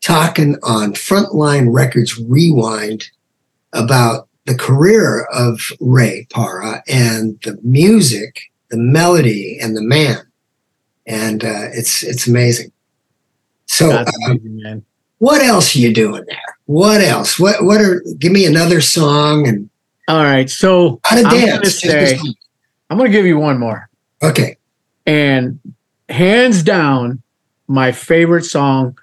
talking 0.00 0.56
on 0.62 0.92
Frontline 0.92 1.72
Records 1.72 2.18
Rewind 2.18 3.10
about 3.72 4.28
the 4.44 4.54
career 4.54 5.24
of 5.32 5.60
Rey 5.80 6.26
Parra 6.30 6.82
and 6.88 7.38
the 7.44 7.58
music, 7.62 8.40
the 8.70 8.76
melody, 8.76 9.58
and 9.60 9.76
the 9.76 9.82
man, 9.82 10.18
and 11.06 11.44
uh, 11.44 11.68
it's 11.72 12.02
it's 12.02 12.26
amazing. 12.26 12.72
So, 13.66 13.88
That's 13.88 14.12
um, 14.26 14.32
amazing, 14.32 14.56
man. 14.56 14.84
What 15.22 15.40
else 15.40 15.76
are 15.76 15.78
you 15.78 15.94
doing 15.94 16.24
there? 16.26 16.56
What 16.66 17.00
else? 17.00 17.38
What 17.38 17.64
what 17.64 17.80
are? 17.80 18.02
Give 18.18 18.32
me 18.32 18.44
another 18.44 18.80
song 18.80 19.46
and 19.46 19.70
All 20.08 20.24
right, 20.24 20.50
so 20.50 21.00
how 21.04 21.14
to 21.14 21.22
I'm 21.28 21.46
gonna. 21.46 21.66
Say- 21.66 22.18
I'm 22.90 22.98
going 22.98 23.10
to 23.10 23.16
give 23.16 23.24
you 23.24 23.38
one 23.38 23.58
more. 23.58 23.88
Okay. 24.20 24.58
And 25.06 25.60
hands 26.08 26.64
down, 26.64 27.22
my 27.68 27.92
favorite 27.92 28.44
song 28.44 28.98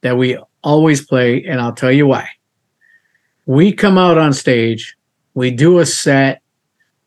that 0.00 0.16
we 0.16 0.38
always 0.62 1.04
play, 1.04 1.44
and 1.44 1.60
I'll 1.60 1.74
tell 1.74 1.92
you 1.92 2.06
why. 2.06 2.26
We 3.44 3.72
come 3.72 3.98
out 3.98 4.16
on 4.16 4.32
stage, 4.32 4.96
we 5.34 5.50
do 5.50 5.80
a 5.80 5.86
set, 5.86 6.40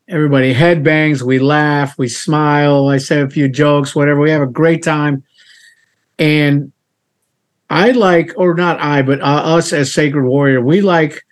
everybody 0.06 0.54
headbangs, 0.54 1.22
we 1.22 1.38
laugh, 1.38 1.98
we 1.98 2.08
smile, 2.08 2.86
I 2.86 2.98
say 2.98 3.22
a 3.22 3.30
few 3.30 3.48
jokes, 3.48 3.96
whatever. 3.96 4.20
We 4.20 4.30
have 4.30 4.42
a 4.42 4.46
great 4.46 4.84
time. 4.84 5.24
And 6.20 6.70
I 7.70 7.90
like, 7.90 8.32
or 8.36 8.54
not 8.54 8.80
I, 8.80 9.02
but 9.02 9.20
uh, 9.20 9.24
us 9.24 9.72
as 9.72 9.92
Sacred 9.92 10.24
Warrior, 10.24 10.60
we 10.62 10.80
like 10.80 11.24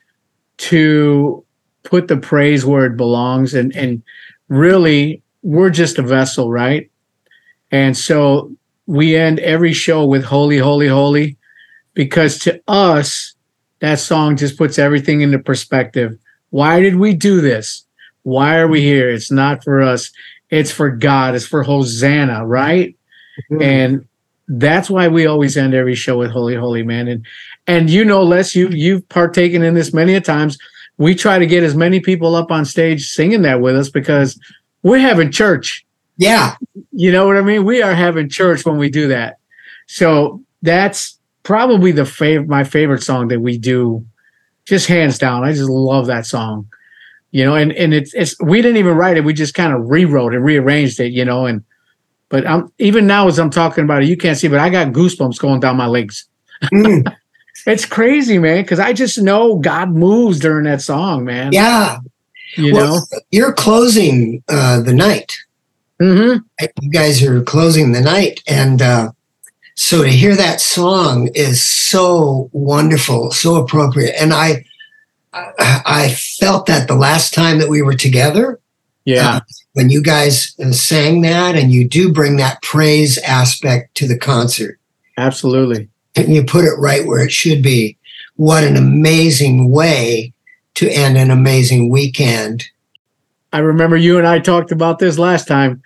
to 0.59 1.45
put 1.83 2.09
the 2.09 2.17
praise 2.17 2.65
where 2.65 2.87
it 2.87 2.97
belongs 2.97 3.55
and 3.55 3.75
and 3.77 4.03
really 4.49 5.23
we're 5.43 5.71
just 5.71 5.99
a 5.99 6.03
vessel 6.03 6.51
right? 6.51 6.91
And 7.71 7.97
so 7.97 8.53
we 8.87 9.17
end 9.17 9.39
every 9.41 9.73
show 9.73 10.05
with 10.05 10.25
holy 10.25 10.59
holy 10.59 10.89
holy 10.89 11.37
because 11.95 12.39
to 12.41 12.61
us 12.69 13.35
that 13.81 13.99
song 13.99 14.37
just 14.37 14.59
puts 14.59 14.79
everything 14.79 15.21
into 15.21 15.39
perspective. 15.39 16.19
Why 16.51 16.81
did 16.81 16.97
we 16.97 17.15
do 17.15 17.41
this? 17.41 17.85
Why 18.23 18.57
are 18.59 18.69
we 18.69 18.81
here? 18.81 19.11
It's 19.11 19.31
not 19.31 19.63
for 19.63 19.83
us. 19.83 20.11
It's 20.51 20.73
for 20.73 20.91
god. 20.91 21.35
It's 21.35 21.47
for 21.47 21.63
hosanna 21.63 22.45
right? 22.47 22.97
And 23.61 24.09
that's 24.49 24.89
why 24.89 25.09
we 25.09 25.27
always 25.27 25.57
end 25.57 25.75
every 25.75 25.95
show 25.95 26.19
with 26.19 26.31
holy 26.31 26.55
holy 26.55 26.83
man. 26.83 27.09
And 27.09 27.27
and 27.67 27.91
you 27.91 28.05
know 28.05 28.23
les 28.23 28.55
you 28.55 28.69
you've 28.69 29.09
partaken 29.09 29.63
in 29.63 29.75
this 29.75 29.93
many 29.93 30.15
a 30.15 30.21
times. 30.21 30.59
We 30.99 31.15
try 31.15 31.39
to 31.39 31.47
get 31.47 31.63
as 31.63 31.75
many 31.75 32.01
people 32.01 32.35
up 32.35 32.51
on 32.51 32.65
stage 32.65 33.11
singing 33.11 33.43
that 33.43 33.61
with 33.61 33.77
us 33.77 33.91
because 33.91 34.41
we're 34.83 34.99
having 34.99 35.31
church. 35.31 35.85
Yeah. 36.17 36.55
you 36.93 37.13
know 37.13 37.27
what 37.27 37.37
i 37.37 37.43
mean? 37.43 37.65
We 37.65 37.83
are 37.83 37.95
having 37.95 38.31
church 38.31 38.65
when 38.65 38.79
we 38.79 38.89
do 38.89 39.09
that. 39.09 39.37
So 39.87 40.43
that's 40.63 41.19
probably 41.43 41.93
the 41.93 42.03
fav- 42.03 42.47
my 42.47 42.65
favorite 42.65 43.03
song 43.03 43.29
that 43.29 43.41
we 43.41 43.59
do 43.59 44.07
just 44.65 44.87
hands 44.87 45.19
down. 45.19 45.45
I 45.45 45.53
just 45.53 45.69
love 45.69 46.07
that 46.07 46.25
song. 46.25 46.69
You 47.33 47.45
know 47.45 47.57
and 47.57 47.73
and 47.73 47.93
it's 47.93 48.15
it's 48.15 48.39
we 48.41 48.63
didn't 48.63 48.79
even 48.79 48.97
write 48.97 49.17
it. 49.17 49.25
We 49.25 49.35
just 49.35 49.55
kind 49.55 49.75
of 49.75 49.91
rewrote 49.91 50.35
it 50.35 50.39
rearranged 50.39 51.01
it 51.01 51.13
you 51.13 51.25
know 51.25 51.47
and 51.47 51.65
but 52.29 52.47
i'm 52.47 52.73
even 52.79 53.07
now 53.07 53.27
as 53.29 53.39
i'm 53.39 53.51
talking 53.51 53.85
about 53.85 54.03
it 54.03 54.09
you 54.09 54.17
can't 54.17 54.39
see 54.39 54.49
but 54.49 54.59
i 54.59 54.69
got 54.71 54.93
goosebumps 54.93 55.39
going 55.39 55.61
down 55.61 55.77
my 55.77 55.87
legs 55.87 56.27
Mm, 56.73 57.07
it's 57.67 57.85
crazy 57.85 58.39
man 58.39 58.63
because 58.63 58.79
i 58.81 58.93
just 58.93 59.19
know 59.21 59.57
god 59.59 59.91
moves 59.91 60.41
during 60.41 60.65
that 60.65 60.81
song 60.81 61.25
man 61.25 61.53
yeah. 61.53 61.99
you 62.57 62.73
Well, 62.73 62.95
know 63.11 63.19
You're 63.31 63.53
closing 63.53 64.43
uh, 64.49 64.81
the 64.81 64.95
night. 64.95 65.37
hmm? 66.01 66.37
You 66.81 66.91
guys 66.91 67.23
are 67.23 67.43
closing 67.43 67.93
the 67.93 68.01
night. 68.01 68.43
And 68.47 68.81
uh, 68.81 69.13
so 69.75 70.03
to 70.03 70.09
hear 70.09 70.35
that 70.37 70.61
song 70.63 71.29
is 71.35 71.63
so 71.63 72.49
wonderful, 72.53 73.31
so 73.33 73.57
appropriate. 73.57 74.15
And 74.19 74.33
I, 74.33 74.65
I, 75.35 75.83
I 75.85 76.09
felt 76.41 76.65
that 76.67 76.89
the 76.89 76.95
last 76.95 77.35
time 77.35 77.59
that 77.59 77.69
we 77.69 77.83
were 77.83 77.95
together, 77.97 78.59
yeah 79.05 79.41
when 79.77 79.91
you 79.91 80.03
guys 80.03 80.55
uh, 80.63 80.73
sang 80.73 81.23
that, 81.23 81.55
and 81.55 81.73
you 81.73 81.89
do 81.89 82.13
bring 82.13 82.37
that 82.37 82.63
praise 82.63 83.19
aspect 83.19 83.95
to 83.97 84.07
the 84.07 84.19
concert. 84.19 84.79
absolutely 85.17 85.89
and 86.17 86.35
you 86.35 86.43
put 86.43 86.65
it 86.65 86.75
right 86.79 87.07
where 87.07 87.23
it 87.23 87.31
should 87.31 87.63
be. 87.63 87.97
What 88.37 88.65
an 88.65 88.77
amazing 88.77 89.71
way 89.71 90.33
to 90.75 90.89
end 90.89 91.17
an 91.17 91.31
amazing 91.31 91.91
weekend. 91.91 92.65
I 93.53 93.59
remember 93.59 93.97
you 93.97 94.19
and 94.19 94.27
I 94.27 94.39
talked 94.39 94.73
about 94.73 94.99
this 94.99 95.19
last 95.19 95.47
time. 95.47 95.83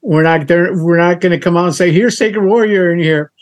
We're 0.00 0.22
not 0.22 0.46
there. 0.48 0.76
We're 0.82 0.98
not 0.98 1.20
going 1.20 1.32
to 1.32 1.38
come 1.38 1.56
out 1.56 1.66
and 1.66 1.74
say, 1.74 1.92
"Here's 1.92 2.18
Sacred 2.18 2.44
Warrior 2.44 2.92
in 2.92 2.98
here." 2.98 3.32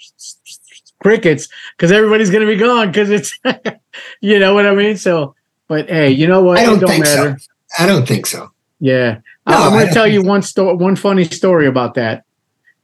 Crickets, 1.01 1.49
because 1.77 1.93
everybody's 1.93 2.31
going 2.31 2.47
to 2.47 2.53
be 2.53 2.59
gone. 2.59 2.89
Because 2.89 3.11
it's, 3.11 3.39
you 4.21 4.39
know 4.39 4.55
what 4.55 4.67
I 4.67 4.75
mean. 4.75 4.97
So, 4.97 5.35
but 5.69 5.89
hey, 5.89 6.11
you 6.11 6.27
know 6.27 6.43
what? 6.43 6.59
I 6.59 6.65
don't 6.65 6.79
don't 6.79 6.89
think 6.89 7.07
so. 7.07 7.37
I 7.79 7.87
don't 7.87 8.09
think 8.09 8.27
so. 8.27 8.51
Yeah, 8.81 9.21
No, 9.47 9.57
I'm 9.57 9.73
going 9.73 9.87
to 9.87 9.93
tell 9.93 10.07
you 10.07 10.23
one 10.23 10.43
story. 10.43 10.77
One 10.77 10.97
funny 10.97 11.25
story 11.25 11.67
about 11.67 11.95
that 11.95 12.25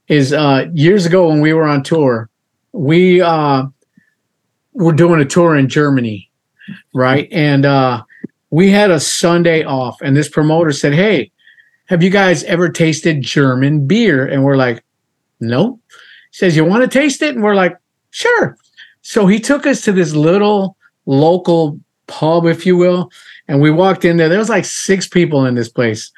is 0.07 0.31
uh, 0.31 0.67
years 0.73 1.05
ago 1.05 1.27
when 1.27 1.41
we 1.41 1.53
were 1.53 1.65
on 1.65 1.83
tour, 1.83 2.29
we 2.71 3.21
uh, 3.21 3.63
were 4.73 4.93
doing 4.93 5.19
a 5.21 5.25
tour 5.25 5.55
in 5.55 5.67
Germany, 5.67 6.29
right? 6.93 7.27
And 7.31 7.65
uh, 7.65 8.03
we 8.51 8.69
had 8.69 8.91
a 8.91 8.99
Sunday 8.99 9.63
off, 9.63 9.99
and 10.01 10.15
this 10.15 10.29
promoter 10.29 10.71
said, 10.71 10.93
"Hey, 10.93 11.31
have 11.87 12.03
you 12.03 12.09
guys 12.09 12.43
ever 12.43 12.69
tasted 12.69 13.21
German 13.21 13.87
beer?" 13.87 14.25
And 14.27 14.43
we're 14.43 14.57
like, 14.57 14.83
"No." 15.39 15.79
He 16.31 16.37
says, 16.37 16.55
"You 16.55 16.63
want 16.63 16.83
to 16.83 16.99
taste 16.99 17.21
it?" 17.23 17.33
And 17.33 17.43
we're 17.43 17.55
like, 17.55 17.77
"Sure." 18.11 18.55
So 19.01 19.25
he 19.25 19.39
took 19.39 19.65
us 19.65 19.81
to 19.85 19.91
this 19.91 20.13
little 20.13 20.77
local 21.07 21.79
pub, 22.05 22.45
if 22.45 22.65
you 22.65 22.77
will, 22.77 23.09
and 23.47 23.61
we 23.61 23.71
walked 23.71 24.05
in 24.05 24.17
there. 24.17 24.29
There 24.29 24.37
was 24.37 24.49
like 24.49 24.65
six 24.65 25.07
people 25.07 25.45
in 25.45 25.55
this 25.55 25.69
place, 25.69 26.11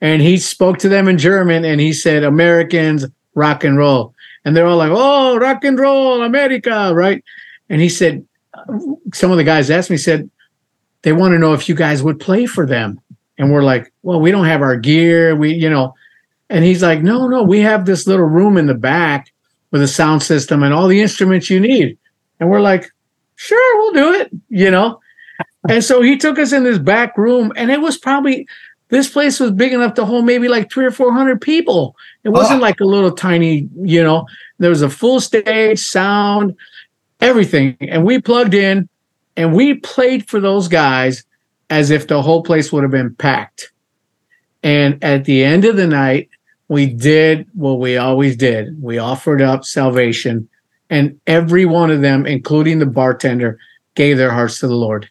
and 0.00 0.22
he 0.22 0.38
spoke 0.38 0.78
to 0.78 0.88
them 0.88 1.08
in 1.08 1.18
German, 1.18 1.64
and 1.64 1.80
he 1.80 1.92
said, 1.92 2.24
"Americans 2.24 3.04
rock 3.34 3.64
and 3.64 3.76
roll," 3.76 4.14
and 4.44 4.56
they're 4.56 4.66
all 4.66 4.76
like, 4.76 4.92
"Oh, 4.92 5.38
rock 5.38 5.64
and 5.64 5.78
roll, 5.78 6.22
America!" 6.22 6.92
Right? 6.94 7.24
And 7.68 7.80
he 7.80 7.88
said, 7.88 8.26
some 9.14 9.30
of 9.30 9.36
the 9.36 9.44
guys 9.44 9.70
asked 9.70 9.90
me, 9.90 9.96
said, 9.96 10.30
they 11.02 11.12
want 11.12 11.32
to 11.32 11.38
know 11.38 11.52
if 11.52 11.68
you 11.68 11.74
guys 11.74 12.02
would 12.02 12.20
play 12.20 12.46
for 12.46 12.66
them. 12.66 13.00
And 13.38 13.52
we're 13.52 13.62
like, 13.62 13.92
well, 14.02 14.20
we 14.20 14.30
don't 14.30 14.46
have 14.46 14.62
our 14.62 14.76
gear. 14.76 15.36
We, 15.36 15.54
you 15.54 15.70
know, 15.70 15.94
and 16.50 16.64
he's 16.64 16.82
like, 16.82 17.02
no, 17.02 17.28
no, 17.28 17.42
we 17.42 17.60
have 17.60 17.86
this 17.86 18.06
little 18.06 18.26
room 18.26 18.56
in 18.56 18.66
the 18.66 18.74
back 18.74 19.32
with 19.70 19.82
a 19.82 19.88
sound 19.88 20.22
system 20.22 20.62
and 20.62 20.74
all 20.74 20.88
the 20.88 21.00
instruments 21.00 21.50
you 21.50 21.60
need. 21.60 21.96
And 22.40 22.50
we're 22.50 22.60
like, 22.60 22.90
sure, 23.36 23.78
we'll 23.78 23.92
do 23.92 24.20
it, 24.20 24.30
you 24.48 24.70
know. 24.70 25.00
And 25.68 25.84
so 25.84 26.02
he 26.02 26.16
took 26.16 26.38
us 26.38 26.52
in 26.52 26.64
this 26.64 26.78
back 26.78 27.16
room, 27.18 27.52
and 27.54 27.70
it 27.70 27.80
was 27.80 27.98
probably 27.98 28.48
this 28.90 29.08
place 29.08 29.38
was 29.40 29.50
big 29.50 29.72
enough 29.72 29.94
to 29.94 30.04
hold 30.04 30.24
maybe 30.24 30.48
like 30.48 30.70
three 30.70 30.84
or 30.86 30.90
four 30.90 31.12
hundred 31.12 31.40
people. 31.40 31.94
It 32.24 32.30
wasn't 32.30 32.60
Oh. 32.60 32.62
like 32.62 32.80
a 32.80 32.84
little 32.86 33.12
tiny, 33.12 33.68
you 33.82 34.02
know. 34.02 34.26
There 34.58 34.70
was 34.70 34.82
a 34.82 34.90
full 34.90 35.20
stage, 35.20 35.78
sound, 35.78 36.54
everything, 37.20 37.76
and 37.80 38.04
we 38.04 38.20
plugged 38.20 38.54
in, 38.54 38.88
and 39.36 39.54
we 39.54 39.74
played 39.74 40.28
for 40.28 40.40
those 40.40 40.68
guys 40.68 41.24
as 41.70 41.90
if 41.90 42.06
the 42.08 42.22
whole 42.22 42.42
place 42.42 42.72
would 42.72 42.82
have 42.82 42.90
been 42.92 43.14
packed. 43.14 43.72
And 44.62 45.02
at 45.04 45.24
the 45.26 45.44
end 45.44 45.64
of 45.64 45.76
the 45.76 45.86
night, 45.86 46.30
we 46.68 46.86
did 46.86 47.46
what 47.54 47.78
we 47.78 47.96
always 47.96 48.36
did. 48.36 48.82
We 48.82 48.98
offered 48.98 49.40
up 49.42 49.64
salvation, 49.64 50.48
and 50.90 51.20
every 51.26 51.64
one 51.66 51.90
of 51.90 52.00
them, 52.00 52.26
including 52.26 52.78
the 52.78 52.86
bartender, 52.86 53.58
gave 53.94 54.16
their 54.16 54.30
hearts 54.30 54.58
to 54.60 54.66
the 54.66 54.74
Lord. 54.74 55.08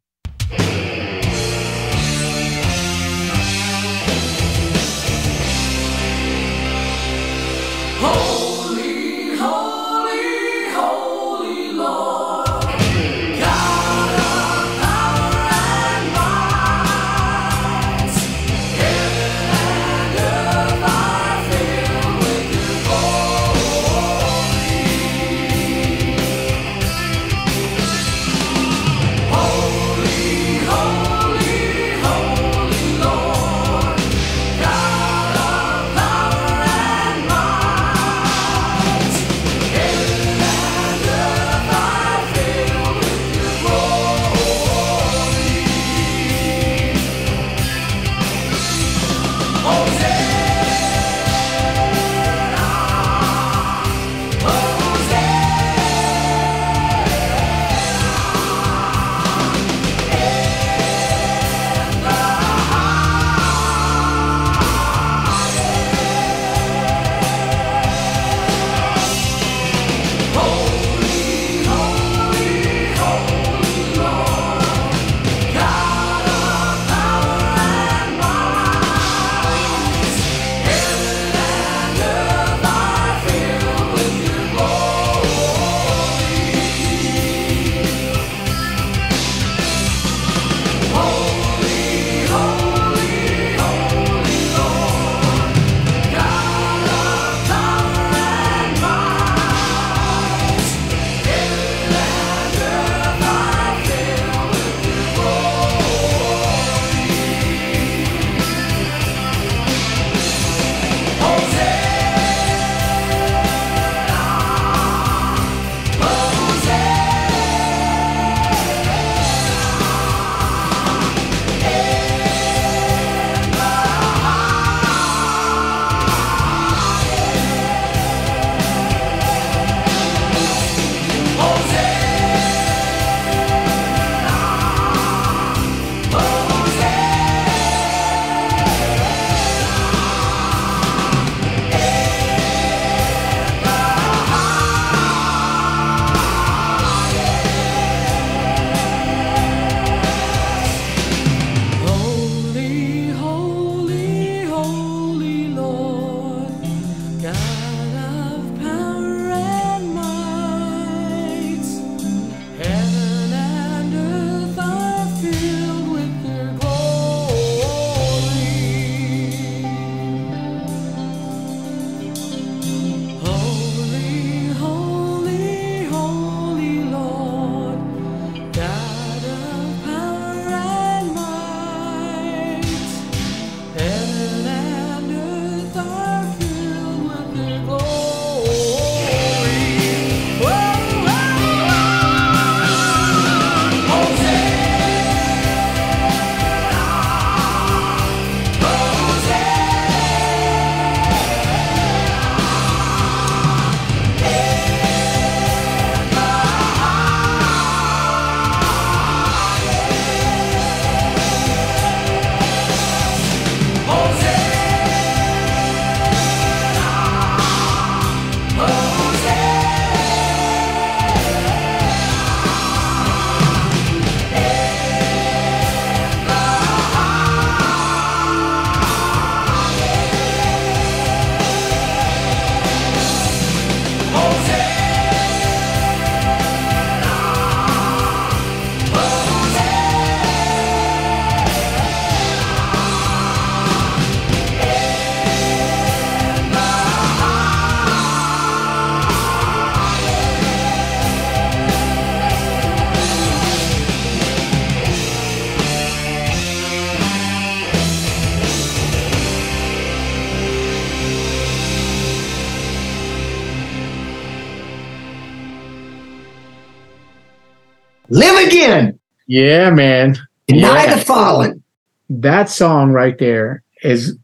Yeah, 269.27 269.69
man. 269.69 270.17
Deny 270.47 270.85
Yeah. 270.85 270.95
the 270.95 271.01
fallen. 271.05 271.63
That 272.09 272.49
song 272.49 272.91
right 272.91 273.17
there 273.17 273.63
is, 273.83 274.17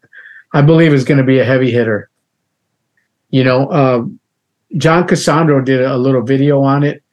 I 0.53 0.61
believe, 0.61 0.93
is 0.93 1.03
going 1.03 1.17
to 1.17 1.23
be 1.23 1.39
a 1.39 1.45
heavy 1.45 1.71
hitter. 1.71 2.09
You 3.29 3.43
know, 3.43 3.69
um, 3.71 4.19
John 4.77 5.05
Cassandro 5.07 5.61
did 5.61 5.81
a 5.81 5.97
little 5.97 6.21
video 6.21 6.61
on 6.61 6.83
it, 6.83 7.03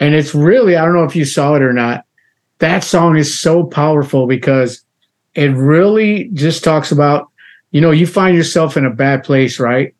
and 0.00 0.14
it's 0.14 0.34
really, 0.34 0.76
I 0.76 0.84
don't 0.84 0.94
know 0.94 1.04
if 1.04 1.16
you 1.16 1.24
saw 1.24 1.54
it 1.54 1.62
or 1.62 1.72
not. 1.72 2.04
That 2.58 2.84
song 2.84 3.16
is 3.16 3.38
so 3.38 3.64
powerful 3.64 4.26
because 4.26 4.82
it 5.34 5.48
really 5.54 6.30
just 6.32 6.62
talks 6.64 6.92
about, 6.92 7.28
you 7.72 7.80
know, 7.80 7.90
you 7.90 8.06
find 8.06 8.36
yourself 8.36 8.76
in 8.76 8.86
a 8.86 8.90
bad 8.90 9.24
place, 9.24 9.58
right? 9.58 9.94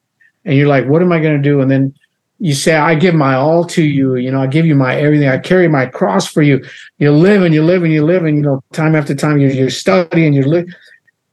And 0.45 0.57
you're 0.57 0.69
like, 0.69 0.87
what 0.87 1.03
am 1.03 1.13
I 1.13 1.21
going 1.21 1.37
to 1.37 1.43
do? 1.43 1.61
And 1.61 1.71
then 1.71 1.95
you 2.39 2.55
say, 2.55 2.75
I 2.75 2.95
give 2.95 3.15
my 3.15 3.35
all 3.35 3.65
to 3.65 3.83
you. 3.83 4.17
You 4.17 4.31
know, 4.31 4.43
I 4.43 4.47
give 4.47 4.67
you 4.67 4.75
my 4.75 4.95
everything. 4.97 5.29
I 5.29 5.39
carry 5.39 5.69
my 5.69 5.87
cross 5.87 6.27
for 6.27 6.43
you. 6.43 6.63
You 6.99 7.11
live 7.13 7.43
and 7.43 7.55
you 7.55 7.65
live 7.65 7.83
and 7.83 7.93
you 7.93 8.05
live 8.05 8.25
and, 8.25 8.37
you 8.37 8.43
know, 8.43 8.63
time 8.73 8.95
after 8.95 9.15
time 9.15 9.39
you're, 9.39 9.51
you're 9.51 9.71
studying, 9.71 10.35
you're 10.35 10.47
li- 10.47 10.73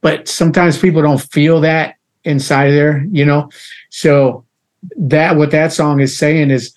but 0.00 0.28
sometimes 0.28 0.78
people 0.78 1.02
don't 1.02 1.20
feel 1.20 1.60
that 1.60 1.96
inside 2.24 2.68
of 2.68 2.74
there, 2.74 3.04
you 3.10 3.24
know? 3.24 3.50
So 3.90 4.44
that, 4.96 5.36
what 5.36 5.50
that 5.50 5.72
song 5.72 6.00
is 6.00 6.16
saying 6.16 6.50
is 6.50 6.74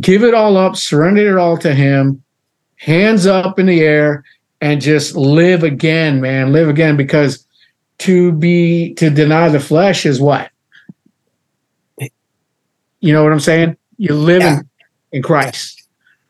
give 0.00 0.22
it 0.22 0.34
all 0.34 0.56
up, 0.56 0.76
surrender 0.76 1.36
it 1.36 1.40
all 1.40 1.56
to 1.58 1.74
him, 1.74 2.22
hands 2.76 3.26
up 3.26 3.58
in 3.58 3.66
the 3.66 3.80
air 3.80 4.22
and 4.60 4.80
just 4.82 5.16
live 5.16 5.64
again, 5.64 6.20
man, 6.20 6.52
live 6.52 6.68
again 6.68 6.96
because 6.96 7.46
to 7.98 8.32
be, 8.32 8.94
to 8.94 9.08
deny 9.08 9.48
the 9.48 9.60
flesh 9.60 10.04
is 10.04 10.20
what? 10.20 10.51
You 13.02 13.12
know 13.12 13.22
what 13.22 13.32
I'm 13.32 13.40
saying? 13.40 13.76
You 13.98 14.14
live 14.14 14.40
Yeah. 14.42 14.58
in, 14.60 14.68
in 15.12 15.22
Christ. 15.22 15.82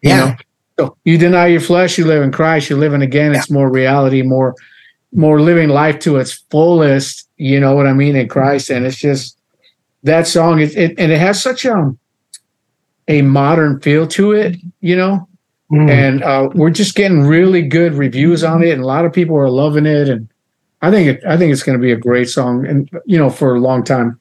you 0.03 0.11
Yeah. 0.11 0.19
know? 0.19 0.35
So 0.79 0.97
you 1.05 1.17
deny 1.19 1.47
your 1.47 1.61
flesh, 1.61 1.97
you 1.99 2.05
live 2.07 2.23
in 2.25 2.33
Christ, 2.33 2.69
you're 2.69 2.79
living 2.79 3.03
again. 3.03 3.35
It's 3.35 3.51
more 3.51 3.71
reality, 3.71 4.23
more 4.23 4.55
more 5.15 5.41
living 5.43 5.69
life 5.69 5.99
to 6.01 6.17
its 6.17 6.33
fullest, 6.51 7.29
you 7.37 7.61
know 7.61 7.75
what 7.75 7.87
I 7.87 7.93
mean, 7.93 8.17
in 8.17 8.27
Christ. 8.29 8.71
And 8.71 8.87
it's 8.87 8.97
just 8.97 9.37
that 10.03 10.27
song 10.27 10.59
is 10.61 10.75
it 10.75 10.95
and 10.99 11.13
it 11.13 11.19
has 11.19 11.41
such 11.41 11.65
a 11.67 11.95
a 13.09 13.21
modern 13.23 13.79
feel 13.81 14.07
to 14.09 14.33
it, 14.33 14.57
you 14.81 14.97
know. 14.97 15.29
Mm. 15.71 15.91
And 15.91 16.23
uh, 16.23 16.49
we're 16.55 16.71
just 16.71 16.95
getting 16.95 17.23
really 17.23 17.63
good 17.63 17.95
reviews 17.95 18.43
on 18.45 18.63
it, 18.63 18.71
and 18.71 18.83
a 18.83 18.87
lot 18.87 19.05
of 19.05 19.13
people 19.13 19.37
are 19.37 19.49
loving 19.51 19.87
it. 19.87 20.09
And 20.09 20.29
I 20.83 20.91
think 20.91 21.09
it, 21.09 21.25
I 21.27 21.37
think 21.37 21.53
it's 21.53 21.63
going 21.63 21.79
to 21.79 21.83
be 21.83 21.93
a 21.93 21.97
great 21.97 22.29
song, 22.29 22.67
and 22.67 22.91
you 23.07 23.19
know, 23.19 23.31
for 23.31 23.55
a 23.55 23.61
long 23.61 23.85
time. 23.85 24.19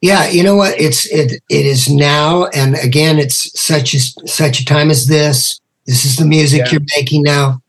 Yeah, 0.00 0.28
you 0.28 0.42
know 0.42 0.56
what? 0.56 0.80
It's 0.80 1.06
it 1.06 1.42
it 1.50 1.66
is 1.66 1.88
now, 1.88 2.46
and 2.46 2.74
again, 2.76 3.18
it's 3.18 3.58
such 3.60 3.94
a 3.94 4.00
such 4.26 4.60
a 4.60 4.64
time 4.64 4.90
as 4.90 5.06
this. 5.06 5.60
This 5.86 6.04
is 6.04 6.16
the 6.16 6.24
music 6.24 6.60
Yeah. 6.66 6.72
you're 6.72 6.86
making 6.96 7.22
now. 7.22 7.60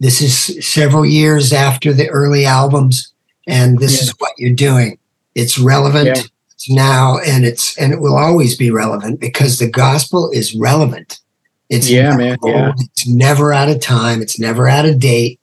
This 0.00 0.20
is 0.22 0.66
several 0.66 1.04
years 1.04 1.52
after 1.52 1.92
the 1.92 2.08
early 2.08 2.46
albums, 2.46 3.12
and 3.46 3.78
this 3.78 3.96
Yeah. 3.96 4.02
is 4.04 4.14
what 4.18 4.32
you're 4.38 4.54
doing. 4.54 4.98
It's 5.34 5.58
relevant. 5.58 6.06
Yeah. 6.06 6.22
It's 6.54 6.70
now, 6.70 7.18
and 7.18 7.44
it's 7.44 7.76
and 7.76 7.92
it 7.92 8.00
will 8.00 8.16
always 8.16 8.56
be 8.56 8.70
relevant 8.70 9.20
because 9.20 9.58
the 9.58 9.68
gospel 9.68 10.30
is 10.30 10.54
relevant. 10.54 11.20
It's 11.68 11.90
Yeah, 11.90 12.16
man, 12.16 12.36
old, 12.42 12.54
yeah. 12.54 12.72
It's 12.78 13.06
never 13.06 13.52
out 13.52 13.68
of 13.68 13.80
time. 13.80 14.22
It's 14.22 14.38
never 14.38 14.68
out 14.68 14.86
of 14.86 14.98
date. 14.98 15.38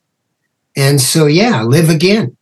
And 0.76 1.00
so, 1.00 1.26
yeah, 1.26 1.62
live 1.62 1.90
again. 1.90 2.36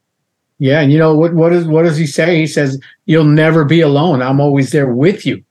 Yeah, 0.61 0.81
and 0.81 0.93
you 0.93 0.99
know 0.99 1.15
what? 1.15 1.33
What 1.35 1.53
is 1.53 1.67
what 1.67 1.83
does 1.85 1.97
he 1.97 2.07
say? 2.07 2.37
He 2.37 2.47
says, 2.47 2.79
"You'll 3.07 3.25
never 3.25 3.65
be 3.65 3.81
alone. 3.81 4.23
I'm 4.23 4.41
always 4.41 4.71
there 4.71 4.87
with 4.93 5.27
you." 5.27 5.43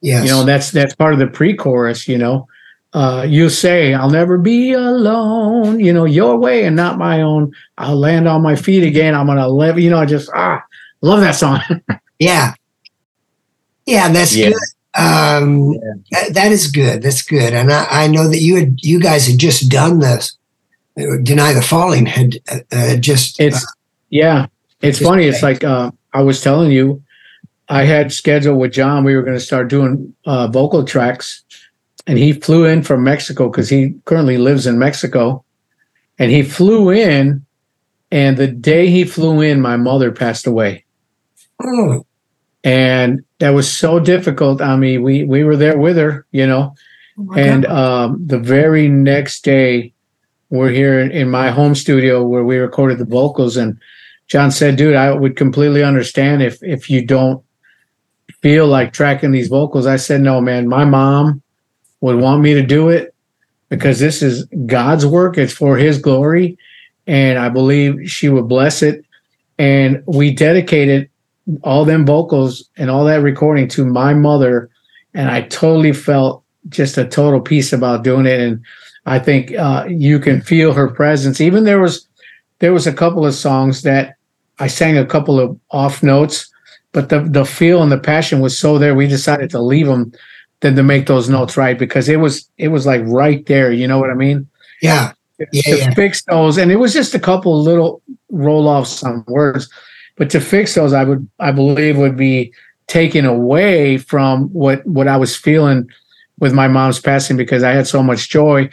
Yes. 0.00 0.24
You 0.24 0.30
know, 0.30 0.44
that's 0.44 0.70
that's 0.70 0.94
part 0.94 1.12
of 1.12 1.18
the 1.18 1.26
pre-chorus. 1.26 2.06
You 2.08 2.16
know, 2.18 2.48
uh, 2.94 3.26
you 3.28 3.48
say, 3.50 3.92
"I'll 3.92 4.08
never 4.10 4.38
be 4.38 4.72
alone." 4.72 5.80
You 5.80 5.92
know, 5.92 6.04
your 6.06 6.38
way 6.38 6.64
and 6.64 6.76
not 6.76 6.96
my 6.96 7.20
own. 7.22 7.52
I'll 7.76 7.96
land 7.98 8.26
on 8.28 8.40
my 8.42 8.56
feet 8.56 8.84
again. 8.84 9.14
I'm 9.14 9.26
gonna 9.26 9.48
live. 9.48 9.78
You 9.80 9.90
know, 9.90 9.98
I 9.98 10.06
just 10.06 10.30
ah, 10.34 10.62
love 11.02 11.20
that 11.20 11.34
song. 11.34 11.60
Yeah. 12.20 12.54
Yeah, 13.84 14.12
that's 14.12 14.36
Yeah. 14.36 14.50
good. 14.50 14.58
Um, 14.94 15.72
that- 16.12 16.34
that 16.34 16.52
is 16.52 16.70
good. 16.70 17.02
That's 17.02 17.22
good. 17.22 17.52
And 17.52 17.72
I, 17.72 17.86
I 18.04 18.06
know 18.06 18.28
that 18.28 18.38
you 18.40 18.54
had, 18.56 18.76
you 18.80 19.00
guys 19.00 19.26
had 19.26 19.38
just 19.38 19.68
done 19.68 19.98
this. 19.98 20.36
uh, 20.96 21.16
Deny 21.22 21.52
the 21.52 21.62
Fallen 21.62 22.06
had 22.06 22.38
uh, 22.48 22.58
uh, 22.70 22.96
just. 22.96 23.40
It's 23.40 23.66
yeah, 24.10 24.46
it's 24.82 24.98
Just 24.98 25.08
funny. 25.08 25.26
It's 25.26 25.42
like 25.42 25.64
uh, 25.64 25.90
I 26.12 26.22
was 26.22 26.40
telling 26.40 26.72
you, 26.72 27.02
I 27.68 27.84
had 27.84 28.12
scheduled 28.12 28.58
with 28.58 28.72
John. 28.72 29.04
We 29.04 29.16
were 29.16 29.22
going 29.22 29.36
to 29.36 29.40
start 29.40 29.68
doing 29.68 30.14
uh, 30.26 30.48
vocal 30.48 30.84
tracks, 30.84 31.42
and 32.06 32.18
he 32.18 32.32
flew 32.32 32.64
in 32.64 32.82
from 32.82 33.04
Mexico 33.04 33.48
because 33.48 33.68
he 33.68 33.94
currently 34.04 34.38
lives 34.38 34.66
in 34.66 34.78
Mexico, 34.78 35.44
and 36.18 36.30
he 36.30 36.42
flew 36.42 36.90
in, 36.90 37.44
and 38.10 38.36
the 38.36 38.48
day 38.48 38.88
he 38.88 39.04
flew 39.04 39.40
in, 39.40 39.60
my 39.60 39.76
mother 39.76 40.12
passed 40.12 40.46
away, 40.46 40.84
oh, 41.62 42.04
and 42.64 43.24
that 43.38 43.50
was 43.50 43.72
so 43.72 44.00
difficult 44.00 44.60
on 44.60 44.80
me. 44.80 44.98
We 44.98 45.24
we 45.24 45.44
were 45.44 45.56
there 45.56 45.78
with 45.78 45.96
her, 45.96 46.26
you 46.32 46.46
know, 46.46 46.74
and 47.36 47.66
um, 47.66 48.26
the 48.26 48.38
very 48.38 48.88
next 48.88 49.44
day, 49.44 49.92
we're 50.50 50.70
here 50.70 51.00
in, 51.00 51.10
in 51.10 51.30
my 51.30 51.50
home 51.50 51.74
studio 51.74 52.24
where 52.24 52.44
we 52.44 52.56
recorded 52.56 52.98
the 52.98 53.04
vocals. 53.04 53.56
And 53.56 53.78
John 54.32 54.50
said, 54.50 54.76
"Dude, 54.76 54.96
I 54.96 55.12
would 55.12 55.36
completely 55.36 55.84
understand 55.84 56.42
if 56.42 56.56
if 56.62 56.88
you 56.88 57.04
don't 57.04 57.42
feel 58.40 58.66
like 58.66 58.94
tracking 58.94 59.30
these 59.30 59.48
vocals." 59.48 59.86
I 59.86 59.96
said, 59.96 60.22
"No, 60.22 60.40
man. 60.40 60.68
My 60.68 60.86
mom 60.86 61.42
would 62.00 62.16
want 62.16 62.40
me 62.40 62.54
to 62.54 62.62
do 62.62 62.88
it 62.88 63.14
because 63.68 63.98
this 63.98 64.22
is 64.22 64.46
God's 64.64 65.04
work. 65.04 65.36
It's 65.36 65.52
for 65.52 65.76
His 65.76 65.98
glory, 65.98 66.56
and 67.06 67.38
I 67.38 67.50
believe 67.50 68.08
she 68.10 68.30
would 68.30 68.48
bless 68.48 68.82
it." 68.82 69.04
And 69.58 70.02
we 70.06 70.32
dedicated 70.32 71.10
all 71.62 71.84
them 71.84 72.06
vocals 72.06 72.64
and 72.78 72.88
all 72.88 73.04
that 73.04 73.20
recording 73.20 73.68
to 73.68 73.84
my 73.84 74.14
mother, 74.14 74.70
and 75.12 75.30
I 75.30 75.42
totally 75.42 75.92
felt 75.92 76.42
just 76.70 76.96
a 76.96 77.04
total 77.04 77.42
peace 77.42 77.70
about 77.70 78.02
doing 78.02 78.24
it. 78.24 78.40
And 78.40 78.62
I 79.04 79.18
think 79.18 79.52
uh, 79.52 79.84
you 79.90 80.18
can 80.18 80.40
feel 80.40 80.72
her 80.72 80.88
presence. 80.88 81.38
Even 81.38 81.64
there 81.64 81.80
was 81.80 82.08
there 82.60 82.72
was 82.72 82.86
a 82.86 82.94
couple 82.94 83.26
of 83.26 83.34
songs 83.34 83.82
that 83.82 84.16
I 84.58 84.66
sang 84.66 84.96
a 84.96 85.06
couple 85.06 85.40
of 85.40 85.58
off 85.70 86.02
notes, 86.02 86.50
but 86.92 87.08
the 87.08 87.20
the 87.20 87.44
feel 87.44 87.82
and 87.82 87.90
the 87.90 87.98
passion 87.98 88.40
was 88.40 88.58
so 88.58 88.78
there. 88.78 88.94
We 88.94 89.06
decided 89.06 89.50
to 89.50 89.60
leave 89.60 89.86
them 89.86 90.12
than 90.60 90.76
to 90.76 90.82
make 90.82 91.06
those 91.06 91.28
notes 91.28 91.56
right 91.56 91.78
because 91.78 92.08
it 92.08 92.20
was 92.20 92.48
it 92.58 92.68
was 92.68 92.86
like 92.86 93.02
right 93.04 93.44
there. 93.46 93.72
You 93.72 93.86
know 93.86 93.98
what 93.98 94.10
I 94.10 94.14
mean? 94.14 94.48
yeah. 94.80 95.12
Yeah, 95.50 95.62
to 95.62 95.78
yeah. 95.78 95.94
fix 95.94 96.22
those, 96.24 96.56
and 96.56 96.70
it 96.70 96.76
was 96.76 96.92
just 96.92 97.16
a 97.16 97.18
couple 97.18 97.60
little 97.60 98.00
roll 98.30 98.68
off 98.68 98.86
some 98.86 99.24
words, 99.26 99.68
but 100.16 100.30
to 100.30 100.40
fix 100.40 100.76
those, 100.76 100.92
I 100.92 101.02
would 101.02 101.28
I 101.40 101.50
believe 101.50 101.98
would 101.98 102.16
be 102.16 102.52
taken 102.86 103.24
away 103.24 103.98
from 103.98 104.50
what 104.50 104.86
what 104.86 105.08
I 105.08 105.16
was 105.16 105.34
feeling 105.34 105.88
with 106.38 106.52
my 106.52 106.68
mom's 106.68 107.00
passing 107.00 107.36
because 107.36 107.64
I 107.64 107.72
had 107.72 107.88
so 107.88 108.02
much 108.02 108.28
joy 108.28 108.68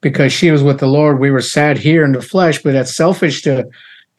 because 0.00 0.32
she 0.32 0.50
was 0.50 0.62
with 0.62 0.78
the 0.78 0.86
Lord. 0.86 1.18
We 1.18 1.30
were 1.30 1.40
sad 1.40 1.78
here 1.78 2.04
in 2.04 2.12
the 2.12 2.22
flesh, 2.22 2.62
but 2.62 2.72
that's 2.72 2.94
selfish 2.94 3.42
to 3.42 3.68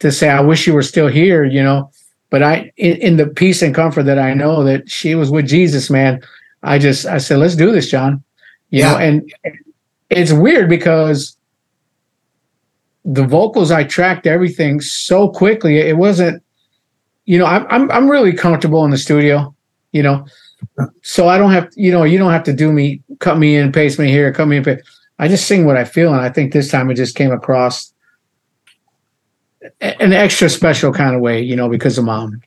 to 0.00 0.10
say 0.12 0.28
I 0.28 0.40
wish 0.40 0.66
you 0.66 0.74
were 0.74 0.82
still 0.82 1.08
here, 1.08 1.44
you 1.44 1.62
know. 1.62 1.90
But 2.30 2.42
I 2.42 2.72
in, 2.76 2.96
in 2.96 3.16
the 3.16 3.26
peace 3.26 3.62
and 3.62 3.74
comfort 3.74 4.04
that 4.04 4.18
I 4.18 4.34
know 4.34 4.64
that 4.64 4.90
she 4.90 5.14
was 5.14 5.30
with 5.30 5.46
Jesus, 5.46 5.90
man. 5.90 6.20
I 6.62 6.78
just 6.78 7.06
I 7.06 7.18
said, 7.18 7.38
let's 7.38 7.56
do 7.56 7.70
this, 7.70 7.90
John. 7.90 8.22
You 8.70 8.82
know, 8.82 8.96
and 8.96 9.32
it's 10.10 10.32
weird 10.32 10.68
because 10.68 11.36
the 13.04 13.24
vocals 13.24 13.70
I 13.70 13.84
tracked 13.84 14.26
everything 14.26 14.80
so 14.80 15.28
quickly. 15.28 15.78
It 15.78 15.96
wasn't, 15.96 16.42
you 17.26 17.38
know, 17.38 17.46
I'm 17.46 17.66
I'm 17.68 17.90
I'm 17.92 18.10
really 18.10 18.32
comfortable 18.32 18.84
in 18.84 18.90
the 18.90 18.98
studio, 18.98 19.54
you 19.92 20.02
know. 20.02 20.26
So 21.02 21.28
I 21.28 21.38
don't 21.38 21.52
have, 21.52 21.68
you 21.76 21.92
know, 21.92 22.02
you 22.02 22.18
don't 22.18 22.32
have 22.32 22.42
to 22.44 22.52
do 22.52 22.72
me, 22.72 23.00
cut 23.20 23.38
me 23.38 23.54
in, 23.56 23.70
paste 23.70 23.98
me 23.98 24.08
here, 24.08 24.32
cut 24.32 24.48
me 24.48 24.56
in. 24.56 24.64
pa- 24.64 24.82
I 25.20 25.28
just 25.28 25.46
sing 25.46 25.66
what 25.66 25.76
I 25.76 25.84
feel, 25.84 26.12
and 26.12 26.20
I 26.20 26.30
think 26.30 26.52
this 26.52 26.68
time 26.68 26.90
it 26.90 26.94
just 26.94 27.14
came 27.14 27.30
across 27.30 27.93
an 29.80 30.12
extra 30.12 30.48
special 30.48 30.92
kind 30.92 31.14
of 31.14 31.20
way, 31.20 31.40
you 31.40 31.56
know, 31.56 31.68
because 31.68 31.98
of 31.98 32.04
mom. 32.04 32.42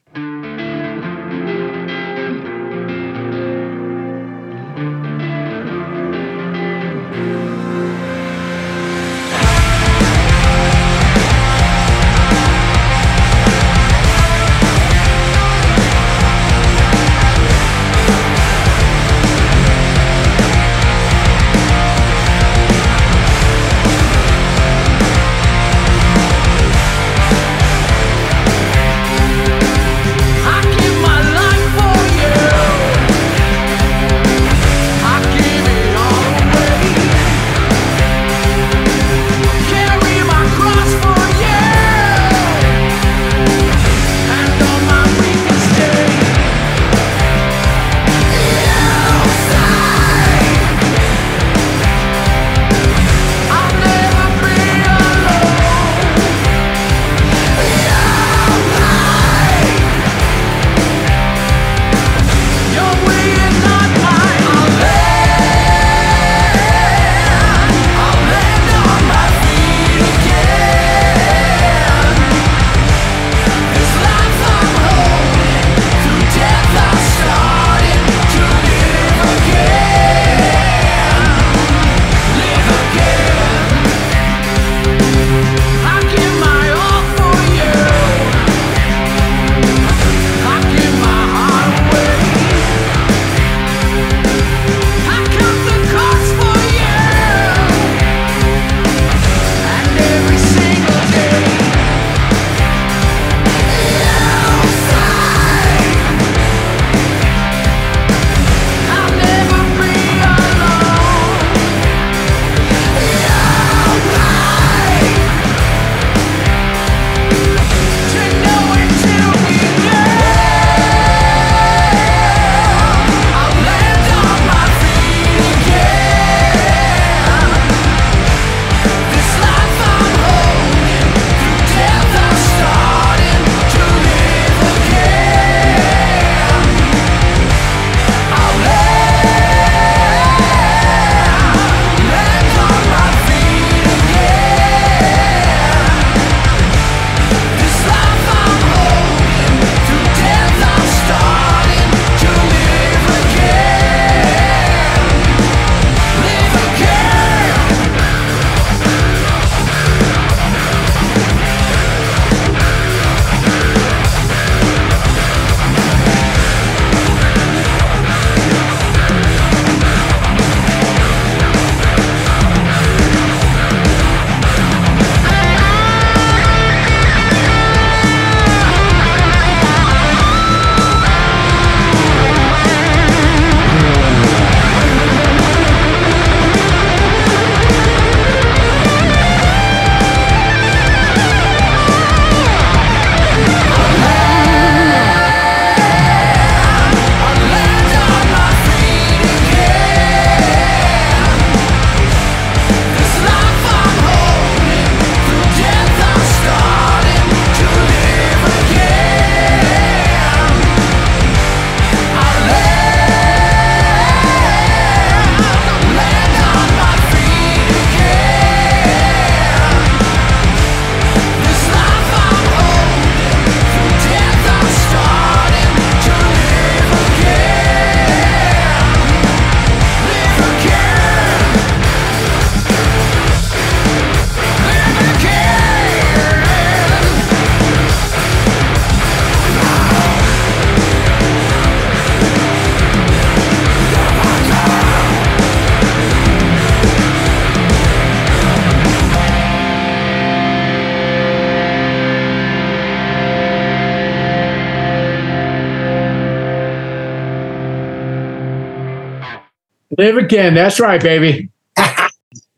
Again. 260.28 260.52
That's 260.54 260.78
right, 260.80 261.02
baby. 261.02 261.50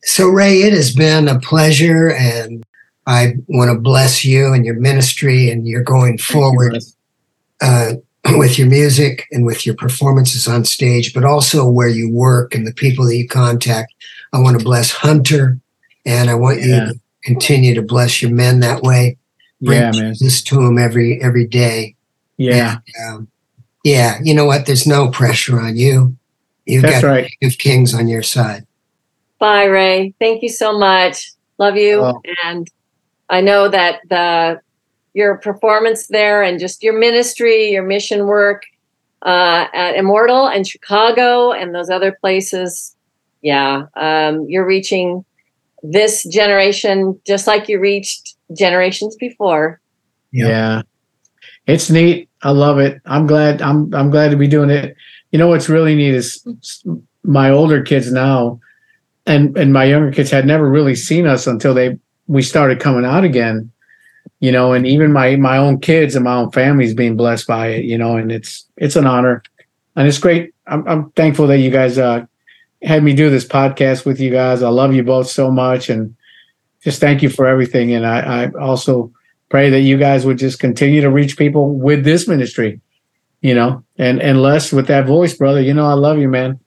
So, 0.03 0.29
Rey, 0.29 0.63
it 0.63 0.73
has 0.73 0.95
been 0.95 1.29
a 1.29 1.39
pleasure, 1.39 2.11
and 2.13 2.65
I 3.07 3.35
want 3.49 3.71
to 3.71 3.79
bless 3.79 4.25
you 4.25 4.55
and 4.55 4.65
your 4.65 4.81
ministry, 4.81 5.51
and 5.51 5.69
you're 5.69 5.85
going 5.85 6.17
forward 6.17 6.79
uh, 7.61 7.93
with 8.31 8.59
your 8.59 8.67
music 8.67 9.27
and 9.31 9.45
with 9.45 9.67
your 9.67 9.75
performances 9.77 10.49
on 10.49 10.65
stage, 10.65 11.13
but 11.13 11.25
also 11.27 11.69
where 11.69 11.89
you 11.89 12.11
work 12.11 12.55
and 12.55 12.67
the 12.67 12.73
people 12.73 13.05
that 13.07 13.17
you 13.17 13.29
contact. 13.29 13.93
I 14.33 14.39
want 14.41 14.59
to 14.59 14.65
bless 14.65 14.91
Hunter, 14.91 15.59
and 16.07 16.31
I 16.31 16.35
want 16.35 16.61
Yeah. 16.61 16.67
you 16.67 16.93
to 16.95 17.01
continue 17.23 17.75
to 17.75 17.83
bless 17.83 18.23
your 18.23 18.33
men 18.33 18.61
that 18.61 18.83
way. 18.83 19.19
Bring 19.61 19.81
Yeah, 19.81 19.93
man. 19.93 20.15
Jesus 20.15 20.41
to 20.45 20.57
them 20.57 20.79
every 20.79 21.23
every 21.23 21.47
day. 21.47 21.95
Yeah, 22.39 22.79
Um, 23.07 23.29
yeah, 23.85 24.19
you 24.25 24.33
know 24.33 24.47
what? 24.47 24.65
There's 24.65 24.87
no 24.87 25.09
pressure 25.11 25.61
on 25.61 25.77
you. 25.77 26.17
You've 26.71 26.83
that's 26.83 27.03
got 27.03 27.09
right. 27.09 27.31
King 27.41 27.51
of 27.51 27.59
Kings 27.59 27.95
on 27.95 28.09
your 28.09 28.23
side. 28.23 28.67
Bye, 29.39 29.65
Rey. 29.65 30.15
Thank 30.19 30.43
you 30.43 30.49
so 30.49 30.79
much. 30.79 31.33
Love 31.59 31.77
you. 31.77 32.01
Oh. 32.01 32.23
And 32.45 32.69
I 33.29 33.41
know 33.41 33.69
that 33.69 34.01
the 34.09 34.61
your 35.15 35.39
performance 35.39 36.07
there 36.07 36.43
and 36.43 36.61
just 36.61 36.83
your 36.83 36.99
ministry, 36.99 37.71
your 37.71 37.83
mission 37.83 38.27
work 38.27 38.63
uh, 39.23 39.67
at 39.75 39.97
Immortal 39.97 40.49
and 40.49 40.67
Chicago 40.67 41.53
and 41.53 41.75
those 41.75 41.91
other 41.91 42.13
places, 42.13 42.95
yeah, 43.43 43.87
um, 43.97 44.47
you're 44.49 44.67
reaching 44.67 45.25
this 45.83 46.25
generation 46.29 47.19
just 47.27 47.47
like 47.47 47.69
you 47.69 47.81
reached 47.81 48.37
generations 48.57 49.17
before. 49.17 49.81
Yeah. 50.33 50.49
Yeah. 50.49 50.83
It's 51.67 51.91
neat. 51.91 52.29
I 52.43 52.51
love 52.51 52.79
it. 52.79 53.01
I'm 53.07 53.27
glad 53.27 53.63
I'm 53.63 53.95
I'm 53.95 54.11
glad 54.11 54.31
to 54.31 54.37
be 54.37 54.49
doing 54.49 54.71
it. 54.71 54.97
You 55.31 55.39
know 55.39 55.49
what's 55.49 55.69
really 55.69 55.95
neat 55.95 56.15
is 56.15 56.47
my 57.23 57.51
older 57.51 57.83
kids 57.83 58.13
now 58.13 58.61
and 59.27 59.57
and 59.57 59.73
my 59.73 59.85
younger 59.85 60.11
kids 60.13 60.31
had 60.31 60.47
never 60.47 60.69
really 60.69 60.95
seen 60.95 61.27
us 61.27 61.47
until 61.47 61.75
they 61.75 61.99
we 62.27 62.43
started 62.43 62.81
coming 62.81 63.05
out 63.05 63.25
again. 63.25 63.71
You 64.41 64.53
know, 64.53 64.73
and 64.73 64.87
even 64.87 65.13
my 65.13 65.37
my 65.37 65.59
own 65.59 65.81
kids 65.81 66.15
and 66.15 66.25
my 66.25 66.35
own 66.35 66.51
family's 66.51 66.95
being 66.95 67.17
blessed 67.17 67.47
by 67.47 67.69
it, 67.69 67.85
you 67.85 67.99
know, 67.99 68.17
and 68.17 68.33
it's 68.33 68.67
it's 68.77 68.97
an 68.97 69.07
honor. 69.07 69.43
And 69.97 70.09
it's 70.09 70.19
great. 70.19 70.55
I'm 70.67 70.87
I'm 70.89 71.11
thankful 71.13 71.47
that 71.49 71.59
you 71.59 71.71
guys 71.71 71.99
uh 71.99 72.25
had 72.83 73.03
me 73.05 73.15
do 73.15 73.29
this 73.29 73.45
podcast 73.45 74.07
with 74.07 74.21
you 74.21 74.31
guys. 74.31 74.63
I 74.63 74.71
love 74.71 74.95
you 74.95 75.03
both 75.03 75.29
so 75.29 75.51
much 75.51 75.91
and 75.91 76.15
just 76.83 77.01
thank 77.01 77.23
you 77.23 77.29
for 77.29 77.47
everything. 77.47 77.93
And 77.93 78.07
I, 78.07 78.45
I 78.45 78.51
also 78.59 79.13
pray 79.51 79.69
that 79.69 79.81
you 79.81 79.99
guys 79.99 80.25
would 80.25 80.39
just 80.39 80.59
continue 80.59 81.03
to 81.03 81.11
reach 81.11 81.37
people 81.37 81.75
with 81.75 82.05
this 82.05 82.27
ministry, 82.27 82.81
you 83.43 83.55
know, 83.55 83.85
and 84.01 84.21
and 84.23 84.41
Les 84.43 84.73
with 84.73 84.87
that 84.87 85.07
voice, 85.07 85.35
brother. 85.37 85.61
You 85.61 85.75
know, 85.75 85.87
I 85.87 85.93
love 85.93 86.19
you, 86.19 86.29
man. 86.29 86.59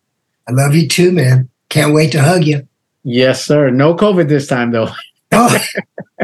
I 0.48 0.52
love 0.52 0.76
you 0.76 0.88
too, 0.88 1.12
man. 1.12 1.50
Can't 1.70 1.94
wait 1.94 2.12
to 2.12 2.22
hug 2.22 2.46
you. 2.46 2.68
Yes, 3.04 3.44
sir. 3.44 3.72
No 3.72 3.96
COVID 3.96 4.30
this 4.30 4.48
time, 4.48 4.72
though. 4.72 4.90
Oh. 5.36 5.58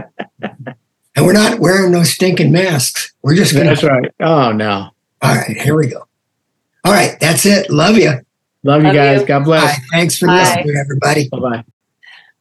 and 0.04 1.26
we're 1.26 1.34
not 1.34 1.60
wearing 1.60 1.92
no 1.92 2.04
stinking 2.04 2.52
masks. 2.52 3.12
We're 3.24 3.34
just 3.34 3.54
gonna. 3.54 3.66
That's 3.66 3.84
right. 3.84 4.06
Oh 4.20 4.52
no, 4.52 4.92
All 5.24 5.36
right, 5.36 5.58
here 5.58 5.76
we 5.76 5.88
go. 5.88 6.06
All 6.86 6.94
right, 6.94 7.20
that's 7.20 7.44
it. 7.48 7.72
Love 7.72 7.98
you. 7.98 8.14
love 8.62 8.84
you 8.84 8.94
guys. 8.94 9.22
you. 9.22 9.26
God 9.26 9.40
Bye. 9.40 9.46
bless. 9.46 9.80
Thanks 9.92 10.16
for 10.20 10.28
Bye. 10.28 10.44
listening, 10.44 10.76
everybody. 10.78 11.28
Bye 11.30 11.40
bye. 11.40 11.64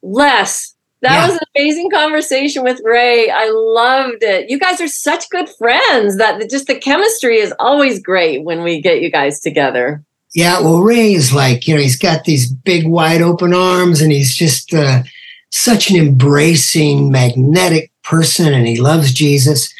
Les, 0.02 0.74
that 1.02 1.12
Yeah. 1.12 1.26
was 1.26 1.34
an 1.36 1.46
amazing 1.56 1.90
conversation 1.90 2.62
with 2.64 2.80
Rey. 2.84 3.30
I 3.30 3.48
loved 3.50 4.22
it. 4.22 4.50
You 4.50 4.58
guys 4.58 4.80
are 4.80 4.88
such 4.88 5.28
good 5.30 5.48
friends 5.48 6.16
that 6.18 6.50
just 6.50 6.66
the 6.66 6.74
chemistry 6.74 7.38
is 7.38 7.52
always 7.58 8.00
great 8.00 8.44
when 8.44 8.62
we 8.62 8.80
get 8.80 9.00
you 9.00 9.10
guys 9.10 9.40
together. 9.40 10.02
Yeah, 10.34 10.60
well, 10.60 10.80
Rey 10.80 11.12
is 11.14 11.32
like, 11.32 11.66
you 11.66 11.74
know, 11.74 11.80
he's 11.80 11.98
got 11.98 12.24
these 12.24 12.52
big, 12.52 12.86
wide 12.86 13.22
open 13.22 13.54
arms 13.54 14.00
and 14.00 14.12
he's 14.12 14.34
just 14.34 14.74
uh, 14.74 15.02
such 15.50 15.90
an 15.90 15.96
embracing, 15.96 17.10
magnetic 17.10 17.90
person 18.02 18.52
and 18.52 18.66
he 18.66 18.80
loves 18.80 19.12
Jesus. 19.12 19.72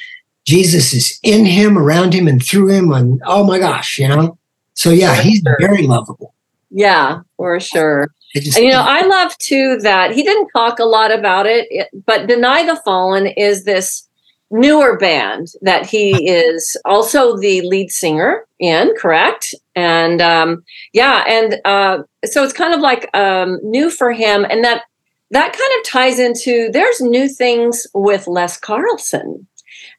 Jesus 0.46 0.94
is 0.94 1.18
in 1.22 1.44
him, 1.44 1.76
around 1.76 2.14
him, 2.14 2.26
and 2.26 2.42
through 2.42 2.68
him. 2.70 2.90
And 2.92 3.20
oh 3.26 3.44
my 3.44 3.58
gosh, 3.58 3.98
you 3.98 4.08
know? 4.08 4.38
So, 4.72 4.90
yeah, 4.90 5.16
he's 5.16 5.42
very 5.58 5.86
lovable. 5.86 6.32
Yeah, 6.70 7.20
for 7.36 7.58
sure. 7.60 8.08
Just, 8.34 8.56
And 8.56 8.66
you 8.66 8.72
know, 8.72 8.82
I 8.84 9.02
love 9.06 9.36
too 9.38 9.78
that 9.78 10.12
he 10.12 10.22
didn't 10.22 10.48
talk 10.54 10.78
a 10.78 10.84
lot 10.84 11.10
about 11.12 11.46
it, 11.46 11.66
it- 11.70 11.88
but 12.06 12.26
Deny 12.26 12.64
the 12.64 12.76
Fallen 12.84 13.26
is 13.26 13.64
this 13.64 14.06
newer 14.50 14.96
band 14.96 15.48
that 15.62 15.86
he 15.86 16.28
is 16.28 16.76
also 16.84 17.36
the 17.36 17.60
lead 17.62 17.90
singer 17.90 18.46
in, 18.58 18.92
correct? 18.98 19.54
And 19.74 20.20
um, 20.22 20.62
yeah, 20.92 21.24
and 21.28 21.60
uh, 21.64 22.02
so 22.24 22.44
it's 22.44 22.52
kind 22.52 22.74
of 22.74 22.80
like 22.80 23.08
um, 23.14 23.58
new 23.62 23.90
for 23.90 24.12
him, 24.12 24.44
and 24.48 24.64
that 24.64 24.82
that 25.30 25.52
kind 25.52 25.72
of 25.80 25.86
ties 25.86 26.18
into 26.18 26.70
there's 26.72 27.00
new 27.00 27.28
things 27.28 27.86
with 27.94 28.26
Les 28.26 28.56
Carlsen. 28.58 29.46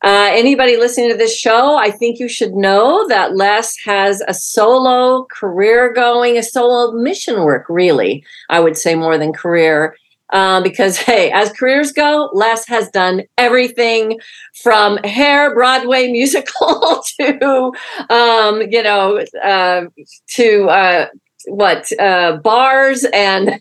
Uh, 0.03 0.29
anybody 0.31 0.77
listening 0.77 1.09
to 1.09 1.17
this 1.17 1.37
show, 1.37 1.75
I 1.75 1.91
think 1.91 2.19
you 2.19 2.27
should 2.27 2.53
know 2.53 3.07
that 3.07 3.35
Les 3.35 3.75
has 3.85 4.21
a 4.27 4.33
solo 4.33 5.25
career 5.25 5.93
going, 5.93 6.37
a 6.37 6.43
solo 6.43 6.91
mission 6.91 7.43
work, 7.43 7.65
really. 7.69 8.23
I 8.49 8.59
would 8.59 8.77
say 8.77 8.95
more 8.95 9.17
than 9.17 9.33
career. 9.33 9.95
Uh, 10.31 10.61
because, 10.61 10.97
hey, 11.09 11.31
as 11.31 11.51
careers 11.51 11.91
go, 11.91 12.29
Les 12.33 12.65
has 12.67 12.89
done 12.89 13.23
everything 13.37 14.19
from 14.53 14.97
hair, 14.97 15.53
Broadway 15.53 16.11
musical 16.11 17.03
to, 17.19 17.73
um, 18.09 18.61
you 18.69 18.83
know, 18.83 19.23
uh, 19.43 19.85
to 20.27 20.69
uh, 20.69 21.07
what, 21.49 21.91
uh, 21.99 22.37
bars 22.37 23.05
and 23.13 23.59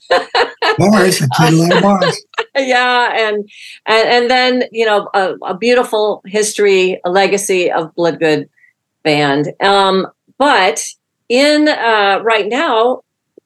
bars. 0.78 1.20
A 1.40 1.50
lot 1.50 1.76
of 1.76 1.82
bars. 1.82 2.24
yeah 2.56 3.14
and 3.16 3.48
and 3.86 4.08
and 4.08 4.30
then 4.30 4.64
you 4.72 4.84
know 4.84 5.08
a, 5.14 5.34
a 5.44 5.56
beautiful 5.56 6.22
history 6.26 7.00
a 7.04 7.10
legacy 7.10 7.70
of 7.70 7.94
bloodgood 7.94 8.48
band 9.02 9.52
um 9.60 10.06
but 10.38 10.84
in 11.28 11.68
uh 11.68 12.20
right 12.22 12.48
now 12.48 13.00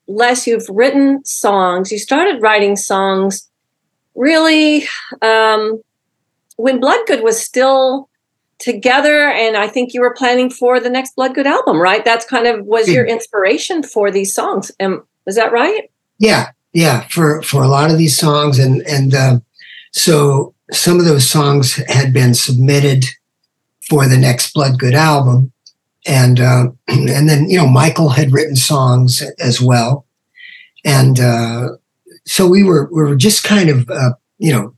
les 0.06 0.46
you've 0.46 0.68
written 0.68 1.24
songs 1.24 1.92
you 1.92 1.98
started 1.98 2.40
writing 2.42 2.76
songs 2.76 3.50
really 4.14 4.86
um 5.20 5.80
when 6.56 6.80
bloodgood 6.80 7.22
was 7.22 7.40
still 7.40 8.08
together 8.62 9.28
and 9.28 9.56
i 9.56 9.68
think 9.68 9.92
you 9.92 10.00
were 10.00 10.14
planning 10.14 10.48
for 10.48 10.80
the 10.80 10.88
next 10.88 11.16
bloodgood 11.16 11.46
album 11.46 11.82
right? 11.82 12.04
That's 12.04 12.24
kind 12.24 12.46
of 12.46 12.64
was 12.64 12.88
your 12.88 13.04
inspiration 13.04 13.82
for 13.82 14.10
these 14.10 14.34
songs. 14.34 14.70
Um, 14.80 15.04
is 15.26 15.34
that 15.36 15.52
right? 15.52 15.90
Yeah, 16.18 16.52
yeah, 16.72 17.06
for 17.08 17.42
for 17.42 17.62
a 17.62 17.68
lot 17.68 17.90
of 17.90 17.98
these 17.98 18.16
songs, 18.16 18.58
and 18.58 18.82
and 18.82 19.14
uh, 19.14 19.40
so 19.92 20.54
some 20.70 20.98
of 20.98 21.04
those 21.04 21.28
songs 21.28 21.74
had 21.88 22.12
been 22.12 22.34
submitted 22.34 23.04
for 23.88 24.08
the 24.08 24.16
next 24.16 24.54
Bloodgood 24.54 24.94
album, 24.94 25.52
and 26.06 26.40
uh, 26.40 26.68
and 26.88 27.28
then 27.28 27.50
you 27.50 27.58
know 27.58 27.66
Michael 27.66 28.10
had 28.10 28.32
written 28.32 28.56
songs 28.56 29.22
as 29.38 29.60
well, 29.60 30.06
and 30.84 31.18
uh, 31.18 31.68
so 32.24 32.48
we 32.48 32.62
were 32.62 32.88
we 32.92 33.02
were 33.02 33.16
just 33.16 33.42
kind 33.42 33.68
of 33.68 33.90
uh, 33.90 34.12
you 34.38 34.52
know 34.52 34.74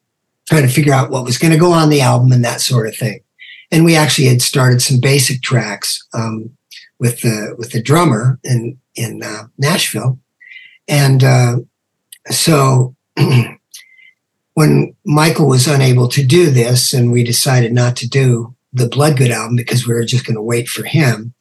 trying 0.48 0.66
to 0.66 0.72
figure 0.72 0.92
out 0.92 1.10
what 1.10 1.24
was 1.24 1.38
going 1.38 1.52
to 1.52 1.58
go 1.58 1.72
on 1.72 1.88
the 1.88 2.02
album 2.02 2.30
and 2.32 2.44
that 2.44 2.60
sort 2.60 2.86
of 2.86 2.96
thing, 2.96 3.20
and 3.74 3.84
we 3.84 3.96
actually 3.96 4.28
had 4.28 4.40
started 4.40 4.80
some 4.80 5.00
basic 5.00 5.42
tracks 5.42 6.06
um, 6.14 6.48
with 7.00 7.22
the 7.22 7.56
with 7.58 7.72
the 7.72 7.82
drummer 7.82 8.38
in 8.44 8.78
in 8.94 9.20
uh, 9.24 9.48
Nashville. 9.58 10.20
And 10.86 11.24
uh, 11.24 11.56
so 12.30 12.94
when 14.54 14.94
Michael 15.04 15.48
was 15.48 15.66
unable 15.66 16.06
to 16.10 16.24
do 16.24 16.50
this, 16.50 16.92
and 16.92 17.10
we 17.10 17.24
decided 17.24 17.72
not 17.72 17.96
to 17.96 18.08
do 18.08 18.54
the 18.72 18.88
Bloodgood 18.88 19.32
album 19.32 19.56
because 19.56 19.88
we 19.88 19.94
were 19.94 20.04
just 20.04 20.24
going 20.24 20.36
to 20.36 20.42
wait 20.42 20.68
for 20.68 20.84
him, 20.84 21.34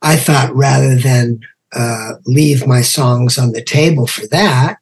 I 0.00 0.14
thought 0.14 0.54
rather 0.54 0.94
than 0.94 1.40
uh, 1.72 2.12
leave 2.24 2.68
my 2.68 2.82
songs 2.82 3.36
on 3.36 3.50
the 3.50 3.62
table 3.62 4.06
for 4.06 4.28
that, 4.28 4.78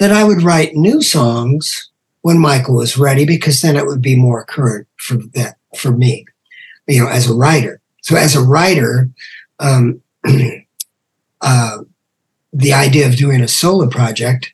that 0.00 0.10
I 0.10 0.24
would 0.24 0.42
write 0.42 0.74
new 0.74 1.00
songs 1.00 1.92
when 2.22 2.40
Michael 2.40 2.74
was 2.74 2.98
ready 2.98 3.24
because 3.24 3.60
then 3.60 3.76
it 3.76 3.86
would 3.86 4.02
be 4.02 4.16
more 4.16 4.44
current 4.44 4.88
for 4.96 5.18
that 5.34 5.58
for 5.76 5.92
me, 5.92 6.26
you 6.86 7.02
know, 7.02 7.08
as 7.08 7.28
a 7.28 7.34
writer. 7.34 7.80
So 8.02 8.16
as 8.16 8.34
a 8.34 8.42
writer, 8.42 9.10
um, 9.60 10.00
uh, 11.40 11.78
the 12.52 12.72
idea 12.72 13.06
of 13.06 13.16
doing 13.16 13.40
a 13.40 13.48
solo 13.48 13.88
project, 13.88 14.52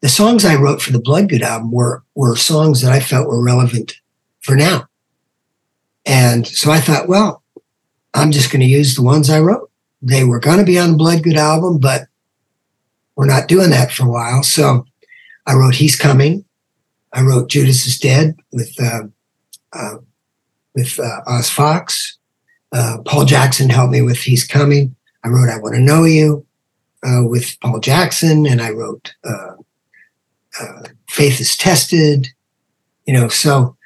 the 0.00 0.08
songs 0.08 0.44
I 0.44 0.56
wrote 0.56 0.82
for 0.82 0.92
the 0.92 1.00
Bloodgood 1.00 1.42
album 1.42 1.70
were 1.72 2.02
were 2.14 2.36
songs 2.36 2.80
that 2.82 2.92
I 2.92 3.00
felt 3.00 3.28
were 3.28 3.42
relevant 3.42 3.94
for 4.40 4.56
now. 4.56 4.88
And 6.06 6.46
so 6.46 6.70
I 6.70 6.80
thought, 6.80 7.08
well, 7.08 7.42
I'm 8.14 8.32
just 8.32 8.50
going 8.50 8.60
to 8.60 8.66
use 8.66 8.94
the 8.94 9.02
ones 9.02 9.28
I 9.30 9.40
wrote. 9.40 9.70
They 10.02 10.24
were 10.24 10.40
going 10.40 10.58
to 10.58 10.64
be 10.64 10.78
on 10.78 10.92
the 10.92 10.96
Bloodgood 10.96 11.36
album, 11.36 11.78
but 11.78 12.08
we're 13.16 13.26
not 13.26 13.48
doing 13.48 13.70
that 13.70 13.92
for 13.92 14.06
a 14.06 14.10
while. 14.10 14.42
So 14.42 14.86
I 15.46 15.54
wrote 15.54 15.74
"He's 15.74 15.96
Coming." 15.96 16.44
I 17.12 17.22
wrote 17.22 17.50
"Judas 17.50 17.86
is 17.86 17.98
Dead" 17.98 18.36
with 18.52 18.74
uh, 18.80 19.02
uh, 19.72 19.96
with 20.80 20.98
uh, 20.98 21.20
Oz 21.26 21.50
Fox. 21.50 22.18
Uh, 22.72 22.98
Paul 23.04 23.24
Jackson 23.24 23.68
helped 23.68 23.92
me 23.92 24.02
with 24.02 24.18
"He's 24.18 24.44
Coming." 24.44 24.94
I 25.24 25.28
wrote 25.28 25.50
"I 25.50 25.58
Want 25.58 25.74
to 25.74 25.80
Know 25.80 26.04
You." 26.04 26.46
uh, 27.02 27.22
with 27.22 27.58
Paul 27.60 27.80
Jackson, 27.80 28.46
and 28.46 28.60
I 28.60 28.70
wrote 28.70 29.14
uh, 29.24 29.54
uh, 30.60 30.82
"Faith 31.08 31.40
is 31.40 31.56
Tested." 31.56 32.28
You 33.06 33.14
know, 33.14 33.28
so 33.28 33.76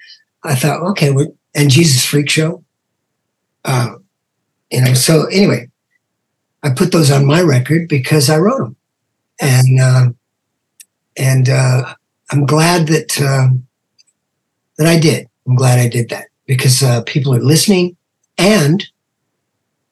I 0.43 0.55
thought, 0.55 0.83
okay, 0.91 1.15
and 1.55 1.71
Jesus 1.71 2.05
Freak 2.05 2.29
Show. 2.29 2.65
Uh, 3.65 3.95
you 4.71 4.83
know, 4.83 4.95
so 4.95 5.27
anyway, 5.27 5.69
I 6.63 6.71
put 6.71 6.93
those 6.93 7.11
on 7.11 7.25
my 7.25 7.41
record 7.41 7.89
because 7.89 8.29
I 8.29 8.39
wrote 8.39 8.59
them, 8.59 8.77
and 9.41 9.81
uh, 9.81 10.09
and 11.17 11.49
I'm 12.31 12.47
glad 12.47 12.89
that 12.89 13.21
um 13.21 13.67
that 14.77 14.87
I 14.87 14.99
did. 14.99 15.29
I'm 15.47 15.57
glad 15.57 15.79
I 15.79 15.89
did 15.89 16.11
that 16.11 16.29
because 16.47 16.83
uh, 16.83 17.03
people 17.03 17.35
are 17.35 17.41
listening, 17.41 17.97
and 18.39 18.85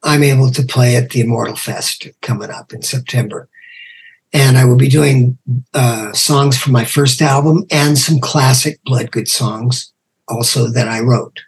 I'm 0.03 0.23
able 0.23 0.51
to 0.51 0.63
play 0.63 0.97
at 0.97 1.11
the 1.11 1.21
Immortal 1.21 1.57
Fest 1.57 2.09
coming 2.21 2.51
up 2.51 2.73
in 2.73 2.83
September. 2.83 3.49
And 4.33 4.57
I 4.57 4.65
will 4.65 4.77
be 4.77 4.89
doing 4.89 5.37
uh, 5.75 6.13
songs 6.13 6.57
from 6.57 6.73
my 6.73 6.85
first 6.85 7.21
album 7.21 7.65
and 7.71 7.99
some 7.99 8.19
classic 8.19 8.81
Bloodgood 8.85 9.29
songs 9.29 9.93
also 10.27 10.69
that 10.69 10.89
I 10.89 11.01
wrote. 11.01 11.41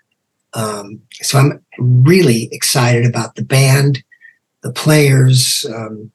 Um, 0.52 1.00
so 1.14 1.38
I'm 1.38 1.64
really 1.78 2.48
excited 2.52 3.06
about 3.06 3.34
the 3.34 3.44
band, 3.44 4.04
the 4.60 4.72
players. 4.72 5.66
Um, 5.74 6.12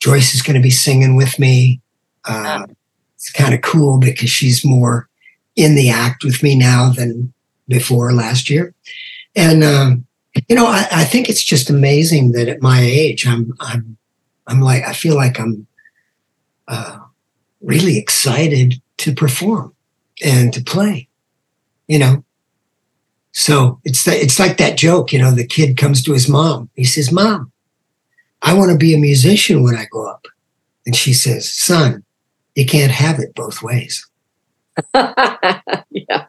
Joyce 0.00 0.34
is 0.34 0.42
going 0.42 0.56
to 0.56 0.62
be 0.62 0.70
singing 0.70 1.14
with 1.14 1.38
me. 1.38 1.80
Uh, 2.24 2.66
it's 3.14 3.30
kind 3.30 3.54
of 3.54 3.60
cool 3.60 3.98
because 3.98 4.30
she's 4.30 4.64
more 4.64 5.08
in 5.56 5.74
the 5.74 5.90
act 5.90 6.24
with 6.24 6.42
me 6.42 6.56
now 6.56 6.90
than 6.90 7.32
before 7.68 8.12
last 8.12 8.50
year. 8.50 8.74
And 9.36 9.62
um, 9.62 10.06
you 10.48 10.56
know, 10.56 10.66
I, 10.66 10.86
I 10.90 11.04
think 11.04 11.28
it's 11.28 11.42
just 11.42 11.70
amazing 11.70 12.32
that 12.32 12.48
at 12.48 12.62
my 12.62 12.80
age, 12.80 13.26
I'm 13.26 13.54
I'm 13.60 13.96
I'm 14.46 14.60
like 14.60 14.84
I 14.84 14.92
feel 14.92 15.14
like 15.14 15.38
I'm 15.38 15.66
uh, 16.66 16.98
really 17.60 17.98
excited 17.98 18.80
to 18.98 19.14
perform 19.14 19.74
and 20.24 20.52
to 20.52 20.62
play. 20.62 21.08
You 21.86 21.98
know, 21.98 22.24
so 23.32 23.80
it's 23.84 24.04
that 24.04 24.16
it's 24.16 24.38
like 24.38 24.58
that 24.58 24.76
joke. 24.76 25.12
You 25.12 25.20
know, 25.20 25.30
the 25.30 25.46
kid 25.46 25.76
comes 25.76 26.02
to 26.04 26.12
his 26.12 26.28
mom. 26.28 26.68
He 26.74 26.84
says, 26.84 27.12
"Mom, 27.12 27.52
I 28.42 28.54
want 28.54 28.70
to 28.72 28.76
be 28.76 28.94
a 28.94 28.98
musician 28.98 29.62
when 29.62 29.76
I 29.76 29.86
grow 29.86 30.08
up," 30.08 30.26
and 30.84 30.94
she 30.94 31.12
says, 31.12 31.52
"Son, 31.52 32.04
you 32.54 32.66
can't 32.66 32.92
have 32.92 33.18
it 33.18 33.34
both 33.34 33.62
ways." 33.62 34.06
yeah. 34.94 36.26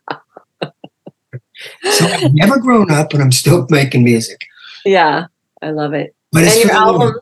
So 1.84 2.06
I've 2.06 2.34
never 2.34 2.60
grown 2.60 2.92
up, 2.92 3.14
and 3.14 3.22
I'm 3.22 3.32
still 3.32 3.66
making 3.70 4.04
music. 4.04 4.46
Yeah. 4.86 5.28
I 5.62 5.72
love 5.72 5.94
it. 5.94 6.16
But 6.32 6.44
and 6.44 6.56
your 6.56 6.70
for 6.70 6.74
the 6.74 6.86
Lord. 6.86 7.02
album, 7.02 7.22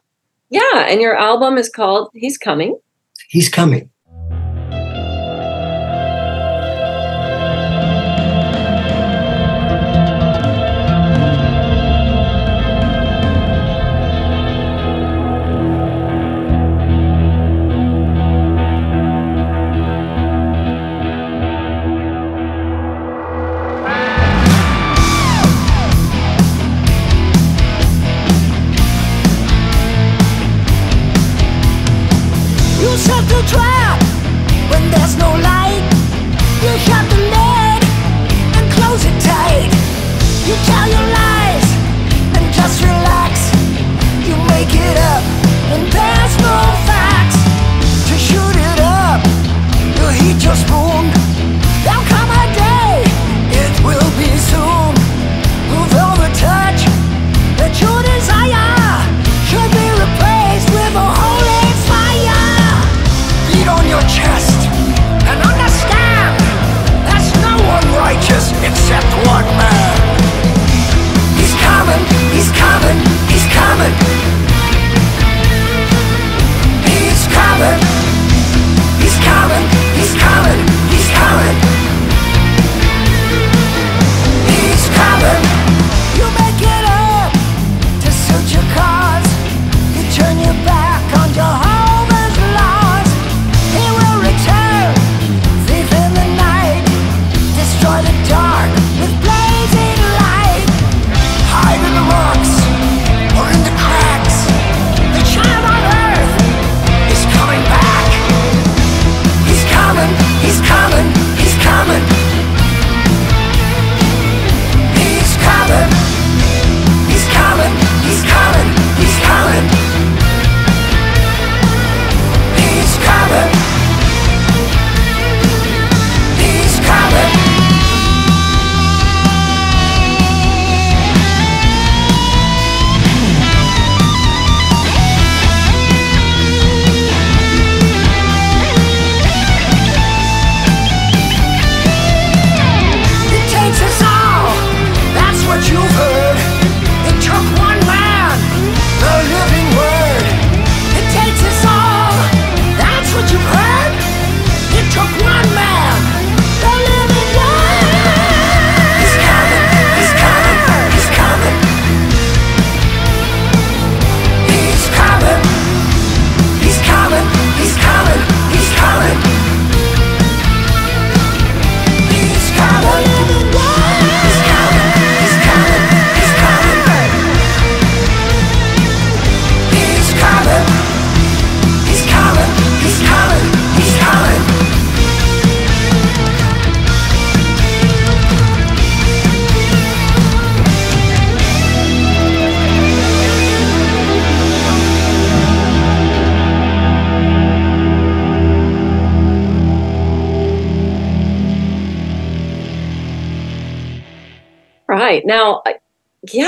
yeah, 0.49 0.85
and 0.87 1.01
your 1.01 1.15
album 1.17 1.57
is 1.57 1.69
called 1.69 2.09
He's 2.13 2.37
Coming. 2.37 2.77
He's 3.29 3.49
coming. 3.49 3.89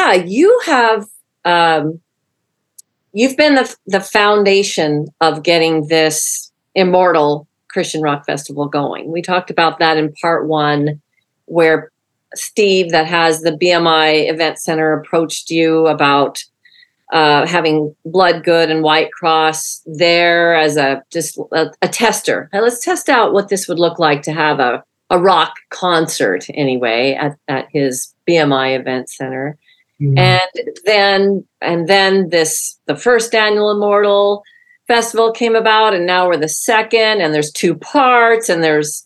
Yeah, 0.10 0.24
you 0.26 0.60
have 0.66 1.06
um 1.46 2.02
you've 3.14 3.38
been 3.38 3.56
the 3.56 3.76
the 3.86 4.00
foundation 4.00 5.08
of 5.22 5.44
getting 5.44 5.88
this 5.88 6.52
immortal 6.74 7.48
Christian 7.68 8.02
Rock 8.02 8.26
Festival 8.26 8.68
going. 8.68 9.12
We 9.12 9.22
talked 9.22 9.52
about 9.52 9.78
that 9.80 9.98
in 9.98 10.12
part 10.14 10.48
one, 10.48 11.02
where 11.46 11.92
Steve, 12.34 12.92
that 12.92 13.06
has 13.06 13.42
the 13.42 13.52
BMI 13.52 14.32
Event 14.32 14.60
Center, 14.60 14.94
approached 14.94 15.52
you 15.52 15.86
about 15.88 16.44
uh, 17.14 17.46
having 17.46 17.96
Bloodgood 18.06 18.70
and 18.70 18.84
Whitecross 18.84 19.82
there 19.86 20.56
as 20.56 20.76
a 20.76 21.04
just 21.12 21.38
a, 21.52 21.72
a 21.84 21.88
tester. 21.88 22.50
Hey, 22.52 22.62
let's 22.62 22.84
test 22.84 23.10
out 23.10 23.34
what 23.34 23.50
this 23.50 23.68
would 23.68 23.80
look 23.80 24.00
like 24.00 24.24
to 24.24 24.34
have 24.34 24.60
a 24.60 24.84
a 25.12 25.20
rock 25.20 25.54
concert 25.70 26.46
anyway 26.54 27.14
at, 27.14 27.36
at 27.48 27.68
his 27.72 28.14
BMI 28.28 28.80
Event 28.80 29.10
Center 29.10 29.58
and 30.18 30.42
then 30.86 31.44
and 31.62 31.88
then 31.88 32.30
this 32.30 32.78
the 32.86 32.96
first 32.96 33.36
annual 33.36 33.72
immortal 33.72 34.44
festival 34.88 35.32
came 35.32 35.56
about 35.56 35.94
and 35.94 36.06
now 36.06 36.28
we're 36.28 36.38
the 36.38 36.48
second 36.48 37.22
and 37.22 37.34
there's 37.34 37.52
two 37.52 37.76
parts 37.76 38.48
and 38.50 38.64
there's 38.64 39.06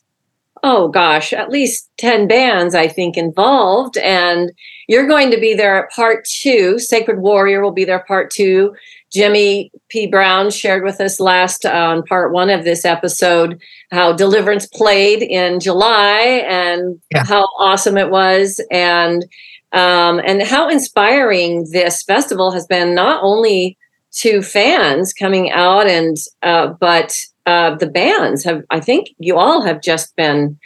oh 0.61 0.87
gosh 0.87 1.33
at 1.33 1.49
least 1.49 1.89
10 1.97 2.27
bands 2.27 2.73
i 2.75 2.87
think 2.87 3.17
involved. 3.17 3.97
And 3.97 4.51
you're 4.87 5.07
going 5.07 5.31
to 5.31 5.39
be 5.39 5.53
there 5.53 5.85
at 5.85 5.91
part 5.91 6.25
two. 6.25 6.77
Sacred 6.77 7.19
warrior 7.19 7.61
will 7.63 7.71
be 7.71 7.85
there 7.85 8.03
part 8.07 8.29
two. 8.31 8.75
Jimmy 9.11 9.71
p. 9.89 10.07
Brown 10.07 10.49
shared 10.49 10.83
with 10.83 10.99
us 10.99 11.19
last 11.19 11.65
on 11.65 12.03
part 12.03 12.33
one 12.33 12.49
of 12.49 12.63
this 12.65 12.83
episode 12.85 13.61
how 13.91 14.11
deliverance 14.13 14.65
played 14.67 15.21
in 15.21 15.59
july 15.59 16.43
and 16.49 16.99
Yeah. 17.13 17.23
how 17.25 17.43
awesome 17.59 17.97
it 17.97 18.09
was. 18.09 18.59
And 18.71 19.25
um, 19.73 20.21
and 20.25 20.41
how 20.43 20.69
inspiring 20.69 21.67
this 21.71 22.03
festival 22.03 22.51
has 22.51 22.65
been 22.67 22.95
not 22.95 23.21
only 23.23 23.77
to 24.11 24.41
fans 24.41 25.13
coming 25.13 25.51
out 25.51 25.87
and 25.87 26.17
uh, 26.43 26.67
but 26.79 27.15
uh, 27.45 27.75
the 27.75 27.87
bands 27.87 28.43
have 28.43 28.63
i 28.69 28.79
think 28.79 29.09
you 29.17 29.37
all 29.37 29.61
have 29.61 29.81
just 29.81 30.15
been 30.15 30.57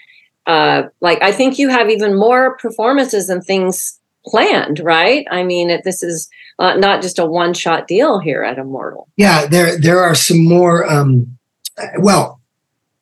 uh, 0.45 0.83
like 1.01 1.21
i 1.21 1.31
think 1.31 1.57
you 1.57 1.69
have 1.69 1.89
even 1.89 2.17
more 2.17 2.57
performances 2.57 3.29
and 3.29 3.43
things 3.43 3.99
planned 4.25 4.79
right 4.79 5.25
i 5.31 5.43
mean 5.43 5.69
it, 5.69 5.83
this 5.83 6.03
is 6.03 6.29
uh, 6.59 6.75
not 6.75 7.01
just 7.01 7.19
a 7.19 7.25
one 7.25 7.53
shot 7.53 7.87
deal 7.87 8.19
here 8.19 8.43
at 8.43 8.57
immortal 8.57 9.07
Yeah, 9.15 9.45
there 9.45 9.79
there 9.79 9.99
are 9.99 10.15
some 10.15 10.43
more. 10.43 10.89
Um, 10.91 11.37
well, 11.99 12.36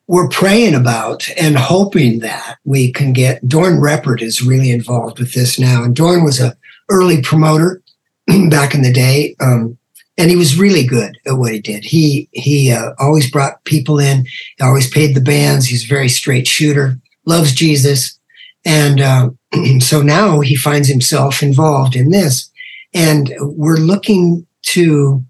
we're 0.08 0.28
praying 0.28 0.74
about 0.74 1.28
and 1.36 1.56
hoping 1.56 2.20
that 2.20 2.58
we 2.64 2.92
can 2.92 3.12
get. 3.12 3.46
Dorn 3.46 3.80
Reppert 3.80 4.22
is 4.22 4.42
really 4.42 4.70
involved 4.70 5.18
with 5.18 5.34
this 5.34 5.58
now, 5.58 5.82
and 5.82 5.96
Dorn 5.96 6.24
was 6.24 6.40
a 6.40 6.56
early 6.88 7.20
promoter 7.22 7.82
back 8.48 8.74
in 8.74 8.82
the 8.82 8.92
day, 8.92 9.34
um, 9.40 9.76
and 10.16 10.30
he 10.30 10.36
was 10.36 10.58
really 10.58 10.86
good 10.86 11.18
at 11.26 11.36
what 11.36 11.52
he 11.52 11.60
did. 11.60 11.84
He 11.84 12.28
he 12.32 12.70
uh, 12.70 12.92
always 12.98 13.30
brought 13.30 13.64
people 13.64 13.98
in, 13.98 14.26
he 14.58 14.64
always 14.64 14.88
paid 14.88 15.14
the 15.14 15.20
bands. 15.20 15.66
He's 15.66 15.84
a 15.84 15.88
very 15.88 16.08
straight 16.08 16.46
shooter, 16.46 16.98
loves 17.24 17.52
Jesus, 17.52 18.18
and 18.64 19.00
uh, 19.00 19.30
so 19.80 20.02
now 20.02 20.40
he 20.40 20.54
finds 20.54 20.88
himself 20.88 21.42
involved 21.42 21.96
in 21.96 22.10
this, 22.10 22.50
and 22.94 23.32
we're 23.40 23.78
looking 23.78 24.46
to 24.62 25.24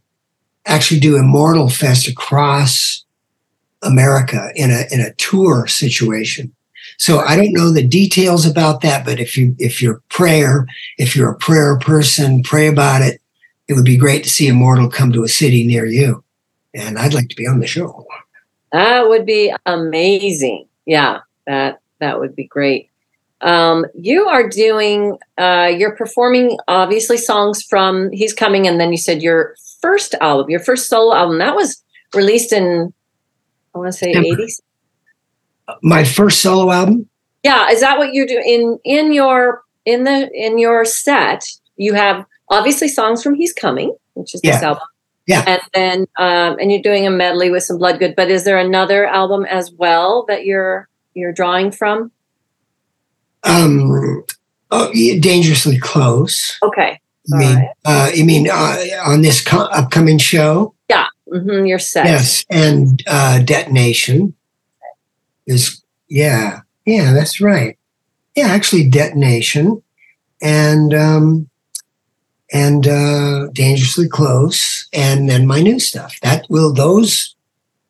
actually 0.67 1.01
do 1.01 1.17
Immortal 1.17 1.71
Fest 1.71 2.09
across 2.09 3.06
America 3.83 4.51
in 4.55 4.71
a 4.71 4.85
in 4.91 5.01
a 5.01 5.13
tour 5.15 5.67
situation. 5.67 6.53
So 6.99 7.19
I 7.19 7.37
don't 7.37 7.53
know 7.53 7.71
the 7.71 7.87
details 7.87 8.47
about 8.47 8.81
that, 8.81 9.05
but 9.05 9.21
if 9.21 9.37
you 9.37 9.55
if 9.59 9.83
you're 9.83 10.03
prayer, 10.09 10.67
if 10.99 11.15
you're 11.15 11.33
a 11.33 11.39
prayer 11.39 11.79
person, 11.79 12.43
pray 12.43 12.69
about 12.69 13.03
it. 13.03 13.21
It 13.69 13.75
would 13.75 13.85
be 13.85 13.97
great 13.97 14.23
to 14.25 14.31
see 14.31 14.47
Immortal 14.47 14.89
come 14.89 15.13
to 15.13 15.25
a 15.25 15.29
city 15.29 15.67
near 15.67 15.87
you. 15.87 16.23
And 16.75 16.99
I'd 16.99 17.15
like 17.15 17.29
to 17.29 17.37
be 17.37 17.47
on 17.47 17.59
the 17.59 17.67
show. 17.67 18.07
that 18.73 19.09
would 19.09 19.25
be 19.27 19.53
amazing 19.65 20.67
yeah 20.85 21.21
that 21.47 21.81
that 22.01 22.19
would 22.19 22.35
be 22.35 22.45
great 22.45 22.91
um, 23.43 23.85
you 23.95 24.27
are 24.29 24.49
doing 24.49 25.19
uh, 25.37 25.71
you're 25.77 25.95
performing 25.95 26.57
obviously 26.69 27.19
songs 27.19 27.63
from 27.63 28.11
he's 28.13 28.33
coming 28.33 28.67
and 28.67 28.81
then 28.81 28.91
you 28.91 28.99
said 28.99 29.23
your 29.23 29.55
first 29.81 30.15
album 30.21 30.51
your 30.51 30.61
first 30.61 30.89
solo 30.89 31.15
album 31.15 31.39
that 31.39 31.55
was 31.55 31.83
released 32.15 32.53
in 32.53 32.93
i 33.77 33.79
want 33.79 33.93
to 33.93 33.99
say 33.99 34.13
September. 34.13 34.43
80s 34.43 34.61
My 35.83 36.05
first 36.05 36.41
solo 36.41 36.71
album, 36.73 37.09
yeah 37.43 37.71
is 37.71 37.81
that 37.81 37.99
what 37.99 38.13
you 38.15 38.27
do 38.27 38.41
in 38.45 38.79
in 38.85 39.13
your 39.13 39.63
in 39.85 40.05
the 40.05 40.31
in 40.33 40.59
your 40.59 40.85
set 40.85 41.45
you 41.77 41.95
have 41.95 42.25
obviously 42.51 42.89
songs 42.89 43.23
from 43.23 43.35
he's 43.35 43.53
coming 43.53 43.95
which 44.15 44.35
is 44.35 44.41
this 44.41 44.63
album 44.63 44.83
Yeah. 45.27 45.45
and 45.47 45.61
then 45.75 45.99
um, 46.19 46.59
and 46.61 46.71
you're 46.73 46.83
doing 46.83 47.07
a 47.07 47.11
medley 47.11 47.51
with 47.51 47.65
some 47.65 47.79
bloodgood 47.79 48.15
but 48.17 48.31
is 48.31 48.45
there 48.45 48.59
another 48.59 49.07
album 49.07 49.45
as 49.45 49.71
well 49.73 50.25
that 50.29 50.45
you're 50.45 50.89
you're 51.15 51.33
drawing 51.33 51.71
from 51.73 52.11
um, 53.45 54.25
oh, 54.73 54.91
yeah, 54.93 55.21
dangerously 55.21 55.79
close. 55.79 56.59
okay 56.63 57.01
You 57.27 57.37
mean, 57.39 57.57
right. 57.57 57.69
uh, 57.85 58.11
you 58.15 58.25
mean 58.25 58.49
uh, 58.51 58.77
on 59.07 59.23
this 59.23 59.41
co- 59.43 59.69
upcoming 59.71 60.19
show? 60.19 60.75
Hmm 61.31 61.65
you're 61.65 61.79
set 61.79 62.07
Yes, 62.07 62.45
and 62.51 63.03
uh, 63.07 63.41
detonation 63.43 64.35
is 65.47 65.83
yeah, 66.09 66.61
yeah, 66.85 67.13
that's 67.13 67.41
right. 67.41 67.77
Yeah, 68.37 68.47
actually, 68.49 68.89
detonation 68.89 69.83
and 70.43 70.95
um, 70.95 71.49
and 72.53 72.87
uh, 72.87 73.49
dangerously 73.53 74.09
close, 74.09 74.89
and 74.93 75.29
then 75.29 75.47
my 75.47 75.61
new 75.61 75.81
stuff. 75.81 76.17
That 76.23 76.47
will 76.49 76.73
those 76.73 77.35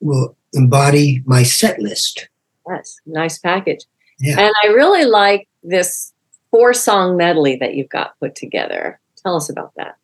will 0.01 0.37
embody 0.55 1.23
my 1.27 1.43
set 1.43 1.79
list. 1.81 2.29
yes 2.69 2.97
nice 3.07 3.39
package 3.39 3.81
Yeah. 4.21 4.39
and 4.41 4.55
i 4.65 4.69
really 4.69 5.05
like 5.05 5.49
this 5.63 6.13
four 6.51 6.73
song 6.73 7.17
medley 7.17 7.57
that 7.57 7.75
you've 7.75 7.89
got 7.91 8.19
put 8.21 8.35
together 8.35 8.99
tell 9.23 9.37
us 9.37 9.49
about 9.51 9.73
that 9.77 9.97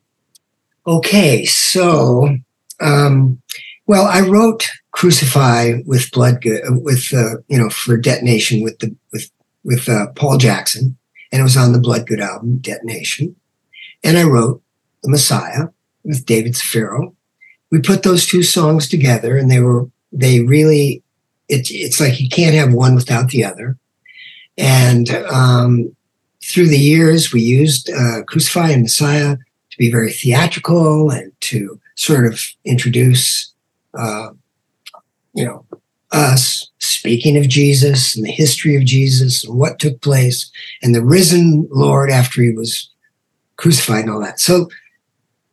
Okay, 0.85 1.45
so 1.45 2.35
um, 2.83 3.41
well, 3.87 4.05
I 4.05 4.21
wrote 4.21 4.69
"Crucify" 4.91 5.73
with 5.85 6.11
Blood 6.11 6.43
with 6.43 7.13
uh, 7.13 7.37
you 7.47 7.57
know 7.57 7.69
for 7.69 7.97
Detonation 7.97 8.61
with 8.61 8.79
the 8.79 8.95
with 9.11 9.29
with 9.63 9.89
uh, 9.89 10.07
Paul 10.15 10.37
Jackson, 10.37 10.97
and 11.31 11.39
it 11.39 11.43
was 11.43 11.57
on 11.57 11.73
the 11.73 11.79
Bloodgood 11.79 12.19
album, 12.19 12.57
Detonation. 12.57 13.35
And 14.03 14.17
I 14.17 14.23
wrote 14.23 14.61
"The 15.01 15.09
Messiah" 15.09 15.67
with 16.03 16.25
David 16.25 16.53
Zaffiro. 16.53 17.15
We 17.71 17.79
put 17.79 18.03
those 18.03 18.25
two 18.25 18.43
songs 18.43 18.87
together, 18.87 19.37
and 19.37 19.49
they 19.49 19.59
were 19.59 19.89
they 20.11 20.41
really 20.41 21.03
it, 21.49 21.67
it's 21.71 21.99
like 21.99 22.19
you 22.19 22.29
can't 22.29 22.55
have 22.55 22.73
one 22.73 22.95
without 22.95 23.29
the 23.29 23.43
other. 23.43 23.77
And 24.57 25.09
um, 25.31 25.95
through 26.43 26.67
the 26.67 26.77
years, 26.77 27.33
we 27.33 27.41
used 27.41 27.89
uh, 27.89 28.23
"Crucify" 28.23 28.69
and 28.69 28.83
"Messiah." 28.83 29.37
to 29.73 29.77
be 29.79 29.91
very 29.91 30.11
theatrical 30.11 31.09
and 31.09 31.31
to 31.41 31.79
sort 31.95 32.25
of 32.25 32.41
introduce, 32.65 33.53
uh, 33.97 34.29
you 35.33 35.45
know, 35.45 35.65
us 36.11 36.69
speaking 36.79 37.37
of 37.37 37.49
Jesus 37.49 38.15
and 38.15 38.25
the 38.25 38.31
history 38.31 38.75
of 38.75 38.85
Jesus 38.85 39.43
and 39.43 39.57
what 39.57 39.79
took 39.79 39.99
place 40.01 40.49
and 40.81 40.93
the 40.93 41.03
risen 41.03 41.67
Lord 41.71 42.11
after 42.11 42.41
he 42.41 42.51
was 42.51 42.89
crucified 43.57 44.01
and 44.01 44.11
all 44.11 44.21
that. 44.21 44.39
So 44.39 44.69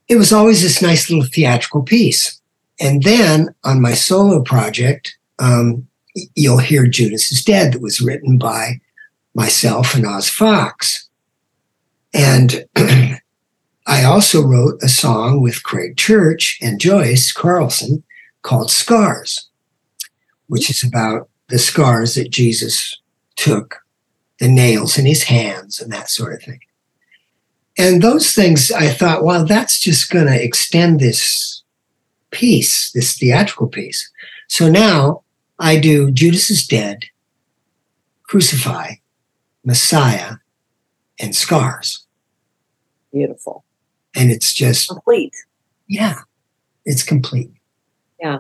it 0.09 0.17
was 0.17 0.33
always 0.33 0.63
this 0.63 0.83
nice 0.83 1.09
little 1.09 1.25
theatrical 1.25 1.83
piece. 1.83 2.41
And 2.79 3.03
then 3.03 3.55
on 3.65 3.81
my 3.81 3.95
solo 3.95 4.43
project, 4.43 5.17
um, 5.39 5.87
you'll 6.35 6.59
hear 6.59 6.87
Judas 6.87 7.31
is 7.31 7.45
Dead 7.45 7.73
that 7.73 7.83
was 7.83 8.01
written 8.01 8.37
by 8.37 8.81
myself 9.35 9.95
and 9.95 10.07
Oz 10.07 10.29
Fox. 10.29 11.09
And 12.13 12.67
I 13.91 14.05
also 14.05 14.41
wrote 14.41 14.81
a 14.85 14.89
song 14.89 15.41
with 15.41 15.65
Craig 15.65 15.97
Church 15.97 16.61
and 16.63 16.81
Joyce 16.81 17.33
Carlsen 17.33 18.05
called 18.43 18.71
Scars, 18.71 19.49
which 20.47 20.71
is 20.71 20.85
about 20.85 21.29
the 21.49 21.59
scars 21.59 22.15
that 22.15 22.31
Jesus 22.31 23.01
took, 23.35 23.81
the 24.39 24.47
nails 24.47 24.97
in 24.97 25.07
his 25.07 25.25
hands, 25.25 25.81
and 25.81 25.93
that 25.93 26.09
sort 26.09 26.35
of 26.35 26.41
thing. 26.41 26.61
And 27.77 28.01
those 28.01 28.33
things, 28.33 28.71
I 28.71 28.91
thought, 28.91 29.25
well, 29.25 29.45
that's 29.45 29.81
just 29.81 30.09
going 30.09 30.27
to 30.27 30.41
extend 30.41 31.01
this 31.01 31.65
piece, 32.31 32.93
this 32.93 33.19
theatrical 33.19 33.67
piece. 33.67 34.09
So 34.47 34.71
now 34.71 35.25
I 35.59 35.81
do 35.81 36.13
Judas 36.13 36.49
is 36.49 36.65
Dead, 36.65 37.07
Crucify, 38.23 38.93
Messiah, 39.65 40.37
and 41.19 41.35
Scars. 41.35 42.07
beautiful 43.13 43.65
And 44.15 44.31
it's 44.31 44.53
just 44.53 44.89
complete 44.89 45.35
Yeah, 45.89 46.19
it's 46.85 47.03
complete. 47.03 47.51
Yeah. 48.21 48.39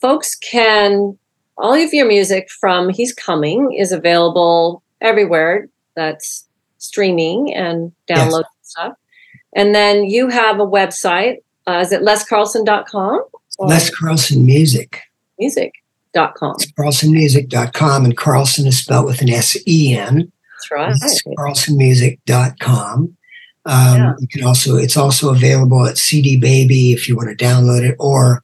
Folks 0.00 0.34
can 0.36 1.18
all 1.58 1.74
of 1.74 1.92
your 1.92 2.06
music 2.06 2.48
from 2.50 2.88
he's 2.88 3.12
coming 3.12 3.72
is 3.72 3.92
available 3.92 4.82
everywhere 5.00 5.68
that's 5.94 6.46
streaming 6.78 7.52
and 7.54 7.92
Yes. 8.08 8.18
download 8.18 8.44
stuff 8.62 8.94
and 9.54 9.74
then 9.74 10.04
you 10.04 10.28
have 10.28 10.58
a 10.60 10.66
website 10.66 11.38
uh, 11.66 11.80
is 11.84 11.92
it 11.92 12.00
lescarlsen.com? 12.02 13.22
or 13.58 13.68
Les 13.68 13.90
Carlsen 13.90 14.46
Music. 14.46 15.02
Music.com. 15.38 16.54
It's 16.58 16.72
carlsenmusic.com, 16.72 18.04
and 18.06 18.16
Carlsen 18.16 18.66
is 18.66 18.78
spelled 18.78 19.04
with 19.06 19.20
an 19.20 19.28
S 19.28 19.56
E 19.66 19.94
N. 19.96 20.32
That's 20.56 20.70
right. 20.70 20.92
It's 21.02 21.22
carlsenmusic.com. 21.38 23.16
Um, 23.66 23.96
Yeah. 23.96 24.14
You 24.18 24.28
can 24.28 24.44
also, 24.44 24.76
it's 24.76 24.96
also 24.96 25.30
available 25.30 25.86
at 25.86 25.98
CD 25.98 26.36
Baby 26.38 26.92
if 26.92 27.08
you 27.08 27.16
want 27.16 27.28
to 27.36 27.44
download 27.44 27.82
it, 27.88 27.96
or 27.98 28.42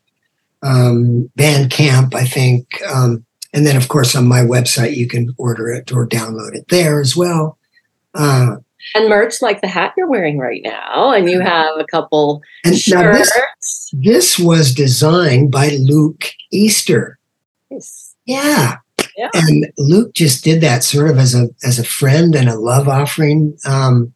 um, 0.62 1.31
Bandcamp, 1.39 2.14
I 2.14 2.25
think. 2.25 2.81
Um, 2.93 3.25
and 3.53 3.67
then, 3.67 3.77
of 3.77 3.89
course, 3.89 4.14
on 4.14 4.27
my 4.27 4.41
website, 4.41 4.97
you 4.97 5.07
can 5.07 5.35
order 5.39 5.71
it 5.71 5.91
or 5.93 6.07
download 6.07 6.55
it 6.55 6.67
there 6.69 7.01
as 7.01 7.17
well. 7.17 7.57
Uh, 8.14 8.57
And 8.95 9.09
merch 9.09 9.41
like 9.41 9.61
the 9.62 9.69
hat 9.69 9.95
you're 9.97 10.09
wearing 10.09 10.39
right 10.39 10.61
now. 10.62 11.12
And 11.12 11.31
you 11.31 11.41
have 11.41 11.79
a 11.79 11.85
couple 11.85 12.43
and 12.64 12.77
shirts. 12.79 13.19
this, 13.19 13.91
this 13.95 14.39
was 14.39 14.75
designed 14.75 15.51
by 15.51 15.71
Luke 15.81 16.27
Easter. 16.51 17.19
Yeah. 18.27 18.77
Yeah. 19.17 19.31
And 19.35 19.73
Luke 19.79 20.12
just 20.12 20.45
did 20.45 20.61
that 20.61 20.85
sort 20.85 21.09
of 21.11 21.19
as 21.19 21.35
a 21.35 21.49
as 21.64 21.79
a 21.79 21.85
friend 21.85 22.35
and 22.35 22.49
a 22.49 22.59
love 22.59 22.87
offering. 22.89 23.57
Um, 23.64 24.12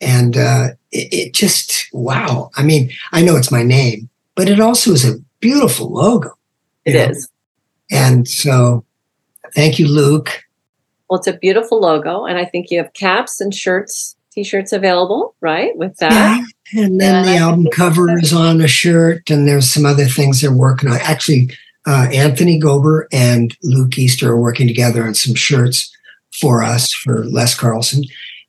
and 0.00 0.36
uh, 0.36 0.68
it, 0.92 1.12
it 1.12 1.34
just 1.34 1.88
wow. 1.92 2.50
I 2.56 2.62
mean, 2.62 2.90
I 3.12 3.22
know 3.22 3.36
it's 3.36 3.52
my 3.52 3.62
name, 3.62 4.08
but 4.34 4.48
it 4.48 4.60
also 4.60 4.92
is 4.92 5.08
a 5.08 5.18
beautiful 5.40 5.92
logo. 5.92 6.36
It 6.84 6.94
know? 6.94 7.10
is. 7.10 7.28
And 7.90 8.26
so, 8.26 8.84
thank 9.54 9.78
you, 9.78 9.88
Luke. 9.88 10.44
Well, 11.08 11.18
it's 11.18 11.28
a 11.28 11.36
beautiful 11.36 11.80
logo. 11.80 12.24
And 12.24 12.38
I 12.38 12.44
think 12.44 12.70
you 12.70 12.78
have 12.78 12.92
caps 12.94 13.40
and 13.40 13.54
shirts, 13.54 14.16
t 14.32 14.42
shirts 14.42 14.72
available, 14.72 15.34
right? 15.40 15.76
With 15.76 15.96
that. 15.98 16.12
Yeah. 16.12 16.82
And 16.82 17.00
then 17.00 17.24
the 17.24 17.32
I 17.32 17.36
album 17.36 17.68
cover 17.72 18.18
is 18.18 18.32
on 18.32 18.60
a 18.60 18.66
shirt, 18.66 19.30
and 19.30 19.46
there's 19.46 19.70
some 19.70 19.86
other 19.86 20.06
things 20.06 20.40
they're 20.40 20.52
working 20.52 20.90
on. 20.90 20.98
Actually, 21.00 21.50
uh, 21.86 22.08
Anthony 22.12 22.58
Gober 22.58 23.06
and 23.12 23.56
Luke 23.62 23.96
Easter 23.96 24.32
are 24.32 24.40
working 24.40 24.66
together 24.66 25.06
on 25.06 25.14
some 25.14 25.36
shirts 25.36 25.96
for 26.40 26.64
us 26.64 26.92
for 26.92 27.24
Les 27.24 27.54
Carlsen, 27.54 28.02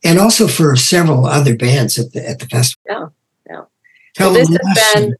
and 0.08 0.20
also 0.20 0.48
for 0.48 0.76
several 0.76 1.26
other 1.26 1.56
bands 1.56 2.00
at 2.00 2.14
the 2.14 2.28
at 2.28 2.40
the 2.40 2.46
festival. 2.48 2.84
Yeah, 2.90 3.06
yeah. 3.50 3.62
Tell 4.16 4.32
Well, 4.32 4.40
this 4.40 4.50
has 4.50 4.94
been- 5.04 5.16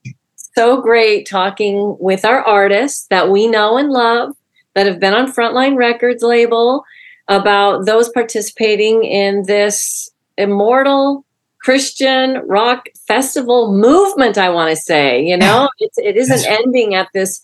so 0.56 0.82
great 0.82 1.28
talking 1.28 1.96
with 2.00 2.26
our 2.26 2.42
artists 2.42 3.06
that 3.12 3.30
we 3.30 3.46
know 3.46 3.78
and 3.78 3.92
love 3.92 4.36
that 4.74 4.88
have 4.88 5.00
been 5.00 5.14
on 5.14 5.32
Frontline 5.32 5.76
Records 5.78 6.24
label 6.24 6.84
about 7.28 7.86
those 7.86 8.10
participating 8.10 9.04
in 9.04 9.44
this 9.46 10.10
immortal 10.36 11.24
Christian 11.62 12.42
rock 12.48 12.88
festival 13.08 13.72
movement. 13.72 14.38
I 14.40 14.50
want 14.50 14.72
to 14.72 14.76
say, 14.76 15.22
you 15.24 15.38
know, 15.38 15.70
it's, 15.80 15.98
it 16.00 16.16
isn't 16.18 16.42
That's- 16.42 16.60
ending 16.66 16.96
at 16.96 17.10
this 17.14 17.40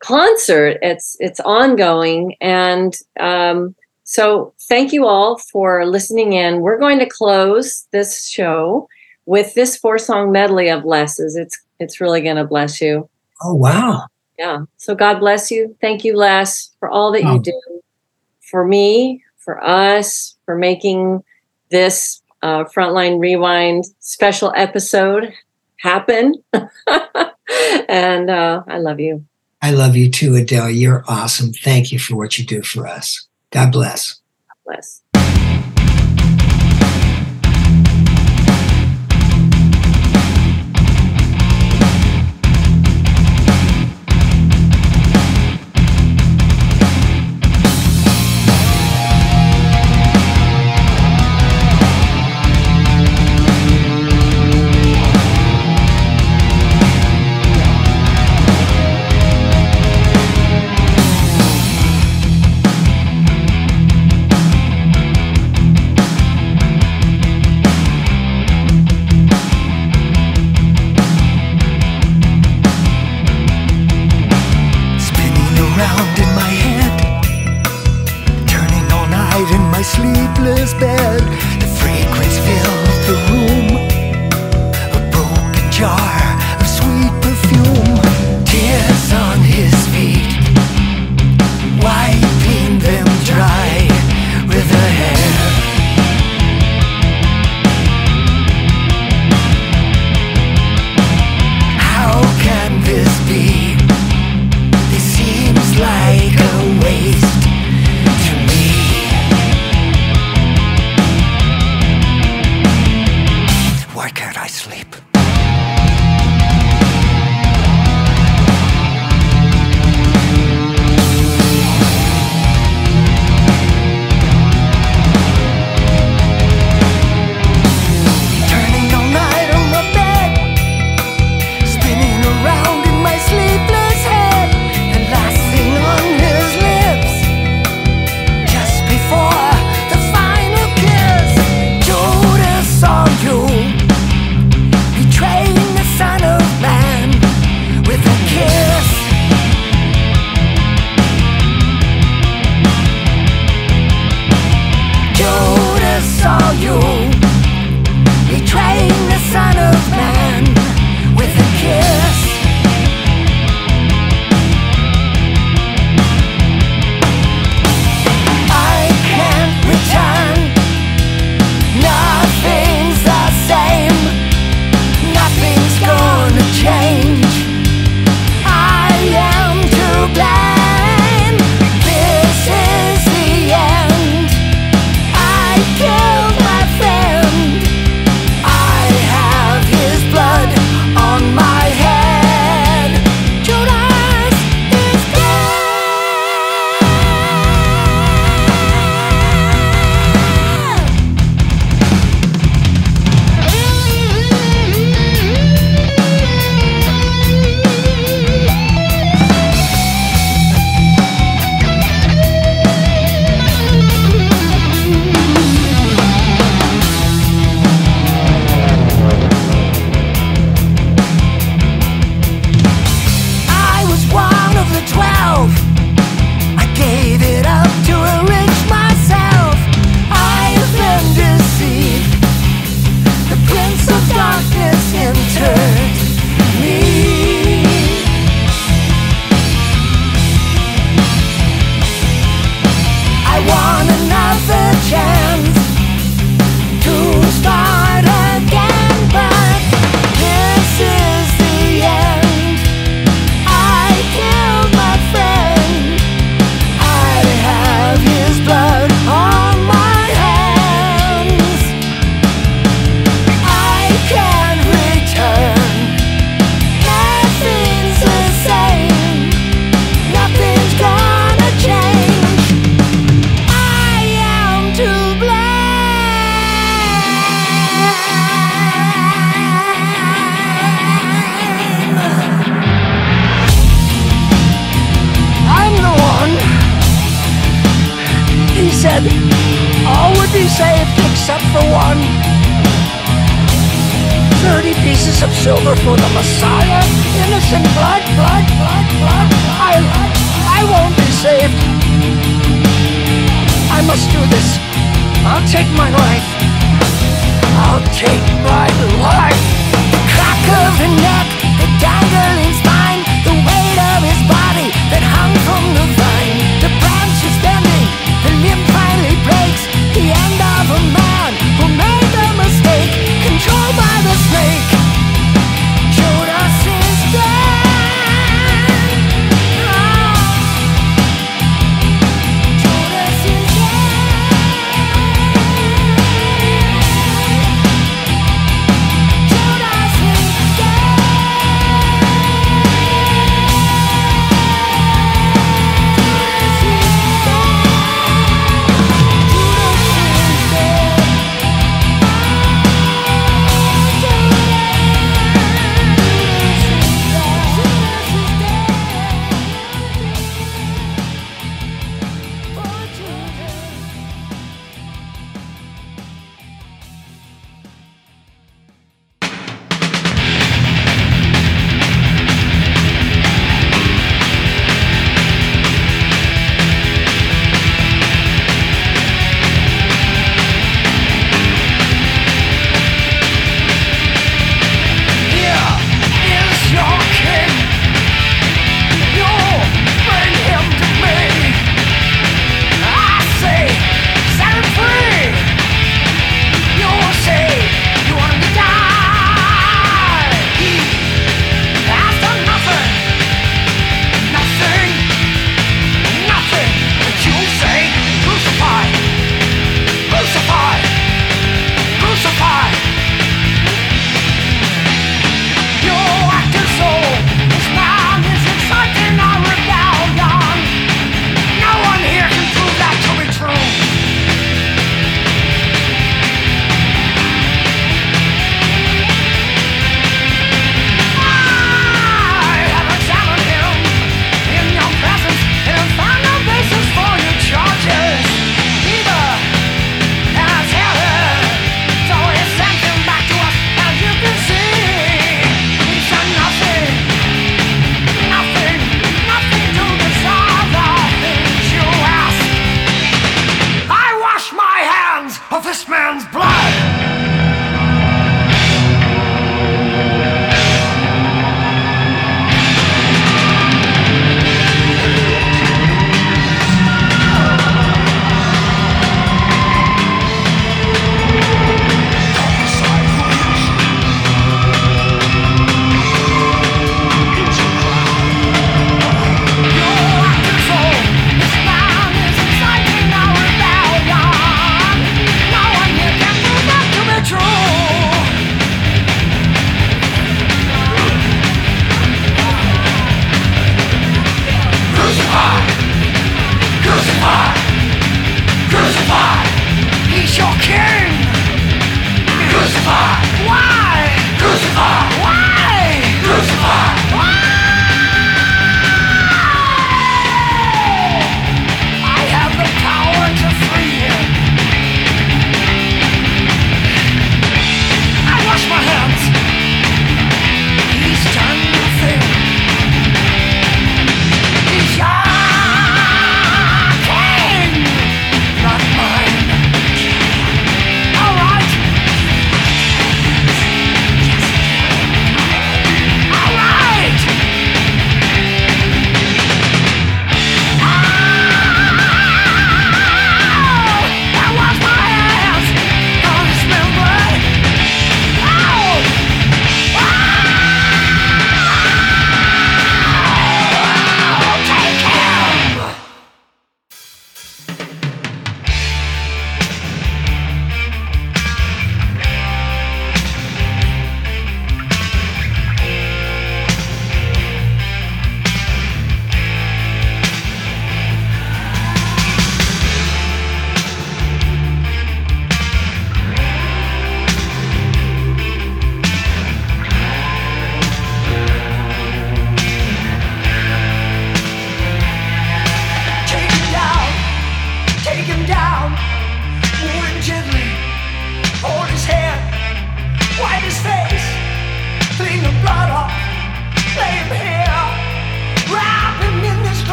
concert. 0.00 0.78
It's 0.82 1.16
it's 1.20 1.40
ongoing, 1.40 2.34
and 2.40 2.96
um, 3.20 3.76
so 4.08 4.54
thank 4.68 4.92
you 4.92 5.04
all 5.04 5.36
for 5.36 5.84
listening 5.84 6.32
in. 6.32 6.60
We're 6.60 6.78
going 6.78 7.00
to 7.00 7.06
close 7.08 7.86
this 7.90 8.26
show 8.28 8.88
with 9.26 9.52
this 9.54 9.76
four 9.76 9.98
song 9.98 10.30
medley 10.32 10.68
of 10.70 10.84
Les's. 10.84 11.34
It's 11.36 11.58
it's 11.80 12.00
really 12.00 12.20
going 12.22 12.36
to 12.36 12.44
bless 12.44 12.80
you. 12.80 13.08
Oh 13.42 13.54
wow! 13.54 14.06
Yeah. 14.38 14.60
So 14.76 14.94
God 14.94 15.18
bless 15.18 15.50
you. 15.50 15.76
Thank 15.80 16.04
you, 16.04 16.16
Les, 16.16 16.70
for 16.78 16.88
all 16.88 17.10
that 17.12 17.24
Oh. 17.24 17.34
you 17.34 17.40
do 17.42 17.60
for 18.40 18.64
me, 18.64 19.22
for 19.38 19.62
us, 19.62 20.36
for 20.44 20.56
making 20.56 21.22
this 21.70 22.22
uh, 22.42 22.62
Frontline 22.64 23.18
Rewind 23.18 23.86
special 23.98 24.52
episode 24.54 25.32
happen. 25.78 26.34
and 27.88 28.30
uh, 28.30 28.62
I 28.68 28.78
love 28.78 29.00
you. 29.00 29.24
I 29.62 29.72
love 29.72 29.96
you 29.96 30.10
too, 30.10 30.36
Adel. 30.36 30.70
You're 30.70 31.04
awesome. 31.08 31.52
Thank 31.52 31.90
you 31.90 31.98
for 31.98 32.14
what 32.14 32.38
you 32.38 32.44
do 32.46 32.62
for 32.62 32.86
us. 32.86 33.26
God 33.56 33.72
bless. 33.72 34.20
God 34.48 34.56
Bless. 34.66 35.02